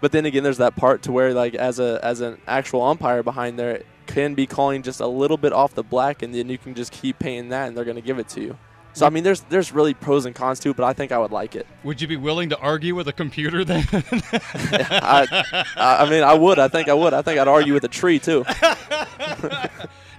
but 0.01 0.11
then 0.13 0.27
again, 0.27 0.43
there's 0.43 0.59
that 0.59 0.75
part 0.75 1.03
to 1.03 1.13
where 1.13 1.33
like 1.33 1.55
as 1.55 1.79
a 1.79 2.01
as 2.03 2.21
an 2.21 2.39
actual 2.47 2.83
umpire 2.83 3.23
behind 3.23 3.59
there 3.59 3.83
can 4.07 4.35
be 4.35 4.47
calling 4.47 4.83
just 4.83 5.01
a 5.01 5.07
little 5.07 5.37
bit 5.37 5.53
off 5.53 5.75
the 5.75 5.85
black, 5.85 6.23
and 6.23 6.35
then 6.35 6.49
you 6.49 6.59
can 6.59 6.75
just 6.75 6.91
keep 6.91 7.21
paying 7.21 7.51
that, 7.51 7.69
and 7.69 7.77
they're 7.77 7.85
going 7.85 7.97
to 7.97 8.03
give 8.03 8.19
it 8.19 8.29
to 8.31 8.41
you. 8.41 8.59
So 8.95 9.07
I 9.07 9.11
mean, 9.11 9.25
there's 9.25 9.41
there's 9.43 9.73
really 9.73 9.95
pros 9.95 10.27
and 10.27 10.35
cons 10.35 10.61
to 10.61 10.71
it, 10.71 10.77
but 10.77 10.85
I 10.85 10.93
think 10.93 11.13
I 11.13 11.19
would 11.19 11.31
like 11.33 11.57
it. 11.57 11.67
Would 11.85 12.01
you 12.01 12.09
be 12.09 12.17
willing 12.17 12.51
to 12.51 12.59
argue 12.59 12.95
with 12.95 13.09
a 13.09 13.13
computer 13.13 13.65
then? 13.65 13.87
I, 13.93 15.65
I 15.77 15.97
I 16.05 16.11
mean, 16.11 16.23
I 16.23 16.35
would. 16.35 16.59
I 16.59 16.69
think 16.69 16.89
I 16.89 16.95
would. 16.95 17.15
I 17.15 17.23
think 17.23 17.39
I'd 17.39 17.49
argue 17.49 17.73
with 17.75 17.85
a 17.85 17.89
tree 17.89 18.19
too. 18.19 18.45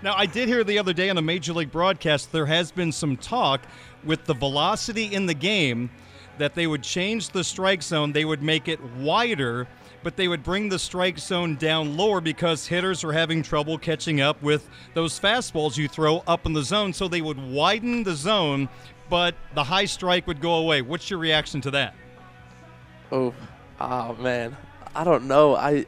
Now, 0.04 0.16
I 0.18 0.26
did 0.26 0.50
hear 0.50 0.66
the 0.66 0.80
other 0.80 0.92
day 0.92 1.10
on 1.10 1.18
a 1.18 1.22
major 1.22 1.54
league 1.54 1.72
broadcast 1.72 2.34
there 2.34 2.46
has 2.46 2.74
been 2.74 2.92
some 2.92 3.16
talk 3.16 3.62
with 4.04 4.26
the 4.26 4.34
velocity 4.34 5.06
in 5.14 5.28
the 5.28 5.34
game 5.34 5.90
that 6.38 6.56
they 6.56 6.68
would 6.68 6.84
change 6.84 7.30
the 7.30 7.42
strike 7.42 7.82
zone. 7.82 8.12
They 8.12 8.26
would 8.26 8.42
make 8.44 8.68
it 8.68 8.84
wider, 8.98 9.66
but 10.04 10.16
they 10.18 10.28
would 10.28 10.44
bring 10.44 10.70
the 10.70 10.80
strike 10.80 11.18
zone 11.18 11.56
down 11.56 11.98
lower 11.98 12.22
because 12.22 12.68
hitters 12.68 13.04
are 13.04 13.12
having 13.12 13.42
trouble 13.42 13.78
catching 13.78 14.22
up 14.22 14.42
with 14.42 14.70
those 14.94 15.20
fastballs 15.20 15.78
you 15.78 15.88
throw 15.88 16.24
up 16.28 16.46
in 16.46 16.54
the 16.54 16.64
zone. 16.64 16.94
So 16.94 17.08
they 17.08 17.22
would 17.22 17.40
widen 17.40 18.04
the 18.04 18.16
zone, 18.16 18.70
but 19.10 19.36
the 19.54 19.64
high 19.64 19.86
strike 19.86 20.28
would 20.28 20.42
go 20.42 20.56
away. 20.56 20.82
What's 20.82 21.10
your 21.10 21.20
reaction 21.20 21.62
to 21.62 21.72
that? 21.72 21.96
Oh, 23.12 23.34
oh 23.80 24.16
man, 24.16 24.58
I 24.96 25.04
don't 25.04 25.28
know. 25.28 25.56
I, 25.56 25.86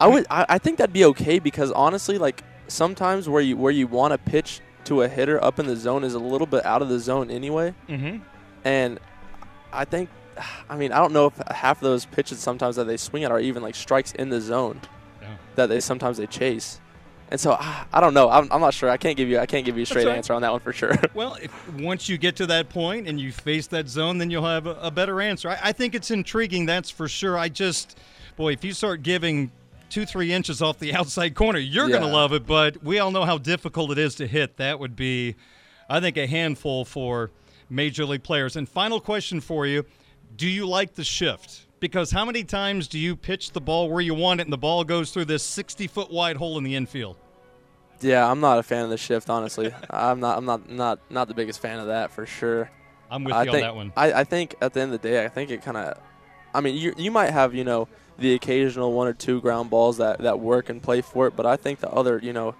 I 0.00 0.06
would, 0.06 0.26
I, 0.30 0.46
I 0.48 0.58
think 0.58 0.78
that'd 0.78 0.92
be 0.92 1.04
okay 1.06 1.38
because 1.38 1.70
honestly, 1.72 2.18
like 2.18 2.42
sometimes 2.68 3.28
where 3.28 3.42
you 3.42 3.56
where 3.56 3.72
you 3.72 3.86
want 3.86 4.12
to 4.12 4.18
pitch 4.18 4.60
to 4.84 5.02
a 5.02 5.08
hitter 5.08 5.42
up 5.42 5.58
in 5.58 5.66
the 5.66 5.76
zone 5.76 6.04
is 6.04 6.14
a 6.14 6.18
little 6.18 6.46
bit 6.46 6.64
out 6.64 6.82
of 6.82 6.88
the 6.88 6.98
zone 6.98 7.30
anyway. 7.30 7.74
Mm-hmm. 7.88 8.22
And 8.64 8.98
I 9.72 9.84
think, 9.84 10.08
I 10.68 10.76
mean, 10.76 10.92
I 10.92 10.98
don't 10.98 11.12
know 11.12 11.26
if 11.26 11.36
half 11.48 11.78
of 11.78 11.82
those 11.82 12.04
pitches 12.06 12.38
sometimes 12.38 12.76
that 12.76 12.86
they 12.86 12.96
swing 12.96 13.24
at 13.24 13.30
are 13.30 13.40
even 13.40 13.62
like 13.62 13.74
strikes 13.74 14.12
in 14.12 14.28
the 14.28 14.40
zone 14.40 14.80
Yeah. 15.20 15.28
that 15.56 15.66
they 15.68 15.80
sometimes 15.80 16.18
they 16.18 16.26
chase. 16.26 16.80
And 17.30 17.38
so 17.38 17.52
I, 17.52 17.84
I 17.92 18.00
don't 18.00 18.14
know. 18.14 18.30
I'm, 18.30 18.50
I'm 18.50 18.60
not 18.60 18.72
sure. 18.72 18.88
I 18.88 18.96
can't 18.96 19.16
give 19.16 19.28
you 19.28 19.38
I 19.38 19.46
can't 19.46 19.64
give 19.64 19.76
you 19.76 19.82
a 19.82 19.86
straight 19.86 20.06
right. 20.06 20.16
answer 20.16 20.32
on 20.32 20.42
that 20.42 20.52
one 20.52 20.60
for 20.60 20.72
sure. 20.72 20.96
Well, 21.14 21.34
if 21.34 21.52
once 21.74 22.08
you 22.08 22.16
get 22.16 22.36
to 22.36 22.46
that 22.46 22.68
point 22.68 23.06
and 23.08 23.20
you 23.20 23.32
face 23.32 23.66
that 23.68 23.88
zone, 23.88 24.18
then 24.18 24.30
you'll 24.30 24.46
have 24.46 24.66
a, 24.66 24.74
a 24.80 24.90
better 24.90 25.20
answer. 25.20 25.50
I, 25.50 25.58
I 25.64 25.72
think 25.72 25.94
it's 25.94 26.10
intriguing, 26.10 26.64
that's 26.66 26.90
for 26.90 27.08
sure. 27.08 27.36
I 27.36 27.48
just, 27.48 27.98
boy, 28.36 28.52
if 28.52 28.64
you 28.64 28.72
start 28.72 29.02
giving 29.02 29.50
two, 29.90 30.06
three 30.06 30.32
inches 30.32 30.62
off 30.62 30.78
the 30.78 30.94
outside 30.98 31.34
corner, 31.34 31.58
you're 31.58 31.88
going 31.88 32.02
to 32.02 32.08
love 32.08 32.32
it. 32.32 32.46
But 32.46 32.82
we 32.82 32.98
all 32.98 33.10
know 33.10 33.24
how 33.24 33.38
difficult 33.38 33.90
it 33.90 33.98
is 33.98 34.14
to 34.16 34.26
hit. 34.26 34.56
That 34.56 34.78
would 34.78 34.96
be, 34.96 35.34
I 35.88 36.00
think, 36.00 36.16
a 36.16 36.26
handful 36.26 36.84
for 36.84 37.30
major 37.68 38.04
league 38.06 38.22
players. 38.22 38.56
And 38.56 38.68
final 38.68 39.00
question 39.00 39.40
for 39.40 39.66
you 39.66 39.84
Do 40.36 40.48
you 40.48 40.66
like 40.66 40.94
the 40.94 41.04
shift? 41.04 41.66
Because 41.80 42.10
how 42.10 42.24
many 42.24 42.44
times 42.44 42.88
do 42.88 42.98
you 42.98 43.14
pitch 43.14 43.52
the 43.52 43.60
ball 43.60 43.88
where 43.88 44.00
you 44.00 44.14
want 44.14 44.40
it 44.40 44.44
and 44.44 44.52
the 44.52 44.58
ball 44.58 44.84
goes 44.84 45.12
through 45.12 45.26
this 45.26 45.44
60 45.44 45.86
foot 45.86 46.10
wide 46.10 46.36
hole 46.36 46.58
in 46.58 46.64
the 46.64 46.74
infield? 46.74 47.16
yeah, 48.00 48.30
I'm 48.30 48.40
not 48.40 48.58
a 48.58 48.62
fan 48.62 48.84
of 48.84 48.90
the 48.90 48.96
shift. 48.96 49.30
Honestly, 49.30 49.72
I'm 49.90 50.20
not. 50.20 50.38
I'm 50.38 50.44
not 50.44 50.70
not 50.70 51.00
not 51.10 51.28
the 51.28 51.34
biggest 51.34 51.60
fan 51.60 51.78
of 51.78 51.88
that 51.88 52.10
for 52.10 52.26
sure. 52.26 52.70
I'm 53.10 53.24
with 53.24 53.34
I 53.34 53.44
you 53.44 53.52
think, 53.52 53.64
on 53.64 53.68
that 53.68 53.76
one. 53.76 53.92
I, 53.96 54.12
I 54.12 54.24
think 54.24 54.54
at 54.60 54.72
the 54.74 54.80
end 54.80 54.92
of 54.92 55.00
the 55.00 55.08
day, 55.08 55.24
I 55.24 55.28
think 55.28 55.50
it 55.50 55.62
kind 55.62 55.76
of. 55.76 55.98
I 56.54 56.60
mean, 56.60 56.76
you 56.76 56.94
you 56.96 57.10
might 57.10 57.30
have 57.30 57.54
you 57.54 57.64
know 57.64 57.88
the 58.18 58.34
occasional 58.34 58.92
one 58.92 59.08
or 59.08 59.12
two 59.12 59.40
ground 59.40 59.70
balls 59.70 59.98
that, 59.98 60.18
that 60.20 60.40
work 60.40 60.68
and 60.68 60.82
play 60.82 61.00
for 61.00 61.26
it, 61.26 61.36
but 61.36 61.46
I 61.46 61.56
think 61.56 61.80
the 61.80 61.90
other 61.90 62.18
you 62.22 62.32
know, 62.32 62.54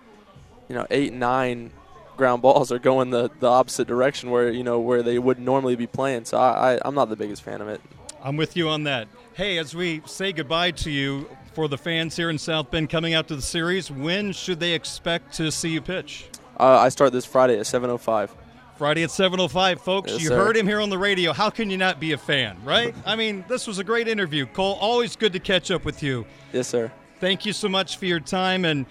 you 0.68 0.74
know 0.74 0.86
eight 0.90 1.12
nine 1.12 1.72
ground 2.18 2.42
balls 2.42 2.70
are 2.70 2.78
going 2.78 3.10
the, 3.10 3.30
the 3.40 3.46
opposite 3.46 3.88
direction 3.88 4.30
where 4.30 4.50
you 4.50 4.62
know 4.62 4.78
where 4.78 5.02
they 5.02 5.18
would 5.18 5.38
normally 5.38 5.76
be 5.76 5.86
playing. 5.86 6.26
So 6.26 6.36
I, 6.36 6.74
I 6.74 6.78
I'm 6.84 6.94
not 6.94 7.08
the 7.08 7.16
biggest 7.16 7.42
fan 7.42 7.62
of 7.62 7.68
it. 7.68 7.80
I'm 8.22 8.36
with 8.36 8.56
you 8.56 8.68
on 8.68 8.82
that. 8.82 9.08
Hey, 9.34 9.56
as 9.58 9.74
we 9.74 10.02
say 10.04 10.32
goodbye 10.32 10.72
to 10.72 10.90
you 10.90 11.30
for 11.54 11.68
the 11.68 11.78
fans 11.78 12.16
here 12.16 12.28
in 12.28 12.36
South 12.36 12.70
Bend 12.70 12.90
coming 12.90 13.14
out 13.14 13.28
to 13.28 13.36
the 13.36 13.42
series, 13.42 13.90
when 13.90 14.32
should 14.32 14.60
they 14.60 14.74
expect 14.74 15.32
to 15.34 15.50
see 15.50 15.70
you 15.70 15.80
pitch? 15.80 16.26
Uh, 16.58 16.78
I 16.78 16.88
start 16.88 17.12
this 17.12 17.24
Friday 17.24 17.58
at 17.58 17.66
7:05. 17.66 18.30
Friday 18.76 19.02
at 19.02 19.10
7:05, 19.10 19.80
folks. 19.80 20.12
Yes, 20.12 20.20
you 20.20 20.28
sir. 20.28 20.36
heard 20.36 20.56
him 20.56 20.66
here 20.66 20.80
on 20.80 20.90
the 20.90 20.98
radio. 20.98 21.32
How 21.32 21.50
can 21.50 21.70
you 21.70 21.76
not 21.76 21.98
be 21.98 22.12
a 22.12 22.18
fan, 22.18 22.58
right? 22.64 22.94
I 23.06 23.16
mean, 23.16 23.44
this 23.48 23.66
was 23.66 23.78
a 23.78 23.84
great 23.84 24.08
interview, 24.08 24.46
Cole. 24.46 24.76
Always 24.80 25.16
good 25.16 25.32
to 25.32 25.40
catch 25.40 25.70
up 25.70 25.84
with 25.84 26.02
you. 26.02 26.26
Yes, 26.52 26.68
sir. 26.68 26.90
Thank 27.20 27.46
you 27.46 27.52
so 27.52 27.68
much 27.68 27.96
for 27.96 28.06
your 28.06 28.20
time 28.20 28.64
and 28.64 28.86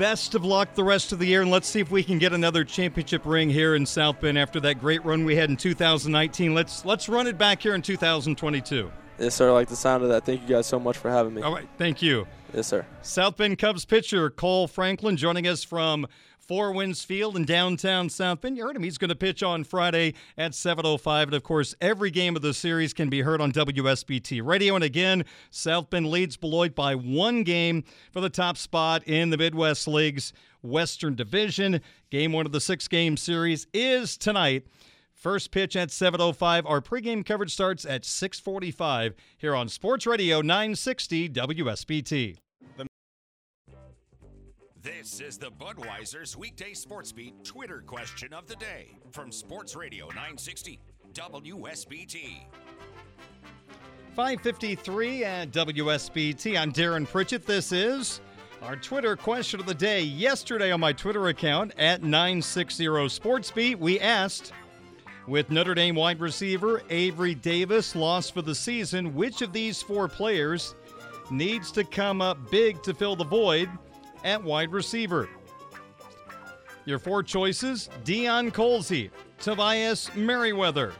best 0.00 0.34
of 0.34 0.46
luck 0.46 0.74
the 0.74 0.82
rest 0.82 1.12
of 1.12 1.18
the 1.18 1.26
year. 1.26 1.42
And 1.42 1.50
let's 1.50 1.68
see 1.68 1.78
if 1.78 1.90
we 1.90 2.02
can 2.02 2.18
get 2.18 2.32
another 2.32 2.64
championship 2.64 3.20
ring 3.26 3.50
here 3.50 3.74
in 3.74 3.84
South 3.84 4.18
Bend 4.18 4.38
after 4.38 4.58
that 4.60 4.80
great 4.80 5.04
run 5.04 5.26
we 5.26 5.36
had 5.36 5.50
in 5.50 5.58
2019. 5.58 6.54
Let's 6.54 6.86
let's 6.86 7.06
run 7.06 7.26
it 7.26 7.36
back 7.36 7.60
here 7.60 7.74
in 7.74 7.82
2022. 7.82 8.90
Yes, 9.18 9.34
sir. 9.34 9.50
I 9.50 9.52
like 9.52 9.68
the 9.68 9.76
sound 9.76 10.02
of 10.02 10.08
that. 10.08 10.24
Thank 10.24 10.40
you 10.40 10.48
guys 10.48 10.66
so 10.66 10.80
much 10.80 10.96
for 10.96 11.10
having 11.10 11.34
me. 11.34 11.42
All 11.42 11.52
right, 11.52 11.68
thank 11.76 12.00
you. 12.00 12.26
Yes, 12.54 12.66
sir. 12.68 12.86
South 13.02 13.36
Bend 13.36 13.58
Cubs 13.58 13.84
pitcher 13.84 14.30
Cole 14.30 14.66
Franklin 14.66 15.18
joining 15.18 15.46
us 15.46 15.62
from 15.62 16.06
Four 16.50 16.72
Winds 16.72 17.04
Field 17.04 17.36
in 17.36 17.44
downtown 17.44 18.08
South 18.08 18.40
Bend. 18.40 18.56
You 18.56 18.64
heard 18.64 18.74
him. 18.74 18.82
He's 18.82 18.98
going 18.98 19.10
to 19.10 19.14
pitch 19.14 19.40
on 19.40 19.62
Friday 19.62 20.14
at 20.36 20.50
7.05. 20.50 21.22
And, 21.22 21.34
of 21.34 21.44
course, 21.44 21.76
every 21.80 22.10
game 22.10 22.34
of 22.34 22.42
the 22.42 22.52
series 22.52 22.92
can 22.92 23.08
be 23.08 23.20
heard 23.20 23.40
on 23.40 23.52
WSBT 23.52 24.44
Radio. 24.44 24.74
And, 24.74 24.82
again, 24.82 25.24
South 25.50 25.90
Bend 25.90 26.08
leads 26.08 26.36
Beloit 26.36 26.74
by 26.74 26.96
one 26.96 27.44
game 27.44 27.84
for 28.10 28.20
the 28.20 28.28
top 28.28 28.56
spot 28.56 29.04
in 29.06 29.30
the 29.30 29.36
Midwest 29.36 29.86
League's 29.86 30.32
Western 30.60 31.14
Division. 31.14 31.82
Game 32.10 32.32
one 32.32 32.46
of 32.46 32.50
the 32.50 32.60
six-game 32.60 33.16
series 33.16 33.68
is 33.72 34.16
tonight. 34.16 34.66
First 35.12 35.52
pitch 35.52 35.76
at 35.76 35.90
7:05. 35.90 36.66
Our 36.66 36.80
pregame 36.80 37.24
coverage 37.24 37.52
starts 37.52 37.84
at 37.84 38.02
6:45 38.02 39.14
here 39.38 39.54
on 39.54 39.68
Sports 39.68 40.04
Radio 40.04 40.40
960 40.40 41.28
WSBT. 41.28 42.38
This 44.82 45.20
is 45.20 45.36
the 45.36 45.50
Budweiser's 45.50 46.38
weekday 46.38 46.72
sports 46.72 47.12
beat 47.12 47.44
Twitter 47.44 47.82
question 47.86 48.32
of 48.32 48.46
the 48.46 48.56
day 48.56 48.96
from 49.10 49.30
Sports 49.30 49.76
Radio 49.76 50.06
960 50.06 50.80
WSBT. 51.12 52.44
553 54.14 55.24
at 55.24 55.50
WSBT. 55.50 56.58
I'm 56.58 56.72
Darren 56.72 57.06
Pritchett. 57.06 57.46
This 57.46 57.72
is 57.72 58.22
our 58.62 58.74
Twitter 58.74 59.16
question 59.16 59.60
of 59.60 59.66
the 59.66 59.74
day. 59.74 60.00
Yesterday 60.00 60.72
on 60.72 60.80
my 60.80 60.94
Twitter 60.94 61.28
account 61.28 61.74
at 61.76 62.02
960 62.02 62.86
SportsBeat, 62.86 63.76
we 63.76 64.00
asked 64.00 64.54
with 65.26 65.50
Notre 65.50 65.74
Dame 65.74 65.94
wide 65.94 66.20
receiver 66.20 66.80
Avery 66.88 67.34
Davis 67.34 67.94
lost 67.94 68.32
for 68.32 68.40
the 68.40 68.54
season, 68.54 69.14
which 69.14 69.42
of 69.42 69.52
these 69.52 69.82
four 69.82 70.08
players 70.08 70.74
needs 71.30 71.70
to 71.72 71.84
come 71.84 72.22
up 72.22 72.50
big 72.50 72.82
to 72.82 72.94
fill 72.94 73.14
the 73.14 73.24
void 73.24 73.68
at 74.24 74.42
wide 74.42 74.72
receiver? 74.72 75.28
Your 76.84 76.98
four 76.98 77.22
choices 77.22 77.88
Deion 78.04 78.52
Colzie, 78.52 79.10
Tobias 79.38 80.14
Merriweather, 80.14 80.92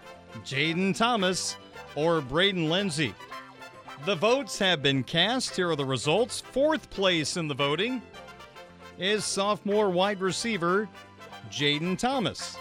Jayden 0.44 0.96
Thomas, 0.96 1.56
or 1.94 2.20
Braden 2.20 2.68
Lenzy. 2.68 3.14
The 4.06 4.14
votes 4.14 4.58
have 4.58 4.82
been 4.82 5.04
cast. 5.04 5.56
Here 5.56 5.70
are 5.70 5.76
the 5.76 5.84
results. 5.84 6.40
Fourth 6.40 6.88
place 6.90 7.36
in 7.36 7.48
the 7.48 7.54
voting 7.54 8.00
is 8.98 9.24
sophomore 9.24 9.90
wide 9.90 10.20
receiver 10.20 10.88
Jayden 11.50 11.98
Thomas. 11.98 12.56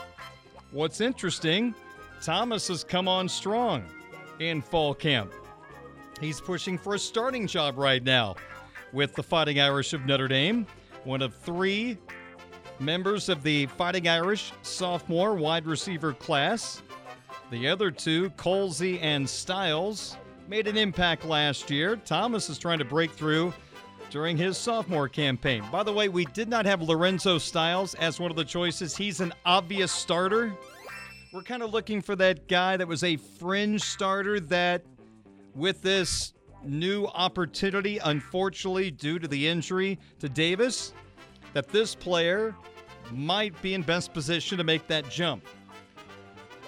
What's 0.71 1.01
interesting, 1.01 1.73
Thomas 2.21 2.67
has 2.67 2.83
come 2.83 3.07
on 3.07 3.29
strong 3.29 3.83
in 4.39 4.61
fall 4.61 4.93
camp. 4.93 5.31
He's 6.19 6.41
pushing 6.41 6.77
for 6.77 6.95
a 6.95 6.99
starting 6.99 7.47
job 7.47 7.77
right 7.77 8.03
now 8.03 8.35
with 8.93 9.13
the 9.15 9.23
Fighting 9.23 9.59
Irish 9.59 9.93
of 9.93 10.05
Notre 10.05 10.27
Dame, 10.27 10.65
one 11.03 11.21
of 11.21 11.35
three 11.35 11.97
members 12.79 13.29
of 13.29 13.43
the 13.43 13.65
Fighting 13.67 14.07
Irish 14.07 14.51
sophomore 14.61 15.35
wide 15.35 15.65
receiver 15.65 16.13
class. 16.13 16.81
The 17.51 17.67
other 17.67 17.91
two, 17.91 18.29
Colzie 18.31 18.99
and 19.01 19.27
Styles, 19.27 20.17
made 20.47 20.67
an 20.67 20.77
impact 20.77 21.25
last 21.25 21.69
year. 21.69 21.95
Thomas 21.95 22.49
is 22.49 22.57
trying 22.57 22.79
to 22.79 22.85
break 22.85 23.11
through 23.11 23.53
during 24.09 24.37
his 24.37 24.57
sophomore 24.57 25.07
campaign. 25.07 25.63
By 25.71 25.83
the 25.83 25.93
way, 25.93 26.09
we 26.09 26.25
did 26.25 26.49
not 26.49 26.65
have 26.65 26.81
Lorenzo 26.81 27.37
Styles 27.37 27.93
as 27.95 28.19
one 28.19 28.31
of 28.31 28.37
the 28.37 28.45
choices. 28.45 28.95
He's 28.95 29.19
an 29.19 29.33
obvious 29.45 29.91
starter. 29.91 30.53
We're 31.31 31.43
kind 31.43 31.61
of 31.61 31.71
looking 31.71 32.01
for 32.01 32.15
that 32.15 32.47
guy 32.47 32.77
that 32.77 32.87
was 32.87 33.03
a 33.03 33.17
fringe 33.17 33.81
starter 33.81 34.39
that, 34.39 34.83
with 35.53 35.81
this 35.81 36.33
new 36.63 37.05
opportunity, 37.07 37.97
unfortunately, 37.99 38.91
due 38.91 39.19
to 39.19 39.27
the 39.27 39.47
injury 39.47 39.99
to 40.19 40.29
Davis, 40.29 40.93
that 41.53 41.67
this 41.69 41.95
player 41.95 42.55
might 43.11 43.59
be 43.61 43.73
in 43.73 43.81
best 43.81 44.13
position 44.13 44.57
to 44.57 44.63
make 44.63 44.87
that 44.87 45.09
jump. 45.09 45.45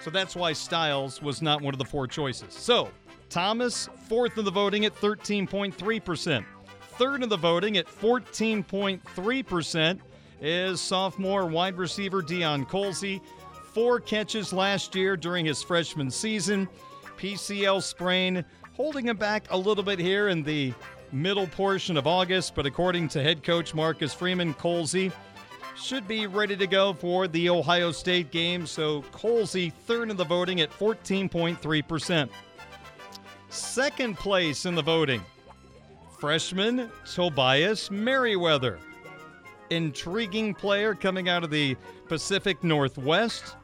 So 0.02 0.10
that's 0.10 0.36
why 0.36 0.54
Styles 0.54 1.22
was 1.22 1.42
not 1.42 1.62
one 1.62 1.74
of 1.74 1.78
the 1.78 1.86
four 1.86 2.08
choices. 2.08 2.54
So, 2.54 2.90
Thomas, 3.30 3.90
fourth 4.10 4.38
in 4.38 4.46
the 4.46 4.52
voting 4.52 4.86
at 4.86 4.96
13.3%. 4.96 6.46
Third 6.98 7.24
in 7.24 7.30
the 7.30 7.38
voting 7.38 7.78
at 7.78 7.88
14.3% 7.88 10.00
is 10.42 10.82
sophomore 10.82 11.46
wide 11.46 11.78
receiver 11.78 12.22
Deion 12.22 12.68
Colzie. 12.68 13.22
Four 13.74 14.00
catches 14.00 14.52
last 14.52 14.96
year 14.96 15.16
during 15.16 15.46
his 15.46 15.64
freshman 15.64 16.12
season. 16.12 16.68
PCL 17.18 17.84
sprain 17.84 18.44
holding 18.74 19.08
him 19.08 19.18
back 19.18 19.46
a 19.50 19.58
little 19.58 19.84
bit 19.84 20.00
here 20.00 20.30
in 20.30 20.44
the 20.44 20.74
middle 21.12 21.48
portion 21.48 21.98
of 21.98 22.08
August, 22.08 22.56
but 22.56 22.66
according 22.66 23.08
to 23.10 23.22
head 23.22 23.44
coach 23.44 23.74
Marcus 23.74 24.14
Freeman, 24.14 24.54
Colzie 24.54 25.12
should 25.76 26.08
be 26.08 26.28
ready 26.28 26.56
to 26.56 26.68
go 26.68 26.94
for 26.94 27.28
the 27.28 27.50
Ohio 27.50 27.92
State 27.92 28.32
game. 28.32 28.66
So 28.66 29.02
Colzie 29.12 29.74
third 29.74 30.10
in 30.10 30.18
the 30.18 30.26
voting 30.26 30.62
at 30.62 30.72
14.3%. 30.72 32.30
Second 33.50 34.18
place 34.18 34.66
in 34.66 34.76
the 34.76 34.82
voting, 34.82 35.22
freshman 36.20 36.90
Tobias 37.06 37.92
Merriweather. 37.92 38.80
Intriguing 39.70 40.54
player 40.54 40.94
coming 40.94 41.30
out 41.30 41.44
of 41.44 41.50
the 41.50 41.76
Pacific 42.08 42.64
Northwest. 42.64 43.56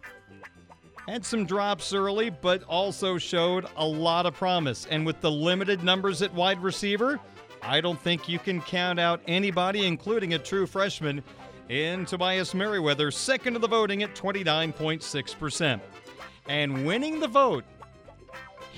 Had 1.08 1.26
some 1.26 1.46
drops 1.46 1.94
early, 1.94 2.30
but 2.30 2.64
also 2.64 3.18
showed 3.18 3.66
a 3.78 3.86
lot 3.86 4.26
of 4.26 4.34
promise. 4.34 4.86
And 4.90 5.06
with 5.06 5.22
the 5.22 5.32
limited 5.32 5.82
numbers 5.82 6.22
at 6.22 6.34
wide 6.34 6.62
receiver, 6.62 7.18
I 7.62 7.80
don't 7.80 8.02
think 8.02 8.28
you 8.28 8.40
can 8.40 8.60
count 8.62 9.00
out 9.00 9.22
anybody, 9.26 9.86
including 9.86 10.34
a 10.34 10.40
true 10.40 10.68
freshman, 10.68 11.24
in 11.70 12.06
Tobias 12.06 12.54
Merriweather, 12.54 13.10
second 13.12 13.56
of 13.56 13.62
the 13.62 13.68
voting 13.68 14.04
at 14.04 14.16
29.6%. 14.16 15.82
And 16.50 16.86
winning 16.86 17.20
the 17.20 17.28
vote 17.28 17.66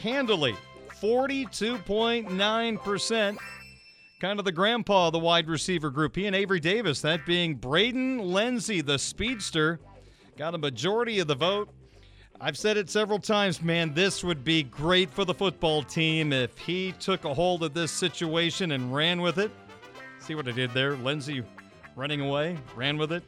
handily, 0.01 0.55
42.9%. 1.01 3.37
Kind 4.19 4.39
of 4.39 4.45
the 4.45 4.51
grandpa 4.51 5.07
of 5.07 5.13
the 5.13 5.19
wide 5.19 5.47
receiver 5.47 5.89
group. 5.89 6.15
He 6.15 6.27
and 6.27 6.35
Avery 6.35 6.59
Davis, 6.59 7.01
that 7.01 7.25
being 7.25 7.55
Braden 7.55 8.19
Lenzy, 8.19 8.81
the 8.81 8.99
speedster, 8.99 9.79
got 10.37 10.53
a 10.55 10.57
majority 10.57 11.19
of 11.19 11.27
the 11.27 11.35
vote. 11.35 11.69
I've 12.41 12.57
said 12.57 12.77
it 12.77 12.89
several 12.89 13.19
times, 13.19 13.61
man, 13.61 13.93
this 13.93 14.23
would 14.23 14.45
be 14.45 14.63
great 14.63 15.11
for 15.11 15.25
the 15.25 15.33
football 15.33 15.83
team 15.83 16.31
if 16.31 16.57
he 16.57 16.93
took 16.93 17.25
a 17.25 17.33
hold 17.33 17.63
of 17.63 17.73
this 17.73 17.91
situation 17.91 18.71
and 18.71 18.95
ran 18.95 19.21
with 19.21 19.39
it. 19.39 19.51
See 20.19 20.35
what 20.35 20.47
I 20.47 20.51
did 20.51 20.71
there? 20.71 20.95
Lenzy 20.95 21.43
running 21.97 22.21
away, 22.21 22.57
ran 22.77 22.97
with 22.97 23.11
it. 23.11 23.23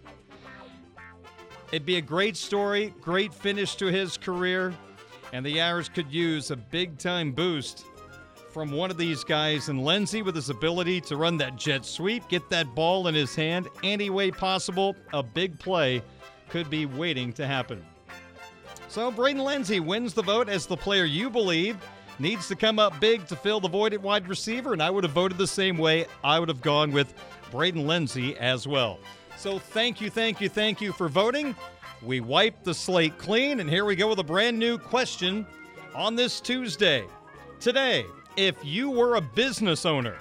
It'd 1.73 1.85
be 1.85 1.97
a 1.97 2.01
great 2.01 2.37
story, 2.37 2.93
great 3.01 3.33
finish 3.33 3.75
to 3.75 3.87
his 3.87 4.15
career, 4.15 4.73
and 5.33 5.45
the 5.45 5.59
Irish 5.59 5.89
could 5.89 6.09
use 6.09 6.49
a 6.49 6.55
big 6.55 6.97
time 6.97 7.33
boost 7.33 7.85
from 8.53 8.71
one 8.71 8.91
of 8.91 8.97
these 8.97 9.25
guys. 9.25 9.67
And 9.67 9.83
Lenzy, 9.83 10.21
with 10.21 10.35
his 10.35 10.49
ability 10.49 11.01
to 11.01 11.17
run 11.17 11.37
that 11.37 11.57
jet 11.57 11.83
sweep, 11.83 12.29
get 12.29 12.49
that 12.49 12.73
ball 12.75 13.07
in 13.07 13.15
his 13.15 13.35
hand 13.35 13.67
any 13.83 14.09
way 14.09 14.31
possible, 14.31 14.95
a 15.11 15.21
big 15.21 15.59
play 15.59 16.01
could 16.47 16.69
be 16.69 16.85
waiting 16.85 17.33
to 17.33 17.45
happen. 17.45 17.85
So 18.91 19.09
Braden 19.09 19.41
Lenzy 19.41 19.79
wins 19.79 20.13
the 20.13 20.21
vote 20.21 20.49
as 20.49 20.65
the 20.65 20.75
player 20.75 21.05
you 21.05 21.29
believe 21.29 21.77
needs 22.19 22.49
to 22.49 22.57
come 22.57 22.77
up 22.77 22.99
big 22.99 23.25
to 23.27 23.37
fill 23.37 23.61
the 23.61 23.69
void 23.69 23.93
at 23.93 24.01
wide 24.01 24.27
receiver, 24.27 24.73
and 24.73 24.83
I 24.83 24.89
would 24.89 25.05
have 25.05 25.13
voted 25.13 25.37
the 25.37 25.47
same 25.47 25.77
way. 25.77 26.07
I 26.25 26.39
would 26.39 26.49
have 26.49 26.59
gone 26.59 26.91
with 26.91 27.13
Braden 27.51 27.87
Lenzy 27.87 28.35
as 28.37 28.67
well. 28.67 28.99
So 29.37 29.59
thank 29.59 30.01
you, 30.01 30.09
thank 30.09 30.41
you, 30.41 30.49
thank 30.49 30.81
you 30.81 30.91
for 30.91 31.07
voting. 31.07 31.55
We 32.01 32.19
wiped 32.19 32.65
the 32.65 32.73
slate 32.73 33.17
clean, 33.17 33.61
and 33.61 33.69
here 33.69 33.85
we 33.85 33.95
go 33.95 34.09
with 34.09 34.19
a 34.19 34.25
brand 34.25 34.59
new 34.59 34.77
question 34.77 35.47
on 35.95 36.17
this 36.17 36.41
Tuesday. 36.41 37.05
Today, 37.61 38.03
if 38.35 38.57
you 38.61 38.89
were 38.89 39.15
a 39.15 39.21
business 39.21 39.85
owner 39.85 40.17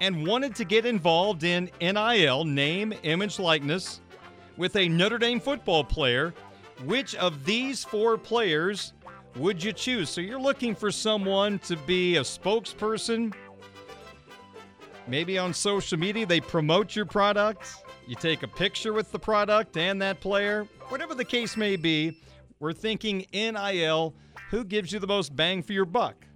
and 0.00 0.24
wanted 0.24 0.54
to 0.54 0.64
get 0.64 0.86
involved 0.86 1.42
in 1.42 1.68
NIL, 1.80 2.44
name, 2.44 2.94
image, 3.02 3.40
likeness, 3.40 4.00
with 4.56 4.76
a 4.76 4.88
Notre 4.88 5.18
Dame 5.18 5.40
football 5.40 5.82
player, 5.82 6.32
which 6.84 7.14
of 7.14 7.44
these 7.44 7.84
four 7.84 8.18
players 8.18 8.92
would 9.36 9.62
you 9.62 9.72
choose? 9.72 10.10
So 10.10 10.20
you're 10.20 10.40
looking 10.40 10.74
for 10.74 10.90
someone 10.90 11.58
to 11.60 11.76
be 11.76 12.16
a 12.16 12.22
spokesperson. 12.22 13.34
Maybe 15.06 15.38
on 15.38 15.52
social 15.52 15.98
media, 15.98 16.26
they 16.26 16.40
promote 16.40 16.94
your 16.94 17.06
product. 17.06 17.74
You 18.06 18.14
take 18.14 18.42
a 18.42 18.48
picture 18.48 18.92
with 18.92 19.10
the 19.12 19.18
product 19.18 19.76
and 19.76 20.00
that 20.02 20.20
player. 20.20 20.66
Whatever 20.88 21.14
the 21.14 21.24
case 21.24 21.56
may 21.56 21.76
be, 21.76 22.20
we're 22.60 22.72
thinking 22.72 23.26
NIL 23.32 24.14
who 24.50 24.64
gives 24.64 24.92
you 24.92 24.98
the 24.98 25.06
most 25.06 25.34
bang 25.34 25.62
for 25.62 25.72
your 25.72 25.86
buck? 25.86 26.26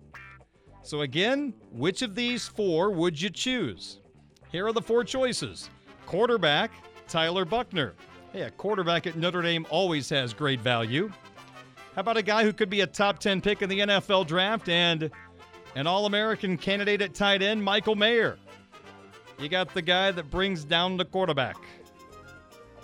So, 0.82 1.03
again, 1.03 1.53
which 1.70 2.03
of 2.03 2.14
these 2.14 2.49
four 2.49 2.90
would 2.90 3.20
you 3.20 3.28
choose? 3.28 4.01
Here 4.51 4.66
are 4.66 4.72
the 4.72 4.80
four 4.80 5.05
choices 5.05 5.68
quarterback, 6.07 6.70
Tyler 7.09 7.44
Buchner. 7.44 7.94
Hey, 8.37 8.43
a 8.43 8.51
quarterback 8.51 9.07
at 9.07 9.16
Notre 9.16 9.41
Dame 9.41 9.66
always 9.70 10.11
has 10.11 10.34
great 10.34 10.61
value. 10.61 11.11
How 11.95 12.03
about 12.03 12.18
a 12.18 12.22
guy 12.22 12.45
who 12.45 12.53
could 12.53 12.68
be 12.68 12.82
a 12.82 12.87
top 12.87 13.18
10 13.18 13.41
pick 13.41 13.62
in 13.62 13.70
the 13.70 13.78
NFL 13.78 14.26
draft 14.26 14.68
and 14.68 15.11
an 15.74 15.87
All 15.87 16.05
American 16.05 16.59
candidate 16.59 17.01
at 17.01 17.14
tight 17.14 17.41
end, 17.41 17.64
Michael 17.64 17.95
Mayer? 17.95 18.37
You 19.39 19.49
got 19.49 19.72
the 19.72 19.80
guy 19.80 20.11
that 20.11 20.30
brings 20.30 20.64
down 20.64 20.99
the 20.99 21.05
quarterback. 21.07 21.57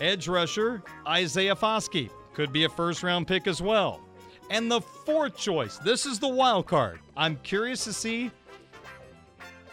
Edge 0.00 0.26
rusher, 0.26 0.82
Isaiah 1.07 1.55
Foskey. 1.55 2.09
Could 2.32 2.50
be 2.50 2.64
a 2.64 2.70
first 2.70 3.03
round 3.03 3.26
pick 3.26 3.46
as 3.46 3.61
well. 3.61 4.00
And 4.48 4.70
the 4.70 4.80
fourth 4.80 5.36
choice, 5.36 5.76
this 5.76 6.07
is 6.07 6.18
the 6.18 6.28
wild 6.28 6.66
card. 6.66 7.00
I'm 7.14 7.36
curious 7.42 7.84
to 7.84 7.92
see 7.92 8.30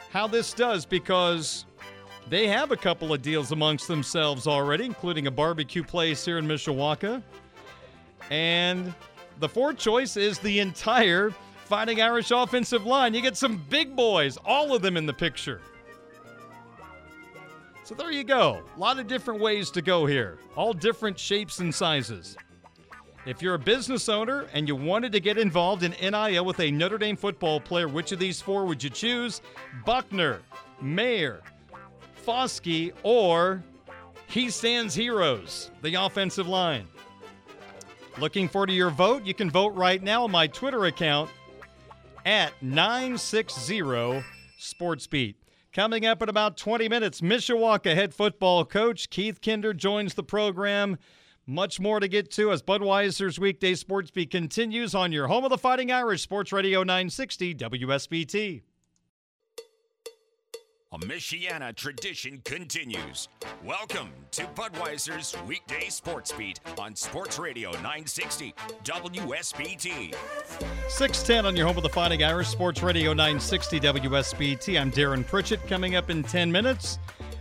how 0.10 0.28
this 0.28 0.52
does 0.52 0.86
because 0.86 1.66
they 2.30 2.48
have 2.48 2.72
a 2.72 2.78
couple 2.78 3.14
of 3.14 3.22
deals 3.22 3.52
amongst 3.52 3.88
themselves 3.88 4.48
already, 4.48 4.86
including 4.86 5.28
a 5.28 5.32
barbecue 5.32 5.84
place 5.84 6.24
here 6.24 6.38
in 6.38 6.48
Mishawaka. 6.48 7.22
And 8.30 8.94
the 9.40 9.50
fourth 9.50 9.78
choice 9.78 10.16
is 10.18 10.40
the 10.40 10.60
entire 10.60 11.34
Fighting 11.70 12.02
Irish 12.02 12.32
offensive 12.32 12.88
line. 12.88 13.14
You 13.14 13.22
get 13.22 13.38
some 13.38 13.64
big 13.70 13.96
boys, 13.96 14.40
all 14.44 14.74
of 14.74 14.82
them 14.82 14.98
in 14.98 15.06
the 15.06 15.14
picture. 15.14 15.62
So 17.84 17.94
there 17.94 18.12
you 18.12 18.24
go. 18.24 18.64
A 18.76 18.80
lot 18.80 18.98
of 18.98 19.06
different 19.06 19.40
ways 19.40 19.70
to 19.72 19.84
go 19.84 20.08
here, 20.08 20.40
all 20.56 20.74
different 20.74 21.20
shapes 21.20 21.60
and 21.60 21.74
sizes. 21.74 22.36
If 23.28 23.44
you're 23.44 23.54
a 23.54 23.60
business 23.60 24.10
owner 24.10 24.48
and 24.52 24.68
you 24.68 24.76
wanted 24.76 25.12
to 25.12 25.20
get 25.20 25.38
involved 25.38 25.84
in 25.84 25.92
NIL 26.02 26.44
with 26.44 26.60
a 26.60 26.72
Notre 26.72 26.98
Dame 26.98 27.16
football 27.16 27.60
player, 27.60 27.88
which 27.88 28.12
of 28.12 28.18
these 28.18 28.42
four 28.42 28.66
would 28.66 28.84
you 28.84 28.90
choose? 28.90 29.44
Buchner, 29.86 30.40
Mayer, 30.82 31.44
Foskey, 32.26 32.92
or 33.04 33.64
He 34.28 34.50
Stands 34.50 34.96
Heroes, 34.96 35.72
the 35.82 35.96
offensive 35.96 36.48
line? 36.48 36.88
Looking 38.20 38.50
forward 38.50 38.68
to 38.68 38.74
your 38.74 38.90
vote. 38.90 39.24
You 39.26 39.34
can 39.34 39.50
vote 39.50 39.74
right 39.76 40.02
now 40.02 40.24
on 40.24 40.32
my 40.32 40.48
Twitter 40.48 40.86
account 40.86 41.30
at 42.26 42.52
960 42.62 43.82
SportsBeat. 44.60 45.36
Coming 45.72 46.06
up 46.06 46.22
in 46.22 46.30
about 46.30 46.58
20 46.58 46.90
minutes, 46.90 47.22
Mishawaka 47.22 47.94
head 47.94 48.14
football 48.14 48.66
coach 48.66 49.10
Keith 49.10 49.40
Kinder 49.42 49.74
joins 49.74 50.16
the 50.16 50.24
program. 50.24 50.98
Much 51.46 51.80
more 51.80 52.00
to 52.00 52.08
get 52.08 52.30
to 52.32 52.52
as 52.52 52.62
Budweiser's 52.62 53.40
weekday 53.40 53.76
sports 53.76 54.12
beat 54.12 54.32
continues 54.32 54.94
on 54.94 55.12
your 55.12 55.28
home 55.28 55.44
of 55.44 55.50
the 55.50 55.58
Fighting 55.58 55.92
Irish 55.92 56.22
Sports 56.22 56.52
Radio 56.52 56.82
960 56.82 57.56
WSBT. 57.56 58.62
A 60.92 60.98
Michiana 60.98 61.76
tradition 61.76 62.42
continues. 62.46 63.28
Welcome 63.64 64.10
to 64.32 64.42
Budweiser's 64.56 65.36
weekday 65.46 65.88
sports 65.90 66.32
beat 66.32 66.60
on 66.80 66.96
Sports 66.96 67.38
Radio 67.38 67.70
960 67.74 68.56
WSBT. 68.84 70.16
610 70.88 71.46
on 71.46 71.56
your 71.56 71.68
home 71.68 71.78
of 71.78 71.84
the 71.84 71.90
Fighting 71.90 72.24
Irish 72.24 72.48
Sports 72.48 72.82
Radio 72.82 73.12
960 73.12 73.80
WSBT. 73.82 74.82
I'm 74.82 74.92
Darren 74.92 75.24
Pritchett. 75.24 75.64
Coming 75.68 75.96
up 75.96 76.10
in 76.10 76.24
10 76.24 76.52
minutes, 76.52 76.98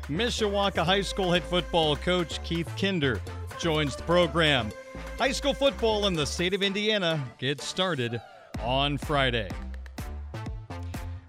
Mishawaka 0.08 0.84
High 0.84 1.00
School 1.00 1.32
head 1.32 1.42
football 1.42 1.96
coach 1.96 2.42
Keith 2.44 2.70
Kinder 2.78 3.18
joins 3.58 3.96
the 3.96 4.02
program. 4.02 4.70
High 5.16 5.32
school 5.32 5.54
football 5.54 6.06
in 6.06 6.12
the 6.12 6.26
state 6.26 6.52
of 6.52 6.62
Indiana 6.62 7.24
gets 7.38 7.64
started 7.64 8.20
on 8.62 8.98
Friday. 8.98 9.48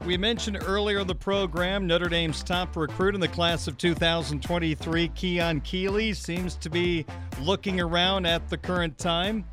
We 0.06 0.18
mentioned 0.18 0.58
earlier 0.66 1.00
in 1.00 1.08
the 1.08 1.14
program 1.14 1.86
Notre 1.86 2.08
Dame's 2.08 2.42
top 2.42 2.76
recruit 2.78 3.16
in 3.16 3.22
the 3.22 3.28
class 3.28 3.68
of 3.68 3.78
2023, 3.78 5.10
Keon 5.10 5.62
Keeley, 5.62 6.14
seems 6.14 6.56
to 6.56 6.70
be 6.70 7.06
looking 7.42 7.82
around 7.82 8.26
at 8.26 8.50
the 8.50 8.58
current 8.58 8.98
time. 8.98 9.44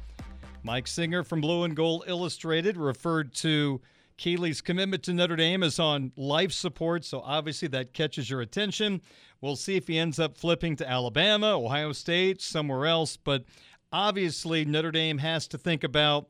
Mike 0.62 0.86
Singer 0.86 1.24
from 1.24 1.40
Blue 1.40 1.64
and 1.64 1.74
Gold 1.74 2.04
Illustrated 2.06 2.76
referred 2.76 3.34
to 3.34 3.80
Keeley's 4.16 4.60
commitment 4.60 5.02
to 5.02 5.12
Notre 5.12 5.36
Dame 5.36 5.62
as 5.62 5.78
on 5.80 6.12
life 6.16 6.52
support, 6.52 7.04
so 7.04 7.20
obviously 7.20 7.68
that 7.68 7.92
catches 7.92 8.30
your 8.30 8.40
attention. 8.40 9.02
We'll 9.40 9.56
see 9.56 9.76
if 9.76 9.88
he 9.88 9.98
ends 9.98 10.18
up 10.18 10.38
flipping 10.38 10.76
to 10.76 10.88
Alabama, 10.88 11.58
Ohio 11.58 11.92
State, 11.92 12.40
somewhere 12.40 12.86
else, 12.86 13.16
but 13.16 13.44
obviously 13.92 14.64
Notre 14.64 14.92
Dame 14.92 15.18
has 15.18 15.48
to 15.48 15.58
think 15.58 15.84
about 15.84 16.28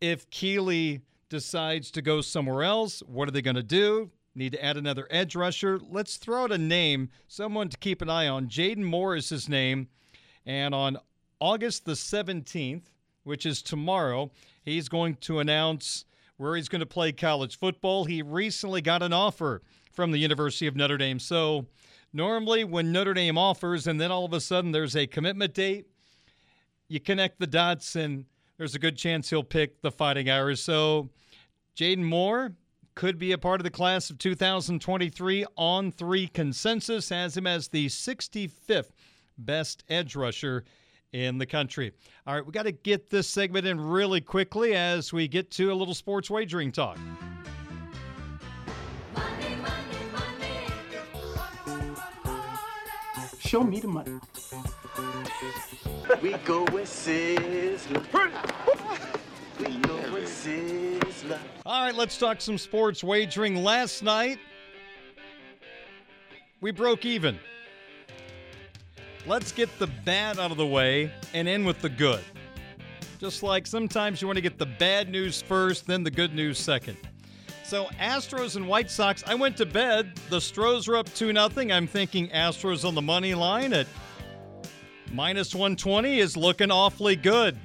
if 0.00 0.28
Keeley 0.30 1.02
decides 1.28 1.90
to 1.92 2.02
go 2.02 2.20
somewhere 2.20 2.62
else, 2.62 3.00
what 3.06 3.28
are 3.28 3.32
they 3.32 3.42
going 3.42 3.56
to 3.56 3.62
do? 3.62 4.10
Need 4.34 4.52
to 4.52 4.64
add 4.64 4.76
another 4.76 5.06
edge 5.10 5.34
rusher. 5.34 5.78
Let's 5.78 6.16
throw 6.16 6.44
out 6.44 6.52
a 6.52 6.58
name, 6.58 7.10
someone 7.26 7.68
to 7.68 7.76
keep 7.76 8.00
an 8.02 8.10
eye 8.10 8.28
on. 8.28 8.48
Jaden 8.48 8.84
Moore 8.84 9.16
is 9.16 9.28
his 9.28 9.48
name. 9.48 9.88
And 10.46 10.74
on 10.74 10.98
August 11.40 11.84
the 11.84 11.92
17th, 11.92 12.84
which 13.24 13.44
is 13.44 13.62
tomorrow, 13.62 14.30
he's 14.64 14.88
going 14.88 15.16
to 15.16 15.40
announce 15.40 16.04
where 16.36 16.56
he's 16.56 16.68
going 16.68 16.80
to 16.80 16.86
play 16.86 17.12
college 17.12 17.58
football. 17.58 18.04
He 18.04 18.22
recently 18.22 18.80
got 18.80 19.02
an 19.02 19.12
offer 19.12 19.62
from 19.92 20.12
the 20.12 20.18
University 20.18 20.66
of 20.66 20.76
Notre 20.76 20.96
Dame. 20.96 21.18
So, 21.18 21.66
normally 22.12 22.64
when 22.64 22.92
Notre 22.92 23.14
Dame 23.14 23.36
offers 23.36 23.86
and 23.86 24.00
then 24.00 24.10
all 24.10 24.24
of 24.24 24.32
a 24.32 24.40
sudden 24.40 24.72
there's 24.72 24.96
a 24.96 25.06
commitment 25.06 25.52
date, 25.52 25.86
you 26.88 27.00
connect 27.00 27.38
the 27.38 27.46
dots 27.46 27.96
and 27.96 28.24
there's 28.58 28.74
a 28.74 28.78
good 28.78 28.96
chance 28.96 29.30
he'll 29.30 29.44
pick 29.44 29.80
the 29.80 29.90
Fighting 29.90 30.28
Irish. 30.28 30.60
So, 30.60 31.08
Jaden 31.76 32.02
Moore 32.02 32.52
could 32.94 33.18
be 33.18 33.30
a 33.30 33.38
part 33.38 33.60
of 33.60 33.64
the 33.64 33.70
class 33.70 34.10
of 34.10 34.18
2023 34.18 35.46
On3 35.56 36.32
consensus, 36.32 37.08
has 37.10 37.36
him 37.36 37.46
as 37.46 37.68
the 37.68 37.86
65th 37.86 38.90
best 39.38 39.84
edge 39.88 40.16
rusher 40.16 40.64
in 41.12 41.38
the 41.38 41.46
country. 41.46 41.92
All 42.26 42.34
right, 42.34 42.44
we 42.44 42.50
got 42.50 42.64
to 42.64 42.72
get 42.72 43.08
this 43.08 43.28
segment 43.28 43.66
in 43.66 43.80
really 43.80 44.20
quickly 44.20 44.74
as 44.74 45.12
we 45.12 45.28
get 45.28 45.50
to 45.52 45.72
a 45.72 45.74
little 45.74 45.94
sports 45.94 46.28
wagering 46.28 46.72
talk. 46.72 46.98
Show 53.38 53.62
me 53.62 53.80
the 53.80 53.88
money. 53.88 54.18
We 56.22 56.32
go 56.44 56.64
with 56.64 56.88
Sizzler. 56.88 58.04
We 59.58 59.76
go 59.78 59.96
with 60.12 60.28
Sizzler. 60.28 61.38
All 61.64 61.82
right, 61.82 61.94
let's 61.94 62.18
talk 62.18 62.40
some 62.40 62.58
sports 62.58 63.04
wagering. 63.04 63.62
Last 63.62 64.02
night, 64.02 64.38
we 66.60 66.70
broke 66.70 67.04
even. 67.04 67.38
Let's 69.26 69.52
get 69.52 69.68
the 69.78 69.86
bad 69.86 70.38
out 70.38 70.50
of 70.50 70.56
the 70.56 70.66
way 70.66 71.12
and 71.34 71.46
end 71.46 71.66
with 71.66 71.80
the 71.82 71.90
good. 71.90 72.24
Just 73.20 73.42
like 73.42 73.66
sometimes 73.66 74.22
you 74.22 74.28
want 74.28 74.36
to 74.36 74.42
get 74.42 74.58
the 74.58 74.66
bad 74.66 75.08
news 75.08 75.42
first, 75.42 75.86
then 75.86 76.02
the 76.02 76.10
good 76.10 76.34
news 76.34 76.58
second. 76.58 76.96
So 77.64 77.84
Astros 78.00 78.56
and 78.56 78.66
White 78.66 78.90
Sox, 78.90 79.22
I 79.26 79.34
went 79.34 79.56
to 79.58 79.66
bed. 79.66 80.16
The 80.30 80.40
Stros 80.40 80.88
were 80.88 80.96
up 80.96 81.12
2 81.14 81.32
0. 81.32 81.48
I'm 81.70 81.86
thinking 81.86 82.28
Astros 82.30 82.86
on 82.86 82.94
the 82.94 83.02
money 83.02 83.34
line 83.34 83.72
at 83.72 83.86
minus 85.12 85.54
120 85.54 86.18
is 86.18 86.36
looking 86.36 86.70
awfully 86.70 87.16
good. 87.16 87.58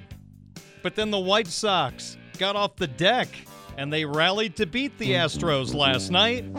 But 0.82 0.96
then 0.96 1.12
the 1.12 1.20
White 1.20 1.48
Sox 1.48 2.18
got 2.38 2.56
off 2.56 2.76
the 2.76 2.88
deck 2.88 3.30
and 3.78 3.92
they 3.92 4.06
rallied 4.06 4.56
to 4.58 4.66
beat 4.66 4.98
the 4.98 5.12
Astros 5.12 5.74
last 5.74 6.12
night. 6.12 6.52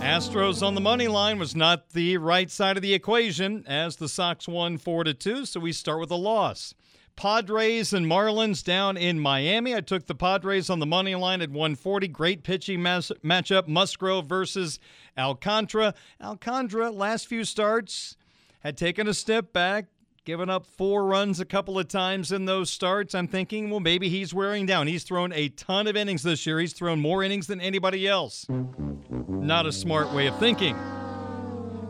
Astros 0.00 0.66
on 0.66 0.74
the 0.74 0.80
money 0.80 1.08
line 1.08 1.38
was 1.38 1.54
not 1.54 1.90
the 1.90 2.16
right 2.16 2.50
side 2.50 2.76
of 2.76 2.82
the 2.82 2.94
equation 2.94 3.64
as 3.66 3.96
the 3.96 4.08
Sox 4.08 4.48
won 4.48 4.78
4 4.78 5.04
to 5.04 5.12
2, 5.14 5.44
so 5.44 5.60
we 5.60 5.72
start 5.72 6.00
with 6.00 6.10
a 6.10 6.16
loss. 6.16 6.74
Padres 7.16 7.92
and 7.92 8.06
Marlins 8.06 8.64
down 8.64 8.96
in 8.96 9.20
Miami. 9.20 9.74
I 9.74 9.82
took 9.82 10.06
the 10.06 10.14
Padres 10.14 10.70
on 10.70 10.78
the 10.78 10.86
money 10.86 11.14
line 11.14 11.42
at 11.42 11.50
140. 11.50 12.08
Great 12.08 12.44
pitching 12.44 12.80
mas- 12.82 13.12
matchup. 13.22 13.68
Musgrove 13.68 14.24
versus 14.24 14.78
Alcantara. 15.18 15.92
Alcantara, 16.22 16.90
last 16.90 17.26
few 17.26 17.44
starts, 17.44 18.16
had 18.60 18.76
taken 18.76 19.08
a 19.08 19.14
step 19.14 19.52
back, 19.52 19.86
given 20.24 20.48
up 20.48 20.66
four 20.66 21.06
runs 21.06 21.40
a 21.40 21.44
couple 21.44 21.78
of 21.78 21.88
times 21.88 22.30
in 22.30 22.44
those 22.44 22.70
starts. 22.70 23.14
I'm 23.14 23.26
thinking, 23.26 23.70
well, 23.70 23.80
maybe 23.80 24.08
he's 24.08 24.32
wearing 24.32 24.66
down. 24.66 24.86
He's 24.86 25.02
thrown 25.02 25.32
a 25.32 25.48
ton 25.48 25.86
of 25.86 25.96
innings 25.96 26.22
this 26.22 26.46
year. 26.46 26.60
He's 26.60 26.72
thrown 26.72 27.00
more 27.00 27.22
innings 27.22 27.46
than 27.46 27.60
anybody 27.60 28.06
else. 28.06 28.46
Not 28.48 29.66
a 29.66 29.72
smart 29.72 30.12
way 30.12 30.26
of 30.26 30.38
thinking. 30.38 30.76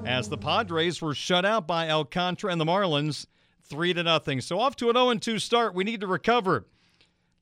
As 0.06 0.28
the 0.28 0.38
Padres 0.38 1.02
were 1.02 1.14
shut 1.14 1.44
out 1.44 1.66
by 1.66 1.90
Alcantara 1.90 2.52
and 2.52 2.60
the 2.60 2.64
Marlins, 2.64 3.26
three 3.64 3.92
to 3.92 4.02
nothing. 4.02 4.40
So 4.40 4.58
off 4.58 4.76
to 4.76 4.90
an 4.90 4.96
0-2 4.96 5.40
start. 5.40 5.74
We 5.74 5.84
need 5.84 6.00
to 6.00 6.06
recover. 6.06 6.66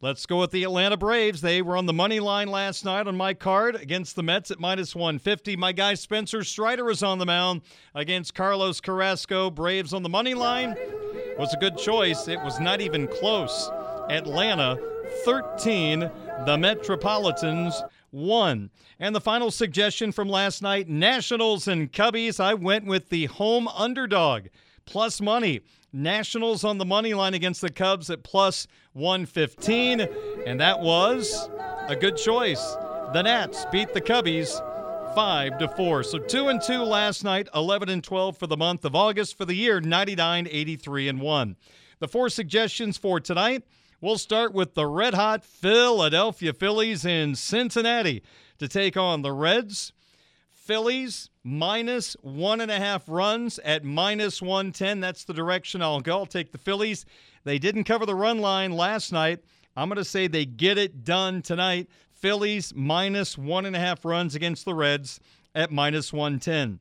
Let's 0.01 0.27
go 0.27 0.39
with 0.39 0.53
the 0.53 0.63
Atlanta 0.63 0.97
Braves. 0.97 1.41
They 1.41 1.61
were 1.61 1.77
on 1.77 1.87
the 1.87 1.93
money 1.93 2.21
line 2.21 2.47
last 2.47 2.85
night 2.85 3.09
on 3.09 3.17
my 3.17 3.35
card 3.35 3.75
against 3.75 4.15
the 4.15 4.23
Mets 4.23 4.53
at 4.53 4.61
minus 4.61 4.95
150. 4.95 5.57
My 5.57 5.73
guy 5.73 5.95
Spencer 5.95 6.45
Strider 6.45 6.89
is 6.89 7.03
on 7.03 7.19
the 7.19 7.27
mound 7.27 7.63
against 7.97 8.33
Carlos 8.33 8.81
Carrasco. 8.81 9.51
Braves 9.51 9.93
on 9.93 10.05
the 10.05 10.09
money 10.09 10.35
line 10.35 10.77
was 11.37 11.53
a 11.53 11.57
good 11.57 11.77
choice. 11.77 12.29
It 12.29 12.41
was 12.45 12.61
not 12.61 12.81
even 12.81 13.09
close. 13.09 13.73
Atlanta 14.09 14.79
13, 15.25 16.09
the 16.47 16.57
Metropolitans 16.57 17.83
1. 18.13 18.71
And 19.01 19.17
the 19.17 19.21
final 19.21 19.51
suggestion 19.51 20.13
from 20.13 20.29
last 20.29 20.63
night 20.63 20.89
Nationals 20.89 21.67
and 21.67 21.93
Cubbies. 21.93 22.39
I 22.39 22.55
went 22.55 22.87
with 22.87 23.09
the 23.09 23.27
home 23.27 23.67
underdog 23.67 24.47
plus 24.85 25.21
money. 25.21 25.61
Nationals 25.93 26.65
on 26.65 26.79
the 26.79 26.85
money 26.85 27.15
line 27.15 27.35
against 27.35 27.61
the 27.61 27.71
Cubs 27.71 28.11
at 28.11 28.23
plus 28.23 28.67
115. 28.93 30.01
And 30.47 30.61
that 30.61 30.81
was 30.81 31.49
a 31.87 31.97
good 31.97 32.17
choice. 32.17 32.77
The 33.13 33.23
Nats 33.23 33.65
beat 33.73 33.95
the 33.95 34.01
Cubbies 34.01 34.63
5 35.15 35.59
to 35.59 35.69
4. 35.69 36.03
So 36.03 36.19
2 36.19 36.49
and 36.49 36.61
2 36.61 36.83
last 36.83 37.25
night, 37.25 37.49
11 37.55 37.89
and 37.89 38.05
12 38.05 38.37
for 38.37 38.47
the 38.47 38.57
month 38.57 38.85
of 38.85 38.95
August 38.95 39.37
for 39.37 39.45
the 39.45 39.55
year 39.55 39.81
99 39.81 40.47
83 40.51 41.09
and 41.09 41.21
1. 41.21 41.57
The 42.01 42.09
four 42.09 42.29
suggestions 42.29 42.97
for 42.97 43.19
tonight, 43.19 43.65
we'll 44.01 44.19
start 44.19 44.53
with 44.53 44.75
the 44.75 44.87
red 44.87 45.15
hot 45.15 45.45
Philadelphia 45.45 46.53
Phillies 46.53 47.05
in 47.05 47.35
Cincinnati 47.35 48.23
to 48.59 48.69
take 48.69 48.97
on 48.97 49.23
the 49.23 49.33
Reds. 49.33 49.93
Phillies 50.69 51.31
minus 51.45 52.15
one 52.21 52.61
and 52.61 52.71
a 52.71 52.79
half 52.79 53.09
runs 53.09 53.59
at 53.61 53.85
minus 53.85 54.43
110. 54.43 55.01
That's 55.01 55.25
the 55.25 55.33
direction 55.33 55.81
I'll 55.81 56.03
go. 56.03 56.19
I'll 56.19 56.27
take 56.27 56.53
the 56.53 56.59
Phillies. 56.59 57.07
They 57.45 57.59
didn't 57.59 57.85
cover 57.85 58.05
the 58.05 58.15
run 58.15 58.41
line 58.41 58.73
last 58.73 59.11
night. 59.11 59.43
I'm 59.75 59.89
going 59.89 59.97
to 59.97 60.05
say 60.05 60.27
they 60.27 60.45
get 60.45 60.77
it 60.77 61.05
done 61.05 61.41
tonight. 61.41 61.89
Phillies 62.13 62.75
minus 62.77 63.39
one 63.39 63.65
and 63.65 63.75
a 63.75 63.79
half 63.79 64.05
runs 64.05 64.35
against 64.35 64.67
the 64.67 64.75
Reds 64.75 65.21
at 65.55 65.73
minus 65.73 66.13
110. 66.13 66.81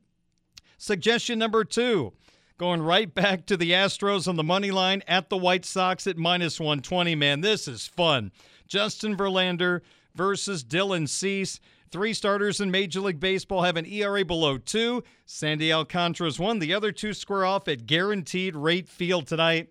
Suggestion 0.76 1.38
number 1.38 1.64
two 1.64 2.12
going 2.58 2.82
right 2.82 3.14
back 3.14 3.46
to 3.46 3.56
the 3.56 3.70
Astros 3.70 4.28
on 4.28 4.36
the 4.36 4.42
money 4.42 4.70
line 4.70 5.02
at 5.08 5.30
the 5.30 5.38
White 5.38 5.64
Sox 5.64 6.06
at 6.06 6.18
minus 6.18 6.60
120. 6.60 7.14
Man, 7.14 7.40
this 7.40 7.66
is 7.66 7.86
fun. 7.86 8.32
Justin 8.66 9.16
Verlander 9.16 9.80
versus 10.14 10.62
Dylan 10.62 11.08
Cease. 11.08 11.58
Three 11.90 12.12
starters 12.12 12.60
in 12.60 12.70
Major 12.70 13.00
League 13.00 13.20
Baseball 13.20 13.62
have 13.62 13.76
an 13.76 13.86
ERA 13.86 14.24
below 14.24 14.58
two. 14.58 15.02
Sandy 15.24 15.72
Alcantara's 15.72 16.38
one. 16.38 16.58
The 16.58 16.74
other 16.74 16.92
two 16.92 17.14
square 17.14 17.46
off 17.46 17.66
at 17.66 17.86
guaranteed 17.86 18.54
rate 18.54 18.88
field 18.88 19.26
tonight. 19.26 19.70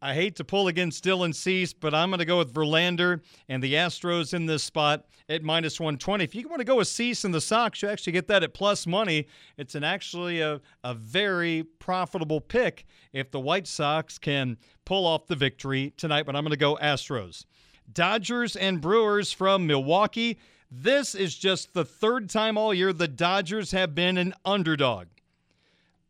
I 0.00 0.14
hate 0.14 0.36
to 0.36 0.44
pull 0.44 0.68
against 0.68 1.04
Dylan 1.04 1.34
Cease, 1.34 1.72
but 1.72 1.94
I'm 1.94 2.10
going 2.10 2.20
to 2.20 2.24
go 2.24 2.38
with 2.38 2.54
Verlander 2.54 3.20
and 3.48 3.62
the 3.62 3.74
Astros 3.74 4.34
in 4.34 4.46
this 4.46 4.62
spot 4.62 5.06
at 5.28 5.42
minus 5.42 5.80
120. 5.80 6.22
If 6.22 6.34
you 6.34 6.48
want 6.48 6.60
to 6.60 6.64
go 6.64 6.76
with 6.76 6.88
Cease 6.88 7.24
and 7.24 7.34
the 7.34 7.40
Sox, 7.40 7.82
you 7.82 7.88
actually 7.88 8.12
get 8.12 8.28
that 8.28 8.42
at 8.42 8.54
plus 8.54 8.86
money. 8.86 9.26
It's 9.56 9.74
an 9.74 9.84
actually 9.84 10.40
a, 10.40 10.60
a 10.84 10.94
very 10.94 11.64
profitable 11.78 12.40
pick 12.40 12.86
if 13.12 13.30
the 13.30 13.40
White 13.40 13.66
Sox 13.66 14.18
can 14.18 14.58
pull 14.84 15.06
off 15.06 15.26
the 15.26 15.36
victory 15.36 15.92
tonight, 15.96 16.24
but 16.24 16.36
I'm 16.36 16.44
going 16.44 16.50
to 16.50 16.56
go 16.56 16.76
Astros. 16.76 17.44
Dodgers 17.92 18.54
and 18.56 18.80
Brewers 18.80 19.32
from 19.32 19.66
Milwaukee. 19.66 20.38
This 20.70 21.14
is 21.14 21.36
just 21.36 21.74
the 21.74 21.84
third 21.84 22.28
time 22.28 22.58
all 22.58 22.74
year 22.74 22.92
the 22.92 23.08
Dodgers 23.08 23.70
have 23.70 23.94
been 23.94 24.18
an 24.18 24.34
underdog. 24.44 25.06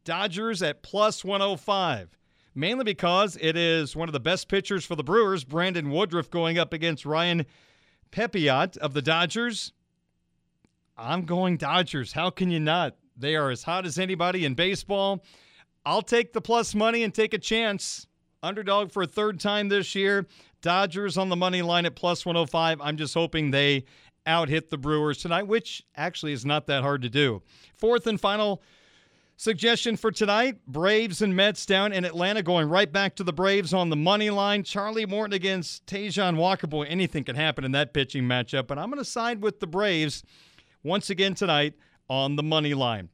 Dodgers 0.04 0.62
at 0.62 0.82
plus 0.82 1.24
105, 1.24 2.16
mainly 2.54 2.84
because 2.84 3.36
it 3.40 3.57
is 3.57 3.94
one 3.94 4.09
of 4.09 4.12
the 4.12 4.20
best 4.20 4.48
pitchers 4.48 4.84
for 4.84 4.94
the 4.94 5.04
Brewers, 5.04 5.44
Brandon 5.44 5.90
Woodruff, 5.90 6.30
going 6.30 6.59
up 6.59 6.72
against 6.72 7.04
Ryan 7.04 7.44
Pepiot 8.11 8.76
of 8.78 8.94
the 8.94 9.02
Dodgers. 9.02 9.72
I'm 10.96 11.24
going 11.26 11.59
Dodgers. 11.59 12.12
How 12.12 12.30
can 12.30 12.50
you 12.50 12.61
not? 12.61 12.96
They 13.16 13.36
are 13.36 13.50
as 13.50 13.64
hot 13.64 13.84
as 13.84 13.98
anybody 13.98 14.44
in 14.44 14.54
baseball. 14.54 15.22
I'll 15.84 16.02
take 16.02 16.32
the 16.32 16.40
plus 16.40 16.74
money 16.74 17.02
and 17.02 17.12
take 17.12 17.34
a 17.34 17.38
chance. 17.38 18.07
Underdog 18.42 18.92
for 18.92 19.02
a 19.02 19.07
third 19.07 19.40
time 19.40 19.68
this 19.68 19.94
year. 19.94 20.26
Dodgers 20.62 21.18
on 21.18 21.28
the 21.28 21.36
money 21.36 21.62
line 21.62 21.86
at 21.86 21.96
plus 21.96 22.24
105. 22.24 22.80
I'm 22.80 22.96
just 22.96 23.14
hoping 23.14 23.50
they 23.50 23.84
out 24.27 24.49
hit 24.49 24.70
the 24.70 24.79
Brewers 24.79 25.18
tonight, 25.18 25.45
which 25.45 25.83
actually 25.97 26.33
is 26.33 26.45
not 26.45 26.66
that 26.66 26.83
hard 26.83 27.03
to 27.03 27.09
do. 27.09 27.43
Fourth 27.77 28.07
and 28.07 28.20
final 28.20 28.62
suggestion 29.37 29.97
for 29.97 30.11
tonight 30.11 30.59
Braves 30.66 31.22
and 31.22 31.37
Mets 31.37 31.66
down 31.66 31.93
in 31.93 32.05
Atlanta, 32.05 32.43
going 32.43 32.68
right 32.68 32.91
back 32.91 33.14
to 33.16 33.24
the 33.24 33.33
Braves 33.33 33.72
on 33.72 33.91
the 33.91 33.97
money 33.97 34.31
line. 34.31 34.62
Charlie 34.64 35.07
Morton 35.07 35.35
against 35.35 35.87
Taijuan 35.87 36.37
Walker. 36.37 36.66
Boy, 36.66 36.85
anything 36.85 37.24
can 37.24 37.37
happen 37.37 37.64
in 37.64 37.72
that 37.72 37.93
pitching 37.93 38.24
matchup, 38.24 38.66
but 38.66 38.79
I'm 38.79 38.91
going 38.91 38.99
to 38.99 39.05
side 39.05 39.43
with 39.43 39.61
the 39.61 39.66
Braves 39.66 40.22
once 40.83 41.11
again 41.11 41.35
tonight 41.35 41.74
on 42.09 42.37
the 42.37 42.43
money 42.43 42.74
line. 42.74 43.11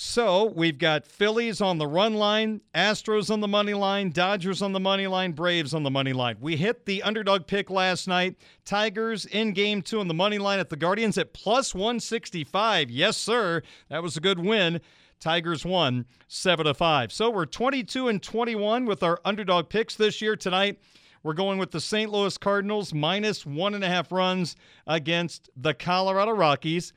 So 0.00 0.44
we've 0.44 0.78
got 0.78 1.08
Phillies 1.08 1.60
on 1.60 1.78
the 1.78 1.86
run 1.88 2.14
line, 2.14 2.60
Astros 2.72 3.32
on 3.32 3.40
the 3.40 3.48
money 3.48 3.74
line, 3.74 4.10
Dodgers 4.10 4.62
on 4.62 4.70
the 4.70 4.78
money 4.78 5.08
line, 5.08 5.32
Braves 5.32 5.74
on 5.74 5.82
the 5.82 5.90
money 5.90 6.12
line. 6.12 6.36
We 6.40 6.54
hit 6.54 6.86
the 6.86 7.02
underdog 7.02 7.48
pick 7.48 7.68
last 7.68 8.06
night. 8.06 8.36
Tigers 8.64 9.26
in 9.26 9.54
game 9.54 9.82
two 9.82 9.98
on 9.98 10.06
the 10.06 10.14
money 10.14 10.38
line 10.38 10.60
at 10.60 10.68
the 10.68 10.76
Guardians 10.76 11.18
at 11.18 11.32
plus 11.32 11.74
165. 11.74 12.92
Yes, 12.92 13.16
sir. 13.16 13.60
That 13.88 14.04
was 14.04 14.16
a 14.16 14.20
good 14.20 14.38
win. 14.38 14.80
Tigers 15.18 15.64
won 15.64 16.06
7 16.28 16.66
to 16.66 16.74
5. 16.74 17.12
So 17.12 17.28
we're 17.28 17.44
22 17.44 18.06
and 18.06 18.22
21 18.22 18.84
with 18.84 19.02
our 19.02 19.20
underdog 19.24 19.68
picks 19.68 19.96
this 19.96 20.22
year 20.22 20.36
tonight. 20.36 20.78
We're 21.24 21.32
going 21.32 21.58
with 21.58 21.72
the 21.72 21.80
St. 21.80 22.08
Louis 22.08 22.38
Cardinals 22.38 22.94
minus 22.94 23.44
one 23.44 23.74
and 23.74 23.82
a 23.82 23.88
half 23.88 24.12
runs 24.12 24.54
against 24.86 25.50
the 25.56 25.74
Colorado 25.74 26.30
Rockies 26.30 26.92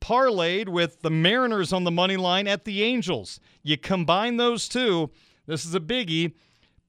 parlayed 0.00 0.68
with 0.68 1.02
the 1.02 1.10
Mariners 1.10 1.72
on 1.72 1.84
the 1.84 1.90
money 1.90 2.16
line 2.16 2.46
at 2.46 2.64
the 2.64 2.82
Angels. 2.82 3.40
You 3.62 3.76
combine 3.76 4.36
those 4.36 4.68
two, 4.68 5.10
this 5.46 5.64
is 5.64 5.74
a 5.74 5.80
biggie. 5.80 6.34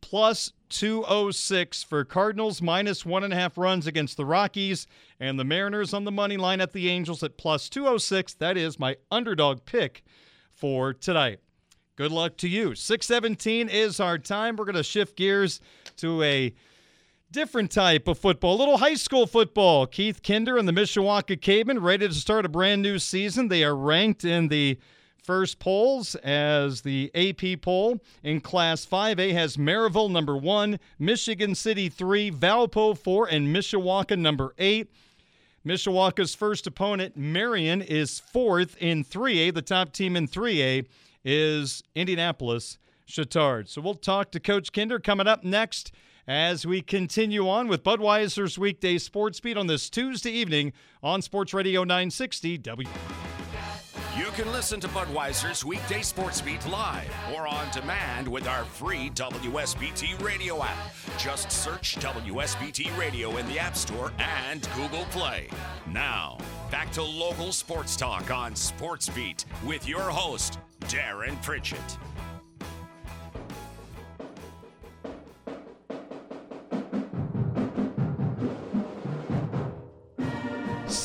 Plus 0.02 0.54
206 0.70 1.84
for 1.84 2.06
Cardinals, 2.06 2.62
minus 2.62 3.06
one 3.06 3.24
and 3.24 3.34
a 3.34 3.36
half 3.36 3.58
runs 3.58 3.86
against 3.86 4.16
the 4.18 4.26
Rockies, 4.26 4.88
and 5.20 5.38
the 5.38 5.44
Mariners 5.44 5.94
on 5.94 6.06
the 6.06 6.12
money 6.12 6.38
line 6.38 6.62
at 6.62 6.72
the 6.72 6.90
Angels 6.90 7.22
at 7.22 7.38
plus 7.38 7.68
206. 7.70 8.36
That 8.36 8.56
is 8.56 8.80
my 8.80 8.96
underdog 9.12 9.66
pick 9.66 10.04
for 10.54 10.94
tonight. 10.94 11.40
Good 11.96 12.12
luck 12.12 12.38
to 12.38 12.48
you. 12.48 12.76
617 12.76 13.68
is 13.68 14.00
our 14.00 14.18
time. 14.18 14.56
We're 14.56 14.66
going 14.66 14.76
to 14.76 14.84
shift 14.84 15.18
gears 15.18 15.60
to 15.98 16.24
a 16.24 16.54
different 17.32 17.72
type 17.72 18.08
of 18.08 18.18
football, 18.18 18.56
a 18.56 18.58
little 18.58 18.78
high 18.78 18.96
school 18.96 19.28
football. 19.28 19.86
Keith 19.86 20.24
Kinder 20.24 20.58
and 20.58 20.68
the 20.68 20.72
Mishawaka 20.72 21.40
Cavemen 21.40 21.80
ready 21.80 22.08
to 22.08 22.14
start 22.14 22.46
a 22.46 22.50
brand 22.50 22.82
new 22.82 22.98
season. 22.98 23.48
They 23.48 23.64
are 23.64 23.76
ranked 23.76 24.26
in 24.26 24.48
the 24.48 24.80
first 25.24 25.60
polls 25.60 26.16
as 26.16 26.82
the 26.82 27.12
AP 27.14 27.62
poll 27.62 28.00
in 28.24 28.42
Class 28.42 28.86
5A 28.86 29.32
has 29.34 29.58
Merrillville 29.58 30.10
number 30.10 30.36
one, 30.36 30.80
Michigan 30.98 31.54
City 31.54 31.88
three, 31.88 32.32
Valpo 32.32 32.98
four, 32.98 33.28
and 33.28 33.56
Mishawaka 33.56 34.18
number 34.18 34.56
eight. 34.58 34.92
Mishawaka's 35.64 36.34
first 36.34 36.66
opponent, 36.66 37.16
Marian, 37.16 37.82
is 37.82 38.20
fourth 38.20 38.76
in 38.82 39.04
3A. 39.04 39.54
The 39.54 39.62
top 39.62 39.92
team 39.92 40.16
in 40.16 40.28
3A 40.28 40.88
is 41.24 41.84
Indianapolis 41.94 42.80
Chatard. 43.08 43.68
So 43.68 43.82
we'll 43.82 43.96
talk 43.96 44.32
to 44.32 44.40
Coach 44.40 44.72
Kinder 44.72 45.00
coming 45.00 45.28
up 45.28 45.44
next 45.44 45.92
as 46.30 46.64
we 46.64 46.80
continue 46.80 47.50
on 47.50 47.68
with 47.68 47.84
Budweiser's 47.84 48.60
weekday 48.60 49.00
sports 49.00 49.40
beat 49.40 49.58
on 49.58 49.66
this 49.66 49.90
Tuesday 49.90 50.30
evening 50.30 50.72
on 51.02 51.24
Sports 51.24 51.56
Radio 51.56 51.84
960 51.84 52.60
W. 52.60 52.88
You 54.16 54.26
can 54.36 54.52
listen 54.52 54.80
to 54.82 54.88
Budweiser's 54.90 55.66
weekday 55.66 56.04
sports 56.04 56.40
beat 56.40 56.64
live 56.68 57.12
or 57.34 57.48
on 57.48 57.72
demand 57.72 58.28
with 58.28 58.48
our 58.48 58.64
free 58.64 59.10
WSBT 59.16 60.24
radio 60.24 60.64
app. 60.64 60.78
Just 61.18 61.52
search 61.52 61.96
WSBT 61.96 62.96
Radio 62.96 63.38
in 63.38 63.48
the 63.48 63.58
App 63.58 63.76
Store 63.76 64.14
and 64.20 64.70
Google 64.76 65.06
Play. 65.06 65.48
Now, 65.92 66.38
back 66.70 66.92
to 66.92 67.02
local 67.02 67.52
sports 67.52 67.96
talk 67.96 68.30
on 68.30 68.56
Sports 68.56 69.10
Beat 69.10 69.46
with 69.66 69.88
your 69.88 70.02
host, 70.02 70.60
Darren 70.82 71.42
Pritchett. 71.42 71.98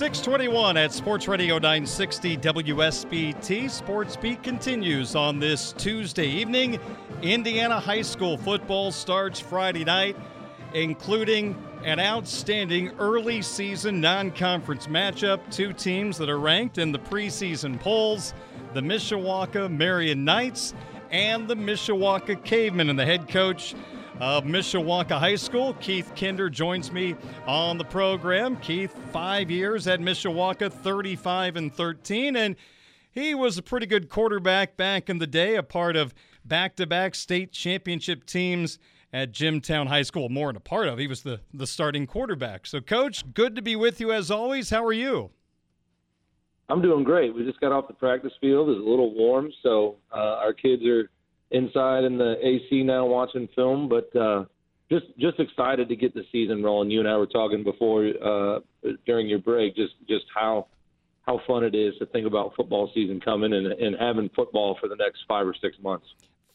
621 0.05 0.77
at 0.77 0.93
Sports 0.93 1.27
Radio 1.29 1.55
960 1.55 2.37
WSBT. 2.37 3.71
Sports 3.71 4.19
Beat 4.19 4.43
continues 4.43 5.17
on 5.17 5.39
this 5.39 5.73
Tuesday 5.73 6.27
evening. 6.27 6.79
Indiana 7.23 7.81
High 7.81 8.03
School 8.03 8.37
football 8.37 8.93
starts 8.93 9.41
Friday 9.41 9.83
night, 9.83 10.15
including 10.75 11.57
an 11.85 12.01
outstanding 12.01 12.91
early 12.99 13.41
season 13.41 13.99
non 13.99 14.31
conference 14.31 14.89
matchup. 14.89 15.41
Two 15.51 15.73
teams 15.73 16.19
that 16.19 16.29
are 16.29 16.39
ranked 16.39 16.77
in 16.77 16.93
the 16.93 16.99
preseason 16.99 17.81
polls 17.81 18.35
the 18.75 18.83
Mishawaka 18.83 19.75
Marian 19.75 20.23
Knights 20.23 20.75
and 21.13 21.49
the 21.49 21.57
Mishawaka 21.57 22.45
Cavemen. 22.45 22.91
And 22.91 22.99
the 22.99 23.07
head 23.07 23.27
coach 23.27 23.75
of 24.21 24.45
Mishawaka 24.45 25.19
High 25.19 25.35
School. 25.37 25.75
Keith 25.75 26.13
Kinder 26.15 26.49
joins 26.49 26.93
me 26.93 27.17
on 27.47 27.79
the 27.79 27.85
program. 27.85 28.57
Keith, 28.57 28.95
five 29.13 29.51
years 29.51 29.87
at 29.87 30.01
Mishawaka, 30.01 30.73
35 30.73 31.57
and 31.57 31.75
13, 31.75 32.37
and 32.37 32.57
he 33.11 33.35
was 33.35 33.59
a 33.59 33.63
pretty 33.63 33.87
good 33.87 34.09
quarterback 34.09 34.77
back 34.77 35.09
in 35.09 35.19
the 35.19 35.27
day, 35.27 35.57
a 35.57 35.63
part 35.63 35.97
of 35.97 36.15
back 36.45 36.77
to 36.77 36.87
back 36.87 37.15
state 37.15 37.53
championship 37.53 38.27
teams 38.27 38.79
at 39.13 39.33
Jimtown 39.33 39.87
High 39.87 40.03
School. 40.03 40.29
More 40.29 40.49
than 40.49 40.57
a 40.57 40.61
part 40.61 40.89
of, 40.89 40.99
he 40.99 41.07
was 41.07 41.23
the, 41.23 41.41
the 41.53 41.67
starting 41.67 42.07
quarterback. 42.07 42.67
So, 42.67 42.81
Coach, 42.81 43.33
good 43.33 43.55
to 43.57 43.63
be 43.63 43.77
with 43.77 44.01
you 44.01 44.13
as 44.13 44.31
always. 44.31 44.71
How 44.71 44.85
are 44.85 44.93
you? 44.93 45.31
I'm 46.69 46.81
doing 46.81 47.05
great. 47.05 47.35
We 47.35 47.45
just 47.45 47.61
got 47.61 47.73
off 47.73 47.89
the 47.89 47.95
practice 47.95 48.33
field. 48.41 48.71
It's 48.71 48.81
a 48.81 48.89
little 48.89 49.15
warm, 49.15 49.53
so 49.63 49.97
uh, 50.13 50.39
our 50.41 50.53
kids 50.53 50.83
are 50.87 51.11
inside 51.51 52.05
in 52.05 52.19
the 52.19 52.37
AC 52.43 52.83
now 52.83 53.07
watching 53.07 53.49
film, 53.55 53.89
but 53.89 54.15
uh, 54.17 54.45
just 54.91 55.07
just 55.19 55.41
excited 55.41 55.89
to 55.89 55.97
get 55.97 56.15
the 56.15 56.25
season 56.33 56.63
rolling. 56.63 56.91
You 56.91 57.01
and 57.01 57.09
I 57.09 57.17
were 57.17 57.27
talking 57.27 57.65
before 57.65 58.13
uh, 58.23 58.61
during 59.07 59.29
your 59.29 59.39
break, 59.39 59.77
just 59.77 59.95
just 60.09 60.25
how 60.35 60.67
how 61.27 61.41
fun 61.47 61.65
it 61.65 61.75
is 61.75 61.95
to 61.99 62.07
think 62.07 62.27
about 62.27 62.55
football 62.55 62.91
season 62.95 63.21
coming 63.21 63.53
and, 63.55 63.67
and 63.67 63.97
having 63.99 64.29
football 64.37 64.77
for 64.81 64.89
the 64.89 64.97
next 64.97 65.21
five 65.27 65.47
or 65.47 65.55
six 65.61 65.77
months. 65.83 66.07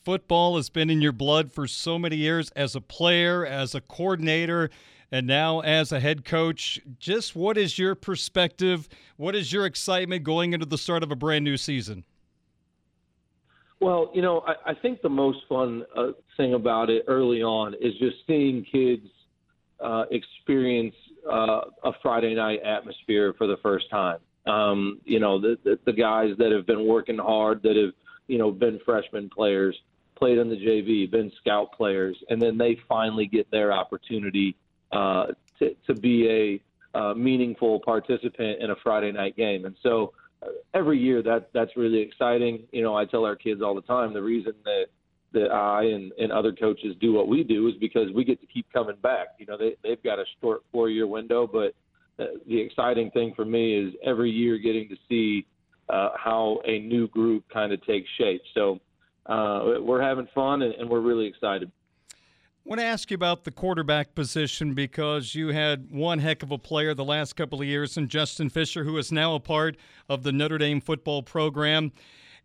Football 0.06 0.56
has 0.58 0.70
been 0.70 0.90
in 0.90 1.02
your 1.02 1.12
blood 1.12 1.52
for 1.52 1.68
so 1.68 2.00
many 2.00 2.16
years 2.16 2.52
as 2.52 2.76
a 2.76 2.82
player, 2.82 3.46
as 3.46 3.76
a 3.76 3.82
coordinator, 3.82 4.70
and 5.12 5.26
now 5.28 5.60
as 5.62 5.92
a 5.92 6.00
head 6.00 6.24
coach. 6.24 6.80
Just 7.00 7.36
what 7.36 7.58
is 7.58 7.78
your 7.78 7.96
perspective? 7.96 8.88
What 9.18 9.36
is 9.36 9.52
your 9.52 9.66
excitement 9.66 10.24
going 10.24 10.54
into 10.54 10.66
the 10.66 10.78
start 10.78 11.04
of 11.04 11.12
a 11.12 11.16
brand 11.16 11.44
new 11.44 11.58
season? 11.58 12.06
Well, 13.80 14.12
you 14.14 14.22
know, 14.22 14.42
I, 14.42 14.72
I 14.72 14.74
think 14.74 15.02
the 15.02 15.10
most 15.10 15.40
fun 15.48 15.86
uh, 15.96 16.12
thing 16.36 16.54
about 16.54 16.90
it 16.90 17.06
early 17.08 17.42
on 17.42 17.74
is 17.76 17.94
just 17.98 18.18
seeing 18.28 18.66
kids 18.70 19.08
uh, 19.80 20.06
experience 20.12 20.96
uh, 21.30 21.62
a 21.84 21.92
Friday 22.02 22.36
night 22.36 22.62
atmosphere 22.64 23.34
for 23.38 23.48
the 23.48 23.58
first 23.64 23.90
time. 23.90 24.20
Um, 24.46 25.00
you 25.06 25.20
know, 25.20 25.40
the, 25.40 25.58
the 25.64 25.80
the 25.86 25.94
guys 25.94 26.32
that 26.40 26.52
have 26.52 26.66
been 26.66 26.88
working 26.88 27.18
hard, 27.18 27.62
that 27.64 27.76
have 27.76 27.94
you 28.28 28.38
know 28.38 28.52
been 28.52 28.80
freshman 28.86 29.30
players, 29.30 29.80
played 30.16 30.38
in 30.38 30.50
the 30.50 30.56
JV, 30.56 31.10
been 31.10 31.32
scout 31.40 31.72
players, 31.74 32.18
and 32.30 32.42
then 32.42 32.58
they 32.58 32.78
finally 32.88 33.28
get 33.28 33.50
their 33.52 33.72
opportunity 33.72 34.56
uh, 34.92 35.28
to 35.60 35.76
to 35.88 35.94
be 35.94 36.62
a 36.94 36.98
uh, 36.98 37.14
meaningful 37.14 37.80
participant 37.80 38.62
in 38.62 38.72
a 38.72 38.76
Friday 38.84 39.12
night 39.12 39.38
game. 39.38 39.66
And 39.66 39.76
so 39.84 40.14
every 40.74 41.00
year 41.00 41.22
that 41.24 41.50
that's 41.54 41.72
really 41.76 42.00
exciting. 42.00 42.64
You 42.72 42.82
know, 42.82 42.96
I 42.96 43.06
tell 43.06 43.26
our 43.26 43.36
kids 43.36 43.62
all 43.62 43.76
the 43.76 43.82
time 43.82 44.14
the 44.14 44.22
reason 44.22 44.54
that 44.66 44.86
that 45.32 45.52
I 45.52 45.84
and, 45.84 46.12
and 46.18 46.32
other 46.32 46.52
coaches 46.52 46.96
do 47.00 47.14
what 47.14 47.28
we 47.28 47.44
do 47.44 47.68
is 47.68 47.76
because 47.80 48.12
we 48.16 48.24
get 48.24 48.42
to 48.42 48.48
keep 48.48 48.72
coming 48.74 48.96
back. 49.02 49.28
You 49.38 49.46
know, 49.46 49.58
they 49.58 49.76
they've 49.84 50.02
got 50.04 50.20
a 50.20 50.26
short 50.42 50.62
four 50.72 50.90
year 50.90 51.08
window, 51.08 51.48
but 51.48 51.74
uh, 52.24 52.38
the 52.48 52.60
exciting 52.60 53.12
thing 53.12 53.34
for 53.36 53.46
me 53.46 53.76
is 53.76 53.94
every 54.06 54.32
year 54.32 54.58
getting 54.58 54.90
to 54.90 54.96
see 55.08 55.46
uh, 55.90 56.10
how 56.16 56.60
a 56.66 56.80
new 56.80 57.08
group 57.08 57.44
kind 57.52 57.72
of 57.72 57.84
takes 57.86 58.08
shape. 58.18 58.42
So 58.54 58.80
uh, 59.26 59.80
we're 59.82 60.02
having 60.02 60.28
fun 60.34 60.62
and, 60.62 60.74
and 60.76 60.90
we're 60.90 61.02
really 61.02 61.28
excited. 61.28 61.72
I 62.70 62.72
want 62.72 62.82
to 62.82 62.86
ask 62.86 63.10
you 63.10 63.16
about 63.16 63.46
the 63.46 63.52
quarterback 63.52 64.14
position 64.14 64.76
because 64.76 65.34
you 65.34 65.48
had 65.48 65.90
one 65.90 66.20
heck 66.20 66.44
of 66.44 66.52
a 66.52 66.60
player 66.60 66.94
the 66.94 67.04
last 67.04 67.36
couple 67.36 67.60
of 67.60 67.66
years 67.66 67.98
in 67.98 68.08
Justin 68.10 68.48
Fisher, 68.48 68.84
who 68.84 68.96
is 69.00 69.12
now 69.12 69.34
a 69.34 69.40
part 69.40 69.76
of 70.08 70.22
the 70.22 70.32
Notre 70.32 70.60
Dame 70.60 70.80
football 70.80 71.24
program. 71.24 71.92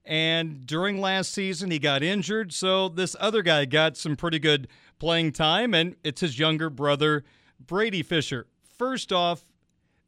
And 0.03 0.67
during 0.67 0.99
last 0.99 1.31
season, 1.31 1.71
he 1.71 1.79
got 1.79 2.03
injured. 2.03 2.55
So 2.55 2.89
this 2.89 3.15
other 3.21 3.43
guy 3.43 3.67
got 3.67 3.99
some 3.99 4.17
pretty 4.17 4.39
good 4.39 4.67
playing 4.99 5.33
time, 5.33 5.75
and 5.75 5.95
it's 6.03 6.23
his 6.23 6.39
younger 6.39 6.71
brother, 6.71 7.23
Brady 7.61 8.03
Fisher. 8.03 8.47
First 8.63 9.13
off, 9.13 9.45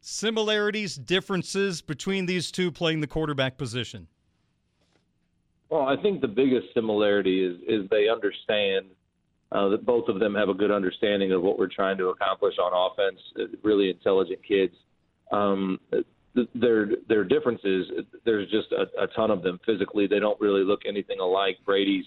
similarities, 0.01 0.97
differences 0.97 1.83
between 1.83 2.25
these 2.25 2.51
two 2.51 2.73
playing 2.73 3.03
the 3.03 3.07
quarterback 3.07 3.59
position? 3.59 4.07
Well, 5.69 5.83
I 5.83 6.01
think 6.01 6.23
the 6.23 6.29
biggest 6.29 6.69
similarity 6.73 7.45
is 7.45 7.61
is 7.69 7.91
they 7.91 8.09
understand 8.09 8.87
uh, 9.53 9.69
that 9.69 9.87
both 9.87 10.09
of 10.09 10.19
them 10.19 10.35
have 10.35 10.49
a 10.49 10.55
good 10.55 10.71
understanding 10.71 11.33
of 11.33 11.43
what 11.43 11.59
we're 11.59 11.69
trying 11.69 11.97
to 11.99 12.09
accomplish 12.09 12.55
on 12.59 12.73
offense. 12.75 13.21
Uh, 13.39 13.57
really 13.63 13.91
intelligent 13.91 14.41
kids. 14.47 14.75
Um, 15.33 15.79
their 16.55 16.89
their 17.09 17.25
differences. 17.25 17.87
There's 18.25 18.51
just 18.51 18.73
a, 18.73 19.03
a 19.03 19.07
ton 19.09 19.31
of 19.31 19.43
them 19.43 19.59
physically. 19.65 20.07
They 20.07 20.19
don't 20.19 20.41
really 20.41 20.65
look 20.65 20.81
anything 20.87 21.21
alike. 21.21 21.59
Brady's 21.65 22.05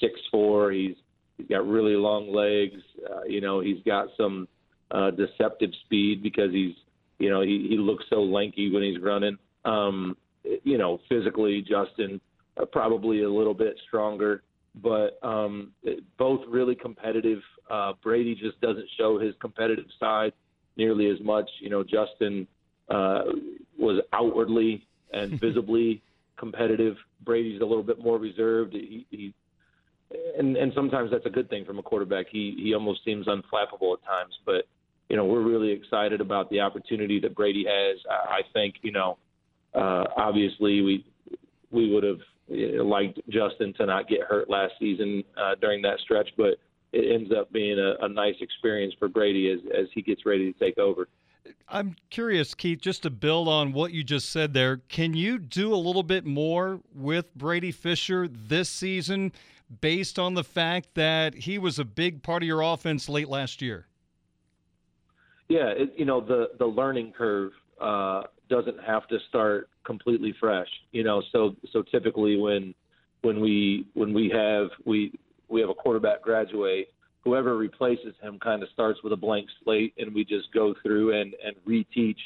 six 0.00 0.12
four. 0.30 0.72
He's 0.72 0.96
he's 1.38 1.46
got 1.46 1.66
really 1.66 1.94
long 1.94 2.34
legs. 2.34 2.82
Uh, 3.08 3.24
you 3.24 3.40
know, 3.40 3.60
he's 3.60 3.82
got 3.86 4.08
some 4.16 4.48
uh, 4.90 5.10
deceptive 5.12 5.70
speed 5.84 6.22
because 6.22 6.52
he's 6.52 6.74
you 7.18 7.30
know 7.30 7.40
he, 7.40 7.66
he 7.70 7.78
looks 7.78 8.04
so 8.10 8.22
lanky 8.22 8.70
when 8.72 8.82
he's 8.82 9.00
running. 9.00 9.38
Um, 9.64 10.16
you 10.64 10.76
know, 10.76 11.00
physically, 11.08 11.62
Justin 11.62 12.20
uh, 12.60 12.64
probably 12.66 13.22
a 13.22 13.30
little 13.30 13.54
bit 13.54 13.74
stronger 13.86 14.42
but 14.74 15.18
um, 15.22 15.72
both 16.18 16.40
really 16.48 16.74
competitive. 16.74 17.40
Uh, 17.70 17.92
Brady 18.02 18.34
just 18.34 18.60
doesn't 18.60 18.88
show 18.98 19.18
his 19.18 19.34
competitive 19.40 19.86
side 20.00 20.32
nearly 20.76 21.08
as 21.08 21.20
much. 21.20 21.48
You 21.60 21.70
know, 21.70 21.82
Justin 21.82 22.46
uh, 22.88 23.22
was 23.78 24.02
outwardly 24.12 24.86
and 25.12 25.38
visibly 25.40 26.02
competitive. 26.36 26.96
Brady's 27.24 27.60
a 27.60 27.64
little 27.64 27.82
bit 27.82 28.02
more 28.02 28.18
reserved. 28.18 28.72
He, 28.72 29.06
he 29.10 29.34
and 30.38 30.56
and 30.56 30.72
sometimes 30.74 31.10
that's 31.10 31.26
a 31.26 31.30
good 31.30 31.48
thing 31.48 31.64
from 31.64 31.78
a 31.78 31.82
quarterback. 31.82 32.26
He 32.30 32.54
he 32.58 32.74
almost 32.74 33.04
seems 33.04 33.26
unflappable 33.26 33.94
at 33.94 34.04
times, 34.04 34.34
but 34.44 34.66
you 35.08 35.16
know 35.16 35.24
we're 35.24 35.42
really 35.42 35.70
excited 35.70 36.20
about 36.20 36.50
the 36.50 36.60
opportunity 36.60 37.20
that 37.20 37.34
Brady 37.34 37.64
has. 37.68 37.98
I, 38.10 38.34
I 38.34 38.40
think 38.52 38.76
you 38.82 38.92
know 38.92 39.18
uh, 39.74 40.04
obviously 40.16 40.82
we 40.82 41.04
we 41.70 41.92
would 41.92 42.04
have 42.04 42.18
liked 42.52 43.20
Justin 43.28 43.72
to 43.74 43.86
not 43.86 44.08
get 44.08 44.22
hurt 44.22 44.48
last 44.50 44.74
season 44.78 45.24
uh, 45.36 45.54
during 45.60 45.82
that 45.82 45.98
stretch, 46.00 46.30
but 46.36 46.58
it 46.92 47.14
ends 47.14 47.32
up 47.36 47.52
being 47.52 47.78
a, 47.78 48.04
a 48.04 48.08
nice 48.08 48.34
experience 48.40 48.94
for 48.98 49.08
Brady 49.08 49.50
as, 49.50 49.60
as 49.76 49.86
he 49.94 50.02
gets 50.02 50.26
ready 50.26 50.52
to 50.52 50.58
take 50.58 50.78
over. 50.78 51.08
I'm 51.68 51.96
curious, 52.10 52.54
Keith, 52.54 52.80
just 52.80 53.02
to 53.04 53.10
build 53.10 53.48
on 53.48 53.72
what 53.72 53.92
you 53.92 54.04
just 54.04 54.30
said 54.30 54.52
there, 54.52 54.78
can 54.88 55.14
you 55.14 55.38
do 55.38 55.74
a 55.74 55.76
little 55.76 56.02
bit 56.02 56.24
more 56.24 56.80
with 56.94 57.34
Brady 57.34 57.72
Fisher 57.72 58.28
this 58.28 58.68
season 58.68 59.32
based 59.80 60.18
on 60.18 60.34
the 60.34 60.44
fact 60.44 60.94
that 60.94 61.34
he 61.34 61.58
was 61.58 61.78
a 61.78 61.84
big 61.84 62.22
part 62.22 62.42
of 62.42 62.46
your 62.46 62.60
offense 62.60 63.08
late 63.08 63.28
last 63.28 63.62
year? 63.62 63.86
Yeah, 65.48 65.68
it, 65.68 65.92
you 65.96 66.04
know 66.04 66.20
the 66.20 66.50
the 66.58 66.66
learning 66.66 67.12
curve 67.16 67.52
uh, 67.80 68.22
doesn't 68.48 68.82
have 68.84 69.06
to 69.08 69.18
start 69.28 69.68
completely 69.84 70.34
fresh. 70.38 70.68
You 70.92 71.04
know, 71.04 71.22
so 71.32 71.54
so 71.72 71.82
typically 71.82 72.36
when 72.36 72.74
when 73.22 73.40
we 73.40 73.86
when 73.94 74.12
we 74.12 74.30
have 74.34 74.68
we 74.84 75.12
we 75.48 75.60
have 75.60 75.70
a 75.70 75.74
quarterback 75.74 76.22
graduate, 76.22 76.92
whoever 77.24 77.56
replaces 77.56 78.14
him 78.20 78.38
kind 78.38 78.62
of 78.62 78.68
starts 78.72 79.02
with 79.02 79.12
a 79.12 79.16
blank 79.16 79.48
slate, 79.62 79.94
and 79.98 80.14
we 80.14 80.24
just 80.24 80.52
go 80.52 80.74
through 80.82 81.20
and 81.20 81.34
and 81.44 81.56
reteach 81.66 82.18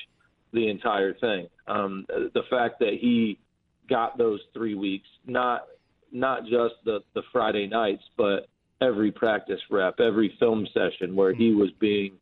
the 0.52 0.68
entire 0.68 1.14
thing. 1.14 1.48
Um, 1.66 2.06
the 2.08 2.42
fact 2.48 2.78
that 2.80 2.94
he 3.00 3.38
got 3.88 4.18
those 4.18 4.40
three 4.54 4.74
weeks, 4.74 5.08
not 5.26 5.66
not 6.12 6.42
just 6.42 6.74
the 6.84 7.00
the 7.14 7.22
Friday 7.32 7.66
nights, 7.66 8.02
but 8.16 8.48
every 8.80 9.10
practice 9.10 9.60
rep, 9.70 10.00
every 10.00 10.34
film 10.38 10.66
session 10.72 11.14
where 11.16 11.34
he 11.34 11.52
was 11.52 11.70
being 11.80 12.12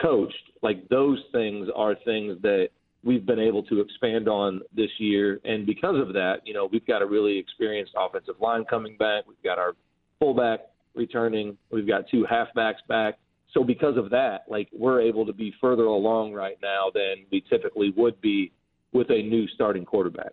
coached, 0.00 0.34
like 0.62 0.88
those 0.88 1.18
things 1.32 1.68
are 1.74 1.94
things 2.04 2.40
that 2.42 2.68
we've 3.04 3.26
been 3.26 3.38
able 3.38 3.62
to 3.64 3.80
expand 3.80 4.28
on 4.28 4.62
this 4.74 4.90
year. 4.98 5.40
And 5.44 5.66
because 5.66 5.96
of 6.00 6.14
that, 6.14 6.36
you 6.44 6.54
know, 6.54 6.68
we've 6.70 6.86
got 6.86 7.02
a 7.02 7.06
really 7.06 7.38
experienced 7.38 7.92
offensive 7.96 8.36
line 8.40 8.64
coming 8.64 8.96
back. 8.96 9.24
We've 9.28 9.42
got 9.44 9.58
our 9.58 9.74
fullback 10.18 10.60
returning. 10.94 11.58
We've 11.70 11.86
got 11.86 12.08
two 12.10 12.26
halfbacks 12.30 12.86
back. 12.88 13.18
So 13.52 13.62
because 13.62 13.96
of 13.96 14.10
that, 14.10 14.44
like 14.48 14.68
we're 14.72 15.00
able 15.00 15.26
to 15.26 15.32
be 15.32 15.54
further 15.60 15.84
along 15.84 16.32
right 16.32 16.56
now 16.62 16.90
than 16.92 17.26
we 17.30 17.44
typically 17.48 17.92
would 17.96 18.20
be 18.20 18.52
with 18.92 19.10
a 19.10 19.22
new 19.22 19.46
starting 19.48 19.84
quarterback. 19.84 20.32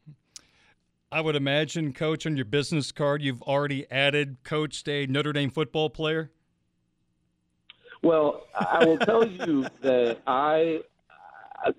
I 1.12 1.20
would 1.20 1.36
imagine, 1.36 1.92
coach, 1.92 2.26
on 2.26 2.38
your 2.38 2.46
business 2.46 2.94
card, 2.94 3.22
you've 3.22 3.42
already 3.42 3.86
added 3.92 4.38
coached 4.44 4.88
a 4.88 5.06
Notre 5.08 5.34
Dame 5.34 5.50
football 5.50 5.90
player. 5.90 6.32
Well, 8.02 8.48
I 8.56 8.86
will 8.86 8.98
tell 8.98 9.28
you 9.28 9.66
that 9.82 10.20
I, 10.26 10.82
I 11.66 11.72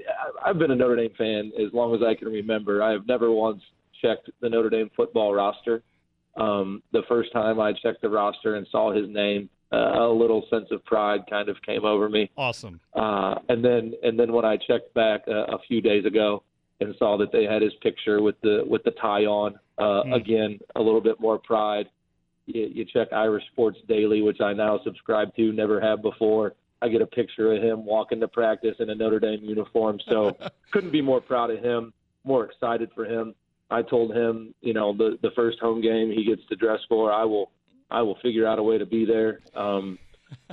I've 0.45 0.59
been 0.59 0.71
a 0.71 0.77
Notre 0.77 0.97
Dame 0.97 1.13
fan 1.17 1.53
as 1.59 1.73
long 1.73 1.95
as 1.95 2.01
I 2.03 2.15
can 2.15 2.29
remember. 2.29 2.83
I 2.83 2.93
have 2.93 3.07
never 3.07 3.31
once 3.31 3.63
checked 4.01 4.31
the 4.41 4.49
Notre 4.49 4.71
Dame 4.71 4.91
football 4.97 5.35
roster. 5.35 5.83
Um, 6.37 6.83
the 6.93 7.03
first 7.09 7.33
time 7.33 7.61
I 7.61 7.73
checked 7.73 8.03
the 8.03 8.09
roster 8.09 8.57
and 8.57 8.67
saw 8.71 8.93
his 8.93 9.09
name, 9.09 9.51
uh, 9.73 10.01
a 10.01 10.13
little 10.13 10.47
sense 10.51 10.69
of 10.71 10.85
pride 10.85 11.21
kind 11.29 11.49
of 11.49 11.57
came 11.63 11.85
over 11.85 12.09
me. 12.09 12.31
Awesome. 12.37 12.81
Uh, 12.95 13.37
and 13.49 13.65
then 13.65 13.95
and 14.03 14.19
then 14.19 14.33
when 14.33 14.45
I 14.45 14.57
checked 14.57 14.95
back 14.95 15.23
a, 15.27 15.55
a 15.55 15.59
few 15.69 15.81
days 15.81 16.05
ago 16.05 16.43
and 16.81 16.95
saw 16.99 17.17
that 17.19 17.33
they 17.33 17.45
had 17.45 17.63
his 17.63 17.73
picture 17.83 18.23
with 18.23 18.41
the 18.43 18.65
with 18.67 18.83
the 18.85 18.93
tie 18.93 19.25
on, 19.25 19.59
uh, 19.79 20.03
mm. 20.05 20.15
again 20.15 20.59
a 20.77 20.81
little 20.81 21.01
bit 21.01 21.21
more 21.21 21.39
pride 21.39 21.87
you, 22.47 22.71
you 22.73 22.85
check 22.85 23.09
Irish 23.13 23.45
Sports 23.53 23.79
Daily, 23.89 24.23
which 24.23 24.41
I 24.41 24.53
now 24.53 24.81
subscribe 24.85 25.35
to, 25.37 25.53
never 25.53 25.81
have 25.81 26.03
before. 26.03 26.55
I 26.83 26.89
get 26.89 27.01
a 27.01 27.07
picture 27.07 27.55
of 27.55 27.63
him 27.63 27.87
walking 27.87 28.21
to 28.21 28.29
practice 28.29 28.75
in 28.81 28.91
a 28.91 28.95
Notre 28.95 29.21
Dame 29.21 29.45
uniform. 29.45 30.01
So 30.09 30.37
couldn't 30.73 30.91
be 30.91 31.01
more 31.01 31.21
proud 31.21 31.51
of 31.51 31.63
him, 31.63 31.93
more 32.25 32.45
excited 32.45 32.91
for 32.95 33.05
him. 33.05 33.35
I 33.71 33.83
told 33.83 34.15
him, 34.15 34.55
you 34.61 34.75
know, 34.75 34.93
the 34.93 35.19
the 35.23 35.31
first 35.31 35.59
home 35.61 35.81
game 35.81 36.11
he 36.11 36.25
gets 36.25 36.43
to 36.49 36.57
dress 36.57 36.81
for, 36.89 37.13
I 37.13 37.25
will 37.25 37.53
I 37.91 38.03
will 38.03 38.19
figure 38.23 38.47
out 38.47 38.59
a 38.59 38.63
way 38.63 38.79
to 38.79 38.87
be 38.87 39.05
there. 39.05 39.41
Um, 39.55 39.99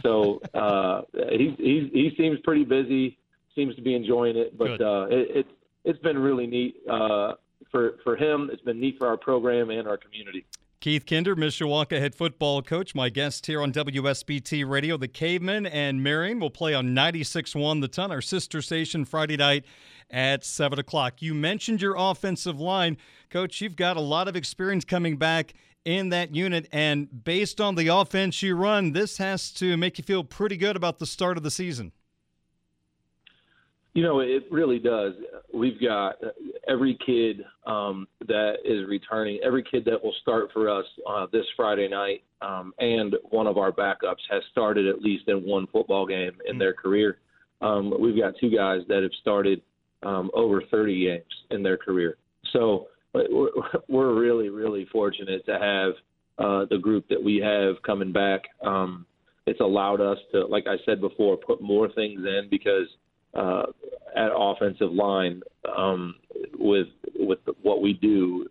so 0.04 0.40
uh, 0.54 1.02
he 1.14 1.56
he 1.58 1.90
he 1.92 2.14
seems 2.16 2.40
pretty 2.44 2.64
busy, 2.64 3.18
seems 3.56 3.76
to 3.76 3.82
be 3.82 3.96
enjoying 3.96 4.38
it, 4.38 4.58
but 4.58 4.80
uh, 4.80 5.08
it, 5.10 5.28
it's 5.36 5.50
it's 5.84 6.00
been 6.00 6.18
really 6.18 6.48
neat 6.48 6.76
uh, 6.90 7.34
for 7.72 7.96
for 8.04 8.16
him. 8.16 8.50
It's 8.54 8.62
been 8.62 8.80
neat 8.80 8.98
for 9.00 9.08
our 9.08 9.18
program 9.18 9.70
and 9.70 9.88
our 9.88 9.98
community. 9.98 10.46
Keith 10.82 11.06
Kinder, 11.06 11.36
Mishawaka 11.36 12.00
head 12.00 12.16
football 12.16 12.62
coach, 12.62 12.96
my 12.96 13.10
guest 13.10 13.48
here 13.48 13.62
on 13.62 13.74
WSBT 13.74 14.66
Radio. 14.66 14.96
The 14.96 15.10
Cavemen 15.10 15.66
and 15.66 16.02
Marian 16.02 16.40
will 16.40 16.50
play 16.50 16.74
on 16.74 16.96
96.1 16.96 17.82
The 17.82 17.90
Ton, 17.90 18.14
our 18.14 18.22
sister 18.22 18.62
station, 18.62 19.04
Friday 19.04 19.36
night 19.36 19.66
at 20.10 20.46
7 20.46 20.80
o'clock. 20.80 21.22
You 21.22 21.34
mentioned 21.34 21.82
your 21.82 21.96
offensive 21.98 22.62
line. 22.62 22.96
Coach, 23.30 23.60
you've 23.60 23.76
got 23.76 23.98
a 23.98 24.02
lot 24.02 24.30
of 24.30 24.38
experience 24.38 24.86
coming 24.86 25.18
back 25.18 25.54
in 25.84 26.08
that 26.10 26.34
unit, 26.34 26.66
and 26.72 27.26
based 27.26 27.60
on 27.60 27.76
the 27.76 27.90
offense 27.90 28.42
you 28.42 28.56
run, 28.56 28.94
this 28.94 29.18
has 29.18 29.52
to 29.56 29.76
make 29.76 29.98
you 29.98 30.06
feel 30.06 30.24
pretty 30.24 30.56
good 30.56 30.78
about 30.78 30.98
the 30.98 31.06
start 31.06 31.36
of 31.36 31.44
the 31.44 31.52
season. 31.52 31.92
You 34.00 34.06
know, 34.06 34.22
it 34.22 34.45
really 34.50 34.80
does. 34.80 35.12
We've 35.54 35.78
got 35.82 36.16
every 36.70 36.97
kid 37.06 37.43
um, 37.68 38.08
that 38.30 38.54
is 38.64 38.88
returning, 38.88 39.41
every 39.43 39.62
kid 39.62 39.84
that 39.88 40.02
will 40.02 40.16
start 40.22 40.52
for 40.54 40.70
us 40.70 40.86
uh, 41.06 41.26
this 41.34 41.43
Friday 41.58 41.89
night, 41.89 42.24
um, 42.41 42.74
and 42.80 43.14
one 43.30 43.45
of 43.45 43.58
our 43.58 43.74
backups 43.74 44.24
has 44.32 44.41
started 44.54 44.88
at 44.88 45.02
least 45.02 45.28
in 45.28 45.39
one 45.39 45.68
football 45.68 46.08
game 46.08 46.32
in 46.47 46.58
their 46.58 46.74
career. 46.74 47.18
Um, 47.60 47.93
we've 48.00 48.18
got 48.18 48.36
two 48.39 48.50
guys 48.50 48.84
that 48.88 49.04
have 49.04 49.12
started 49.20 49.62
um, 50.04 50.32
over 50.34 50.64
30 50.72 51.06
games 51.06 51.34
in 51.52 51.62
their 51.62 51.76
career. 51.76 52.16
So 52.54 52.88
we're, 53.14 53.50
we're 53.89 54.18
really, 54.18 54.47
really 54.47 54.88
fortunate 54.93 55.45
to 55.45 55.60
have 55.60 55.91
uh, 56.38 56.66
the 56.70 56.78
group 56.78 57.06
that 57.10 57.22
we 57.22 57.36
have 57.43 57.84
coming 57.86 58.14
back. 58.14 58.43
Um, 58.66 59.06
it's 59.45 59.60
allowed 59.60 60.00
us 60.00 60.20
to, 60.32 60.45
like 60.45 60.68
I 60.68 60.78
said 60.86 61.02
before, 61.02 61.36
put 61.36 61.62
more 61.62 61.91
things 61.91 62.22
in 62.22 62.47
because– 62.50 62.88
uh, 63.34 63.64
at 64.16 64.30
offensive 64.36 64.92
line 64.92 65.42
um, 65.78 66.16
with 66.58 66.88
with 67.16 67.40
what 67.62 67.82
we 67.82 67.94
do, 67.94 68.48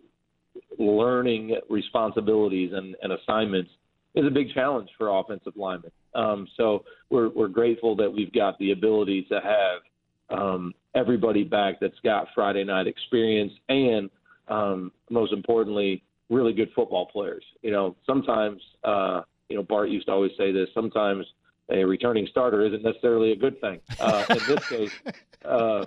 learning 0.77 1.55
responsibilities 1.69 2.71
and, 2.73 2.95
and 3.01 3.13
assignments 3.13 3.69
is 4.15 4.25
a 4.25 4.31
big 4.31 4.51
challenge 4.53 4.89
for 4.97 5.09
offensive 5.19 5.53
linemen. 5.55 5.91
Um, 6.15 6.47
so 6.57 6.83
we're 7.09 7.29
we're 7.29 7.47
grateful 7.47 7.95
that 7.97 8.11
we've 8.11 8.33
got 8.33 8.57
the 8.59 8.71
ability 8.71 9.23
to 9.29 9.39
have 9.41 10.39
um, 10.39 10.73
everybody 10.95 11.43
back 11.43 11.75
that's 11.79 11.99
got 12.03 12.27
Friday 12.33 12.63
night 12.63 12.87
experience 12.87 13.53
and 13.69 14.09
um, 14.47 14.91
most 15.09 15.31
importantly, 15.31 16.03
really 16.29 16.53
good 16.53 16.69
football 16.75 17.05
players. 17.05 17.43
You 17.61 17.71
know, 17.71 17.95
sometimes 18.05 18.61
uh, 18.83 19.21
you 19.49 19.57
know 19.57 19.63
Bart 19.63 19.89
used 19.89 20.07
to 20.07 20.11
always 20.11 20.31
say 20.37 20.51
this. 20.51 20.69
Sometimes 20.73 21.25
a 21.69 21.83
returning 21.83 22.27
starter 22.29 22.65
isn't 22.65 22.83
necessarily 22.83 23.31
a 23.31 23.35
good 23.35 23.59
thing. 23.61 23.79
Uh, 23.99 24.25
in 24.29 24.39
this 24.47 24.67
case, 24.67 24.91
uh, 25.45 25.85